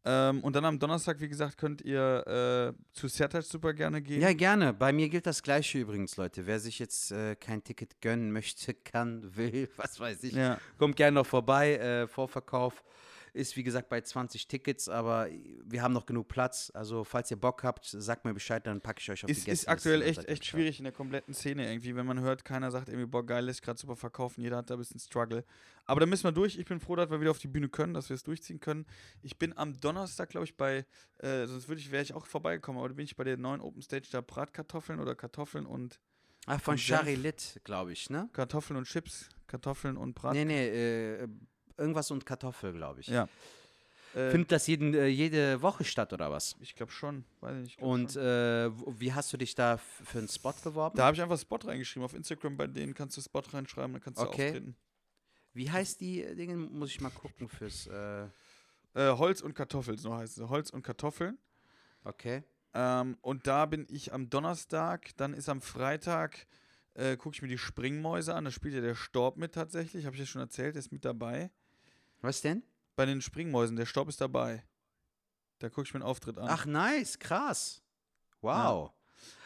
[0.03, 4.19] Ähm, und dann am Donnerstag, wie gesagt, könnt ihr äh, zu Sertac super gerne gehen.
[4.19, 4.73] Ja, gerne.
[4.73, 6.47] Bei mir gilt das Gleiche übrigens, Leute.
[6.47, 10.57] Wer sich jetzt äh, kein Ticket gönnen möchte, kann, will, was weiß ich, Ja.
[10.77, 11.75] kommt gerne noch vorbei.
[11.77, 12.84] Äh, Vorverkauf
[13.34, 15.27] ist, wie gesagt, bei 20 Tickets, aber
[15.63, 16.71] wir haben noch genug Platz.
[16.73, 19.45] Also, falls ihr Bock habt, sagt mir Bescheid, dann packe ich euch auf die Ist,
[19.45, 19.51] Gäste.
[19.51, 22.89] ist aktuell echt, echt schwierig in der kompletten Szene irgendwie, wenn man hört, keiner sagt
[22.89, 25.43] irgendwie, boah, geil, lässt gerade super verkaufen, jeder hat da ein bisschen Struggle.
[25.86, 26.57] Aber da müssen wir durch.
[26.57, 28.86] Ich bin froh, dass wir wieder auf die Bühne können, dass wir es durchziehen können.
[29.21, 30.86] Ich bin am Donnerstag, glaube ich, bei,
[31.19, 33.61] äh, sonst würde ich, wäre ich auch vorbeigekommen, aber da bin ich bei der neuen
[33.61, 35.99] Open Stage da Bratkartoffeln oder Kartoffeln und
[36.47, 36.75] Ah, von.
[36.77, 38.27] Charilit, glaube ich, ne?
[38.34, 40.34] Kartoffeln und Chips, Kartoffeln und Brat.
[40.34, 41.27] Nee, nee, äh,
[41.82, 43.07] irgendwas und Kartoffel, glaube ich.
[43.07, 43.27] Ja.
[44.13, 46.55] Äh, Findet das jeden, äh, jede Woche statt oder was?
[46.59, 47.71] ich glaube schon, weiß ich nicht.
[47.71, 48.21] ich glaub Und schon.
[48.23, 50.97] äh, wie hast du dich da für einen Spot beworben?
[50.97, 52.03] da habe ich einfach Spot reingeschrieben.
[52.03, 54.47] Auf Instagram bei denen kannst du Spot reinschreiben, dann kannst du Okay.
[54.47, 54.75] auftreten.
[55.53, 56.55] Wie heißt die äh, Dinge?
[56.57, 57.88] Muss ich mal gucken fürs.
[57.88, 58.27] Äh,
[58.93, 60.49] Holz und Kartoffeln, so heißt es.
[60.49, 61.38] Holz und Kartoffeln.
[62.03, 62.43] okay.
[62.73, 66.47] Ähm, und da bin ich am Donnerstag, dann ist am Freitag,
[67.17, 68.43] gucke ich mir die Springmäuse an.
[68.45, 71.05] Da spielt ja der Storb mit tatsächlich, habe ich ja schon erzählt, der ist mit
[71.05, 71.49] dabei.
[72.22, 72.63] Was denn?
[72.95, 74.63] Bei den Springmäusen, der Storb ist dabei.
[75.59, 76.47] Da gucke ich mir einen Auftritt an.
[76.49, 77.82] Ach, nice, krass.
[78.41, 78.91] Wow.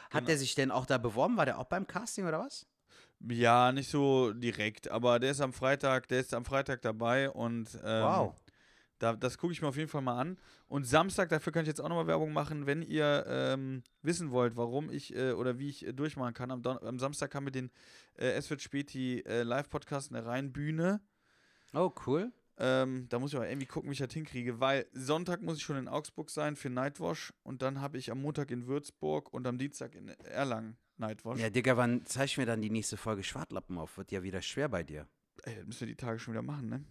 [0.09, 0.25] Hat Genau.
[0.27, 1.35] der sich denn auch da beworben?
[1.37, 2.65] War der auch beim Casting oder was?
[3.19, 7.69] Ja, nicht so direkt, aber der ist am Freitag, der ist am Freitag dabei und
[7.83, 8.35] ähm, Wow.
[8.99, 10.37] Da, das gucke ich mir auf jeden Fall mal an.
[10.67, 14.55] Und Samstag, dafür kann ich jetzt auch nochmal Werbung machen, wenn ihr ähm, wissen wollt,
[14.55, 16.49] warum ich äh, oder wie ich äh, durchmachen kann.
[16.49, 17.71] Am, Don am Samstag haben wir den
[18.17, 21.01] äh, Es wird Späti äh, Live-Podcast in der Rheinbühne.
[21.73, 22.31] Oh, cool.
[22.57, 25.63] Ähm, da muss ich aber irgendwie gucken, wie ich das hinkriege, weil Sonntag muss ich
[25.63, 29.45] schon in Augsburg sein für Nightwash und dann habe ich am Montag in Würzburg und
[29.45, 31.39] am Dienstag in Erlangen Nightwash.
[31.39, 33.97] Ja, Digga, wann ich mir dann die nächste Folge Schwartlappen auf?
[33.97, 35.07] Wird ja wieder schwer bei dir.
[35.43, 36.85] Ey, das müssen wir die Tage schon wieder machen, ne?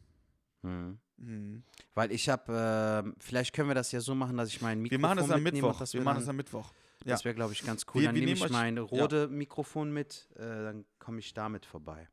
[0.62, 0.98] Hm.
[1.16, 1.62] Mhm.
[1.94, 4.82] Weil ich habe, äh, vielleicht können wir das ja so machen, dass ich mein Wir
[4.82, 5.80] Mikrofon machen das am mitnehme Mittwoch.
[5.80, 6.72] Wir wir machen dann, das am Mittwoch.
[7.04, 7.24] Das ja.
[7.24, 8.00] wäre, glaube ich, ganz cool.
[8.00, 12.08] Wir- dann wir nehme ich mein rode Mikrofon mit, äh, dann komme ich damit vorbei.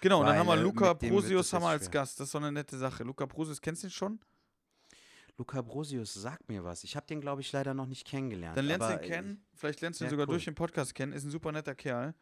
[0.00, 1.90] Genau, und dann haben wir äh, Luca das haben wir als schwer.
[1.92, 2.20] Gast.
[2.20, 3.02] Das ist so eine nette Sache.
[3.02, 4.20] Luca Prosius, kennst du ihn schon?
[5.38, 6.84] Luca Brosius, sag mir was.
[6.84, 8.56] Ich habe den, glaube ich, leider noch nicht kennengelernt.
[8.56, 9.46] Dann lernst du ihn kennen.
[9.54, 10.34] Vielleicht lernst du ihn sogar cool.
[10.34, 11.12] durch den Podcast kennen.
[11.12, 12.14] Ist ein super netter Kerl.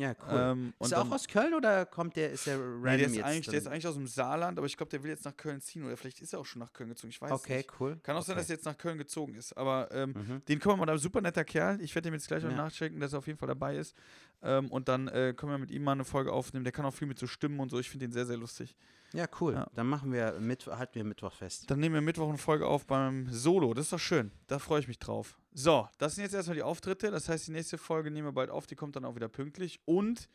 [0.00, 0.38] Ja, cool.
[0.38, 3.06] Ähm, ist er auch dann- aus Köln oder kommt der, ist der random Nee, der,
[3.06, 3.24] ist jetzt?
[3.24, 5.60] eigentlich, der ist eigentlich aus dem Saarland, aber ich glaube, der will jetzt nach Köln
[5.60, 7.10] ziehen oder vielleicht ist er auch schon nach Köln gezogen.
[7.10, 7.80] Ich weiß okay, nicht.
[7.80, 7.98] cool.
[8.02, 8.42] Kann auch sein, okay.
[8.42, 9.52] dass er jetzt nach Köln gezogen ist.
[9.56, 10.42] Aber ähm, Mhm.
[10.46, 11.80] den können wir mal, da super netter Kerl.
[11.80, 12.56] Ich werde ihm jetzt gleich auch Ja.
[12.56, 13.94] nachchecken, dass er auf jeden Fall dabei ist.
[14.42, 16.64] Ähm, und dann äh, können wir mit ihm mal eine Folge aufnehmen.
[16.64, 17.78] Der kann auch viel mit so Stimmen und so.
[17.80, 18.76] Ich finde den sehr, sehr lustig.
[19.14, 19.54] Ja, cool.
[19.54, 19.66] Ja.
[19.74, 21.70] Dann machen wir mit, halten wir Mittwoch fest.
[21.70, 23.72] Dann nehmen wir Mittwoch eine Folge auf beim Solo.
[23.74, 24.30] Das ist doch schön.
[24.46, 25.38] Da freue ich mich drauf.
[25.60, 27.10] So, das sind jetzt erstmal die Auftritte.
[27.10, 28.66] Das heißt, die nächste Folge nehmen wir bald auf.
[28.66, 29.80] Die kommt dann auch wieder pünktlich.
[29.84, 30.28] Und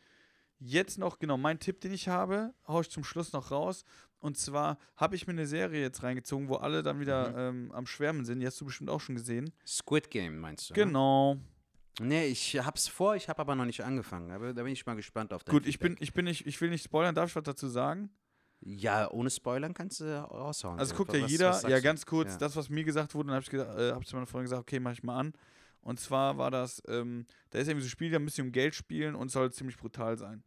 [0.58, 3.84] jetzt noch, genau, mein Tipp, den ich habe, haue ich zum Schluss noch raus.
[4.18, 7.38] Und zwar habe ich mir eine Serie jetzt reingezogen, wo alle dann wieder Mhm.
[7.66, 8.40] ähm, am Schwärmen sind.
[8.40, 9.52] Die hast du bestimmt auch schon gesehen.
[9.66, 10.74] Squid Game meinst du?
[10.74, 10.80] ne?
[10.84, 11.36] Genau.
[12.00, 14.30] Nee, ich hab's vor, ich habe aber noch nicht angefangen.
[14.30, 16.02] Aber da bin ich mal gespannt auf dein Gut, ich bin, Feedback.
[16.02, 17.14] ich bin nicht, ich will nicht spoilern.
[17.14, 18.10] Darf ich was dazu sagen?
[18.66, 20.78] Ja, ohne Spoilern kannst du raushauen.
[20.78, 22.38] Also So, guckt ja was- jeder, was ja ganz kurz, Ja.
[22.38, 24.60] das, was mir gesagt wurde, dann habe ich, äh, hab ich zu meiner Freundin gesagt,
[24.62, 25.32] okay, mach ich mal an.
[25.82, 28.52] Und zwar war das, ähm, da ist irgendwie so ein Spiel, da müsst ihr um
[28.52, 30.42] Geld spielen und soll ziemlich brutal sein.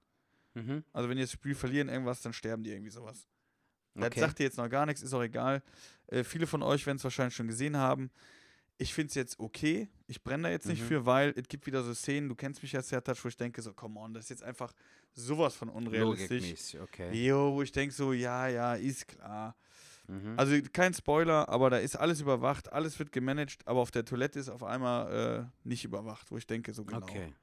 [0.56, 0.84] Mhm.
[0.94, 3.28] Also wenn die das Spiel verlieren, irgendwas, dann sterben die irgendwie sowas.
[3.94, 4.20] Das Okay.
[4.20, 5.62] sagt ihr jetzt noch gar nichts, ist auch egal.
[6.08, 8.10] Äh, viele von euch werden es wahrscheinlich schon gesehen haben.
[8.80, 9.90] Ich finde es jetzt okay.
[10.08, 10.88] Ich brenne da jetzt nicht Mhm.
[10.88, 13.38] für, weil es gibt wieder so Szenen, du kennst mich ja sehr touch, wo ich
[13.38, 14.74] denke so, come on, das ist jetzt einfach
[15.18, 16.76] sowas von unrealistisch.
[16.82, 17.12] Okay.
[17.28, 19.56] Jo, wo ich denke so, ja, ja, ist klar.
[20.08, 20.34] Mhm.
[20.38, 24.40] Also kein Spoiler, aber da ist alles überwacht, alles wird gemanagt, aber auf der Toilette
[24.40, 27.00] ist auf einmal äh, nicht überwacht, wo ich denke, so genau.
[27.00, 27.34] Okay.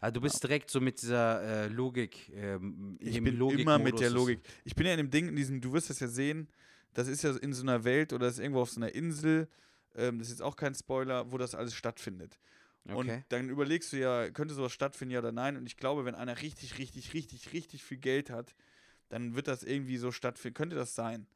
[0.00, 2.32] Also du bist direkt so mit dieser äh, Logik.
[2.34, 4.40] Ähm, Ich bin immer mit der Logik.
[4.64, 6.48] Ich bin ja in dem Ding, in diesem, du wirst das ja sehen,
[6.94, 9.46] das ist ja in so einer Welt oder das ist irgendwo auf so einer Insel,
[9.94, 12.38] ähm, das ist jetzt auch kein Spoiler, wo das alles stattfindet.
[12.86, 13.24] Und Okay.
[13.28, 15.56] dann überlegst du ja, könnte sowas stattfinden, ja oder nein?
[15.56, 18.54] Und ich glaube, wenn einer richtig, richtig, richtig, richtig viel Geld hat,
[19.08, 21.26] dann wird das irgendwie so stattfinden, könnte das sein.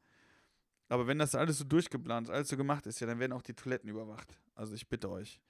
[0.89, 3.53] Aber wenn das alles so durchgeplant, alles so gemacht ist, ja, dann werden auch die
[3.53, 4.37] Toiletten überwacht.
[4.55, 5.41] Also ich bitte euch.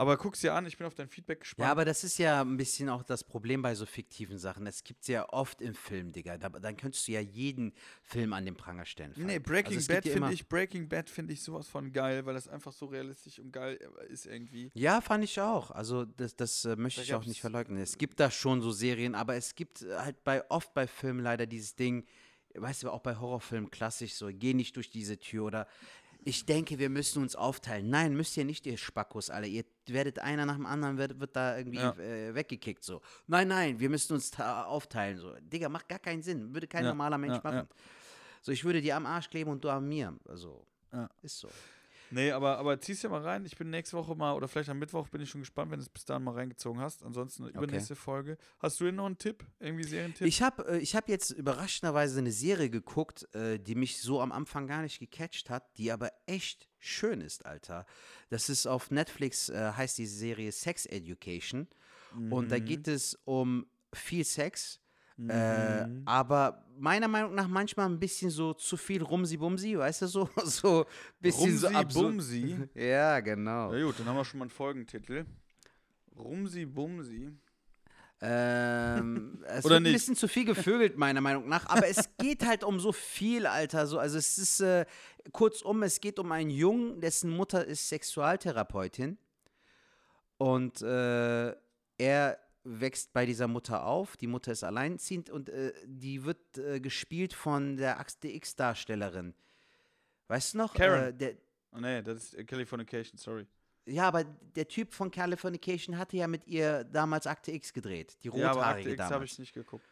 [0.00, 1.66] Aber guck's dir an, ich bin auf dein Feedback gespannt.
[1.66, 4.64] Ja, aber das ist ja ein bisschen auch das Problem bei so fiktiven Sachen.
[4.64, 6.38] Das gibt's ja oft im Film, Digga.
[6.38, 9.12] Da, dann könntest du ja jeden Film an den Pranger stellen.
[9.16, 9.42] Nee, Falk.
[9.42, 12.72] Breaking Also Bad finde ich, Breaking Bad finde ich sowas von geil, weil das einfach
[12.72, 14.70] so realistisch und geil äh, ist irgendwie.
[14.72, 15.70] Ja, fand ich auch.
[15.70, 17.82] Also das, das äh, möchte Da ich auch nicht verleugnen.
[17.82, 21.20] Es gibt da schon so Serien, aber es gibt äh, halt bei oft bei Filmen
[21.20, 22.06] leider dieses Ding,
[22.54, 25.66] weißt du, auch bei Horrorfilmen klassisch so, geh nicht durch diese Tür oder
[26.24, 27.88] ich denke, wir müssen uns aufteilen.
[27.88, 29.46] Nein, müsst ihr nicht, ihr Spackos alle.
[29.46, 31.92] Ihr werdet einer nach dem anderen, wird, wird da irgendwie Ja.
[31.96, 33.00] äh, weggekickt so.
[33.26, 35.34] Nein, nein, wir müssen uns ta- aufteilen so.
[35.40, 36.52] Digga, macht gar keinen Sinn.
[36.54, 37.68] Würde kein Ja, normaler Mensch ja, machen.
[38.42, 40.16] So, ich würde dir am Arsch kleben und du an mir.
[40.28, 40.64] Also,
[41.22, 41.48] ist so.
[42.10, 43.44] Nee, aber, aber zieh's ja mal rein.
[43.44, 45.82] Ich bin nächste Woche mal, oder vielleicht am Mittwoch bin ich schon gespannt, wenn du
[45.82, 47.02] es bis dahin mal reingezogen hast.
[47.04, 48.36] Ansonsten übernächste Folge.
[48.58, 49.44] Hast du denn noch einen Tipp?
[49.58, 50.26] Irgendwie Serientipp?
[50.26, 54.32] Ich habe äh, ich hab jetzt überraschenderweise eine Serie geguckt, äh, die mich so am
[54.32, 57.86] Anfang gar nicht gecatcht hat, die aber echt schön ist, Alter.
[58.28, 61.68] Das ist auf Netflix, äh, heißt die Serie Sex Education.
[62.30, 62.48] Und Mhm.
[62.48, 64.79] da geht es um viel Sex.
[65.20, 65.30] Mhm.
[65.30, 70.28] Äh, aber meiner Meinung nach manchmal ein bisschen so zu viel Rumsi-Bumsi, weißt du, so,
[70.44, 70.86] so
[71.20, 72.06] bisschen so Rumsi absurd.
[72.06, 72.68] Bumsi.
[72.74, 73.74] Ja, genau.
[73.74, 75.26] Ja gut, dann haben wir schon mal einen Folgentitel.
[76.16, 77.32] Rumsi Bumsi.
[78.22, 79.92] Ähm, es Oder wird ein nicht?
[79.92, 81.66] bisschen zu viel gevögelt, meiner Meinung nach.
[81.68, 83.86] Aber es geht halt um so viel, Alter.
[83.86, 84.86] So, also es ist, äh,
[85.32, 89.18] kurzum, es geht um einen Jungen, dessen Mutter ist Sexualtherapeutin.
[90.38, 91.54] Und äh,
[91.98, 94.16] er wächst bei dieser Mutter auf.
[94.16, 99.34] Die Mutter ist alleinziehend und äh, die wird äh, gespielt von der Akte X-Darstellerin.
[100.28, 100.74] Weißt du noch?
[100.74, 101.08] Karen.
[101.08, 101.34] Äh, der,
[101.72, 103.46] Oh nee, das ist Californication, sorry.
[103.86, 108.16] ja, aber der Typ von Californication hatte ja mit ihr damals Akte X gedreht.
[108.24, 109.14] Die Ja, aber rothaarige Akte X damals.
[109.14, 109.86] habe ich nicht geguckt.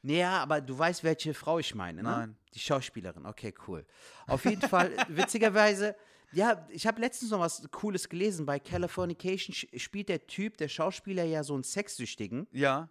[0.00, 2.08] Naja, aber du weißt, welche Frau ich meine, ne?
[2.08, 2.36] Nein.
[2.54, 3.84] Die Schauspielerin, okay, cool.
[4.26, 5.94] Auf jeden Fall, witzigerweise,
[6.32, 8.46] ja, ich habe letztens noch was Cooles gelesen.
[8.46, 12.88] Bei Californication spielt der Typ, der Schauspieler ja so einen Sexsüchtigen Ja.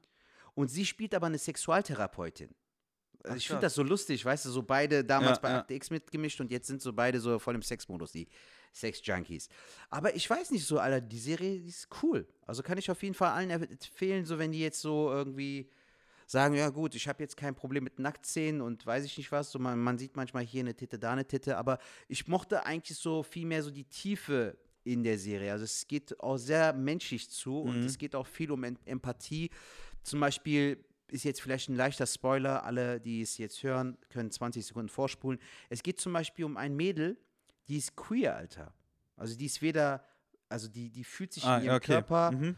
[0.54, 2.50] und sie spielt aber eine Sexualtherapeutin.
[3.24, 5.66] Also ich finde das so lustig, weißt du, so beide damals Ja, bei ja.
[5.76, 8.28] X mitgemischt und jetzt sind so beide so voll im Sexmodus, die
[8.74, 9.48] Sex-Junkies.
[9.90, 12.28] Aber ich weiß nicht so, Alter, die Serie die ist cool.
[12.48, 15.70] Also kann ich auf jeden Fall allen empfehlen, so wenn die jetzt so irgendwie
[16.32, 19.52] sagen, ja gut, ich habe jetzt kein Problem mit Nacktszenen und weiß ich nicht was,
[19.52, 21.78] so man, man sieht manchmal hier eine Titte, da eine Titte, aber
[22.08, 25.52] ich mochte eigentlich so viel mehr so die Tiefe in der Serie.
[25.52, 29.50] Also es geht auch sehr menschlich zu und es geht auch viel um Em- Empathie.
[30.04, 34.66] Zum Beispiel ist jetzt vielleicht ein leichter Spoiler, alle, die es jetzt hören, können 20
[34.66, 35.38] Sekunden vorspulen.
[35.70, 37.18] Es geht zum Beispiel um ein Mädel,
[37.68, 38.74] die ist queer, Alter.
[39.18, 40.04] Also die ist weder,
[40.48, 41.88] also die, die fühlt sich Ah, in ihrem okay.
[41.92, 42.56] Körper Mhm.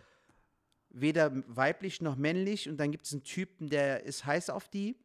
[0.94, 4.96] Weder weiblich noch männlich und dann gibt es einen Typen, der ist heiß auf die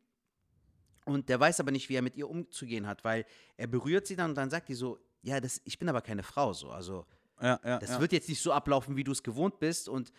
[1.05, 3.24] und der weiß aber nicht, wie er mit ihr umzugehen hat, weil
[3.56, 6.23] er berührt sie dann und dann sagt die so, ja, das, ich bin aber keine
[6.23, 7.06] Frau so, also
[7.40, 7.78] Ja, ja.
[7.78, 8.01] das ja.
[8.01, 10.12] wird jetzt nicht so ablaufen, wie du es gewohnt bist und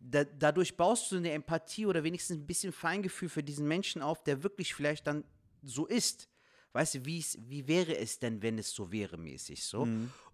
[0.00, 4.22] da, dadurch baust du eine Empathie oder wenigstens ein bisschen Feingefühl für diesen Menschen auf,
[4.22, 5.24] der wirklich vielleicht dann
[5.62, 6.28] so ist.
[6.72, 9.80] Weißt du, wie wäre es denn, wenn es so wäre, mäßig so?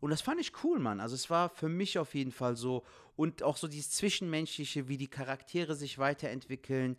[0.01, 1.01] Und das fand ich cool, Mann.
[1.01, 2.85] Also, es war für mich auf jeden Fall so.
[3.17, 6.97] Und auch so dieses Zwischenmenschliche, wie die Charaktere sich weiterentwickeln,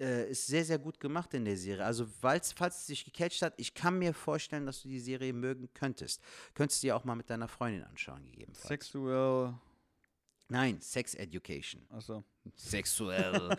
[0.00, 1.84] äh, ist sehr, sehr gut gemacht in der Serie.
[1.84, 5.32] Also, weil's, falls es dich gecatcht hat, ich kann mir vorstellen, dass du die Serie
[5.32, 6.20] mögen könntest.
[6.54, 8.68] Könntest du dir auch mal mit deiner Freundin anschauen, gegebenenfalls.
[8.68, 9.54] Sexuell.
[10.48, 11.86] Nein, Sex Education.
[11.88, 12.24] Achso.
[12.56, 13.56] Sexuell.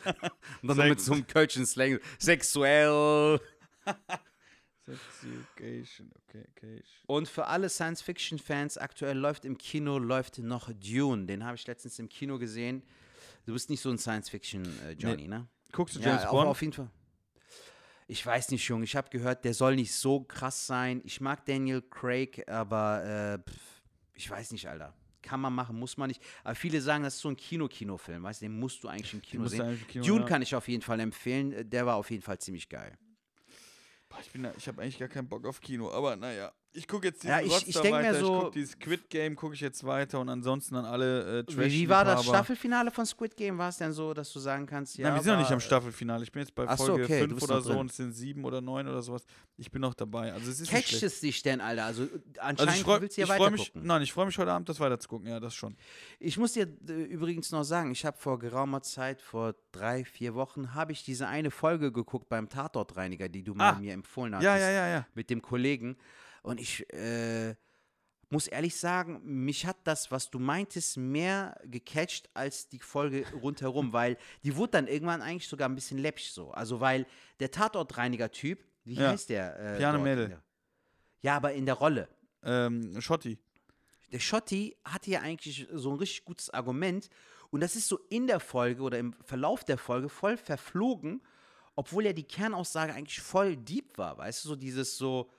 [0.61, 1.99] Und dann noch mit so einem Kölschen Slang.
[2.19, 3.39] Sexuell.
[4.85, 6.83] Sexuation, okay, okay.
[7.07, 11.25] Und für alle Science-Fiction-Fans, aktuell läuft im Kino, läuft noch Dune.
[11.25, 12.83] Den habe ich letztens im Kino gesehen.
[13.45, 15.47] Du bist nicht so ein Science-Fiction-Johnny, ne?
[15.71, 16.43] Guckst du James ja, Bond?
[16.43, 16.89] Auf, auf jeden Fall.
[18.07, 18.83] Ich weiß nicht, Junge.
[18.83, 21.01] Ich habe gehört, der soll nicht so krass sein.
[21.05, 23.51] Ich mag Daniel Craig, aber äh,
[24.13, 24.93] ich weiß nicht, Alter.
[25.21, 26.21] Kann man machen, muss man nicht.
[26.43, 29.21] Aber viele sagen, das ist so ein Kino-Kino-Film, weißt du, den musst du eigentlich im
[29.21, 29.61] Kino sehen.
[29.61, 30.27] im Kino, Dune ja.
[30.27, 31.53] kann ich auf jeden Fall empfehlen.
[31.53, 32.97] Äh, Der war auf jeden Fall ziemlich geil.
[34.21, 36.51] Ich bin ich habe eigentlich gar keinen Bock auf Kino, aber naja.
[36.75, 39.09] Ich gucke jetzt diesen Ja, ich- ich da denk mir so- ich gucke dieses Squid
[39.09, 42.25] Game, gucke ich jetzt weiter und ansonsten dann alle äh, Wie, wie war das.
[42.25, 43.59] Staffelfinale von Squid Game?
[43.59, 45.59] War es denn so, dass du sagen kannst, ja, Nein, wir sind noch nicht am
[45.59, 46.23] Staffelfinale.
[46.23, 47.97] Ich bin jetzt bei Ach so, Folge okay, du 5 bist oder so und es
[47.97, 49.23] sind 7 oder 9 oder sowas.
[49.57, 50.33] Ich bin noch dabei.
[50.33, 51.85] Also es ist Catcht es dich denn, Alter?
[51.85, 52.07] Also äh,
[52.39, 54.51] anscheinend Also ich freue willst du ja freu weiter mich, nein, ich freue mich heute
[54.51, 55.27] Abend, das weiterzugucken.
[55.27, 55.77] Ja, das schon.
[56.19, 60.33] Ich muss dir äh, übrigens noch sagen, ich habe vor geraumer Zeit, vor drei, vier
[60.33, 63.73] Wochen, habe ich diese eine Folge geguckt beim Tatortreiniger, die du Ah.
[63.73, 64.41] mir empfohlen hast.
[64.43, 65.07] Ja, ja, ja, ja.
[65.13, 65.97] Mit dem Kollegen.
[66.43, 67.55] Und ich äh,
[68.29, 73.91] muss ehrlich sagen, mich hat das, was du meintest, mehr gecatcht als die Folge rundherum,
[73.93, 76.51] weil die wurde dann irgendwann eigentlich sogar ein bisschen läppsch so.
[76.51, 77.05] Also, weil
[77.39, 79.09] der Tatortreiniger-Typ, wie Ja.
[79.11, 79.57] heißt der?
[79.59, 80.39] Äh, Piano Mädel.
[81.21, 82.07] Ja, aber in der Rolle.
[82.43, 83.37] Ähm, Schotti.
[84.11, 87.09] der Schotti hatte ja eigentlich so ein richtig gutes Argument
[87.51, 91.21] und das ist so in der Folge oder im Verlauf der Folge voll verflogen,
[91.75, 95.31] obwohl ja die Kernaussage eigentlich voll deep war, weißt du, so dieses so,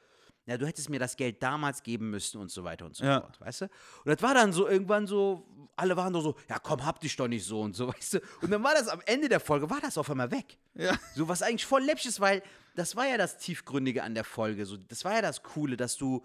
[0.46, 3.20] ja, du hättest mir das Geld damals geben müssen und so weiter und so Ja.
[3.20, 3.64] fort, weißt du?
[3.64, 5.46] Und das war dann so irgendwann so,
[5.76, 8.20] alle waren doch so, ja komm, hab dich doch nicht so und so, weißt du?
[8.42, 10.58] Und dann war das am Ende der Folge, war das auf einmal weg.
[10.74, 10.96] Ja.
[11.14, 12.42] So was eigentlich voll läppisch ist, weil
[12.74, 14.66] das war ja das Tiefgründige an der Folge.
[14.66, 16.24] So, das war ja das Coole, dass du,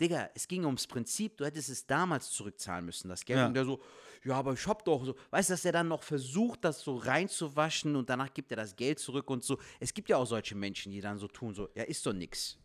[0.00, 3.38] Digga, es ging ums Prinzip, du hättest es damals zurückzahlen müssen, das Geld.
[3.38, 3.46] Ja.
[3.46, 3.80] Und der so,
[4.24, 6.96] ja, aber ich hab doch so, weißt du, dass er dann noch versucht, das so
[6.96, 9.58] reinzuwaschen und danach gibt er das Geld zurück und so.
[9.80, 12.58] Es gibt ja auch solche Menschen, die dann so tun, so, ja, ist doch nix.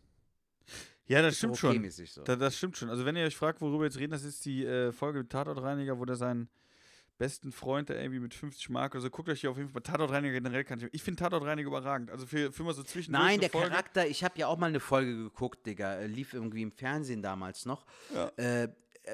[1.12, 1.92] Ja, das stimmt schon.
[1.92, 2.24] so.
[2.24, 2.90] Da, das stimmt schon.
[2.90, 5.30] Also wenn ihr euch fragt, worüber wir jetzt reden, das ist die äh, Folge mit
[5.30, 6.50] Tatortreiniger, wo der seinen
[7.18, 9.82] besten Freund da irgendwie mit 50 Mark oder so, guckt euch hier auf jeden Fall
[9.82, 10.88] Tatortreiniger generell kann ich.
[10.92, 12.10] Ich finde Tatortreiniger überragend.
[12.10, 13.70] Also für, für mal so zwischendurch Nein, der Folge.
[13.70, 17.22] Charakter, ich habe ja auch mal eine Folge geguckt, Digga, äh, lief irgendwie im Fernsehen
[17.22, 17.86] damals noch.
[18.14, 18.30] Ja.
[18.38, 18.70] Äh,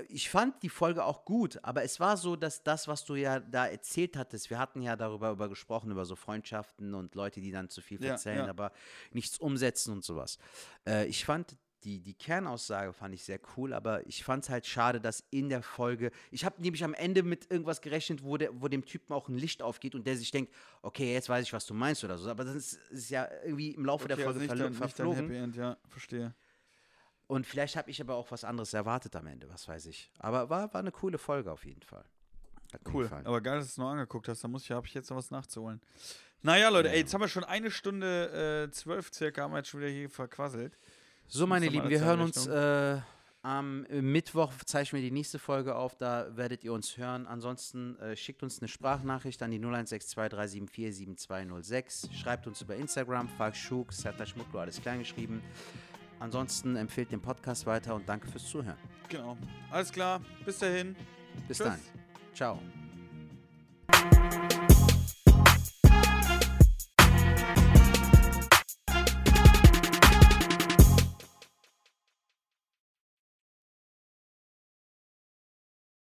[0.09, 3.39] ich fand die Folge auch gut, aber es war so, dass das, was du ja
[3.39, 7.51] da erzählt hattest, wir hatten ja darüber über gesprochen, über so Freundschaften und Leute, die
[7.51, 8.49] dann zu viel Ja, erzählen, ja.
[8.49, 8.71] aber
[9.11, 10.39] nichts umsetzen und sowas.
[10.85, 14.65] Äh, ich fand die, die Kernaussage fand ich sehr cool, aber ich fand es halt
[14.65, 18.49] schade, dass in der Folge, ich habe nämlich am Ende mit irgendwas gerechnet, wo, der,
[18.61, 20.51] wo dem Typen auch ein Licht aufgeht und der sich denkt,
[20.81, 23.71] okay, jetzt weiß ich, was du meinst oder so, aber das ist, ist ja irgendwie
[23.71, 25.23] im Laufe der Okay, Folge also nicht verlo- dein, nicht verflogen.
[25.27, 26.33] Happy End, ja, verstehe.
[27.27, 30.09] Und vielleicht habe ich aber auch was anderes erwartet am Ende, was weiß ich.
[30.19, 32.05] Aber war, war eine coole Folge auf jeden Fall.
[32.73, 33.09] Hat Cool.
[33.23, 34.43] Aber geil, dass du es noch angeguckt hast.
[34.43, 35.79] Da muss ich, habe ich jetzt noch was nachzuholen.
[36.41, 39.57] Naja, Leute, Ja, ey, jetzt haben wir schon eine Stunde äh, zwölf circa, haben wir
[39.57, 40.77] jetzt schon wieder hier verquasselt.
[41.29, 43.01] So, meine Lieben, wir hören uns äh,
[43.41, 47.27] am Mittwoch, zeichnen wir die nächste Folge auf, da werdet ihr uns hören.
[47.27, 52.13] Ansonsten äh, schickt uns eine Sprachnachricht an die 016237477206.
[52.13, 55.43] Schreibt uns über Instagram, Falkschuk, Sertaschmutlu, alles klein geschrieben.
[56.19, 58.77] Ansonsten empfehlt den Podcast weiter und danke fürs Zuhören.
[59.09, 59.35] Genau.
[59.69, 60.21] Alles klar.
[60.45, 60.95] Bis dahin.
[61.47, 61.67] Bis Tschüss.
[61.67, 61.79] dann.
[62.33, 62.61] Ciao.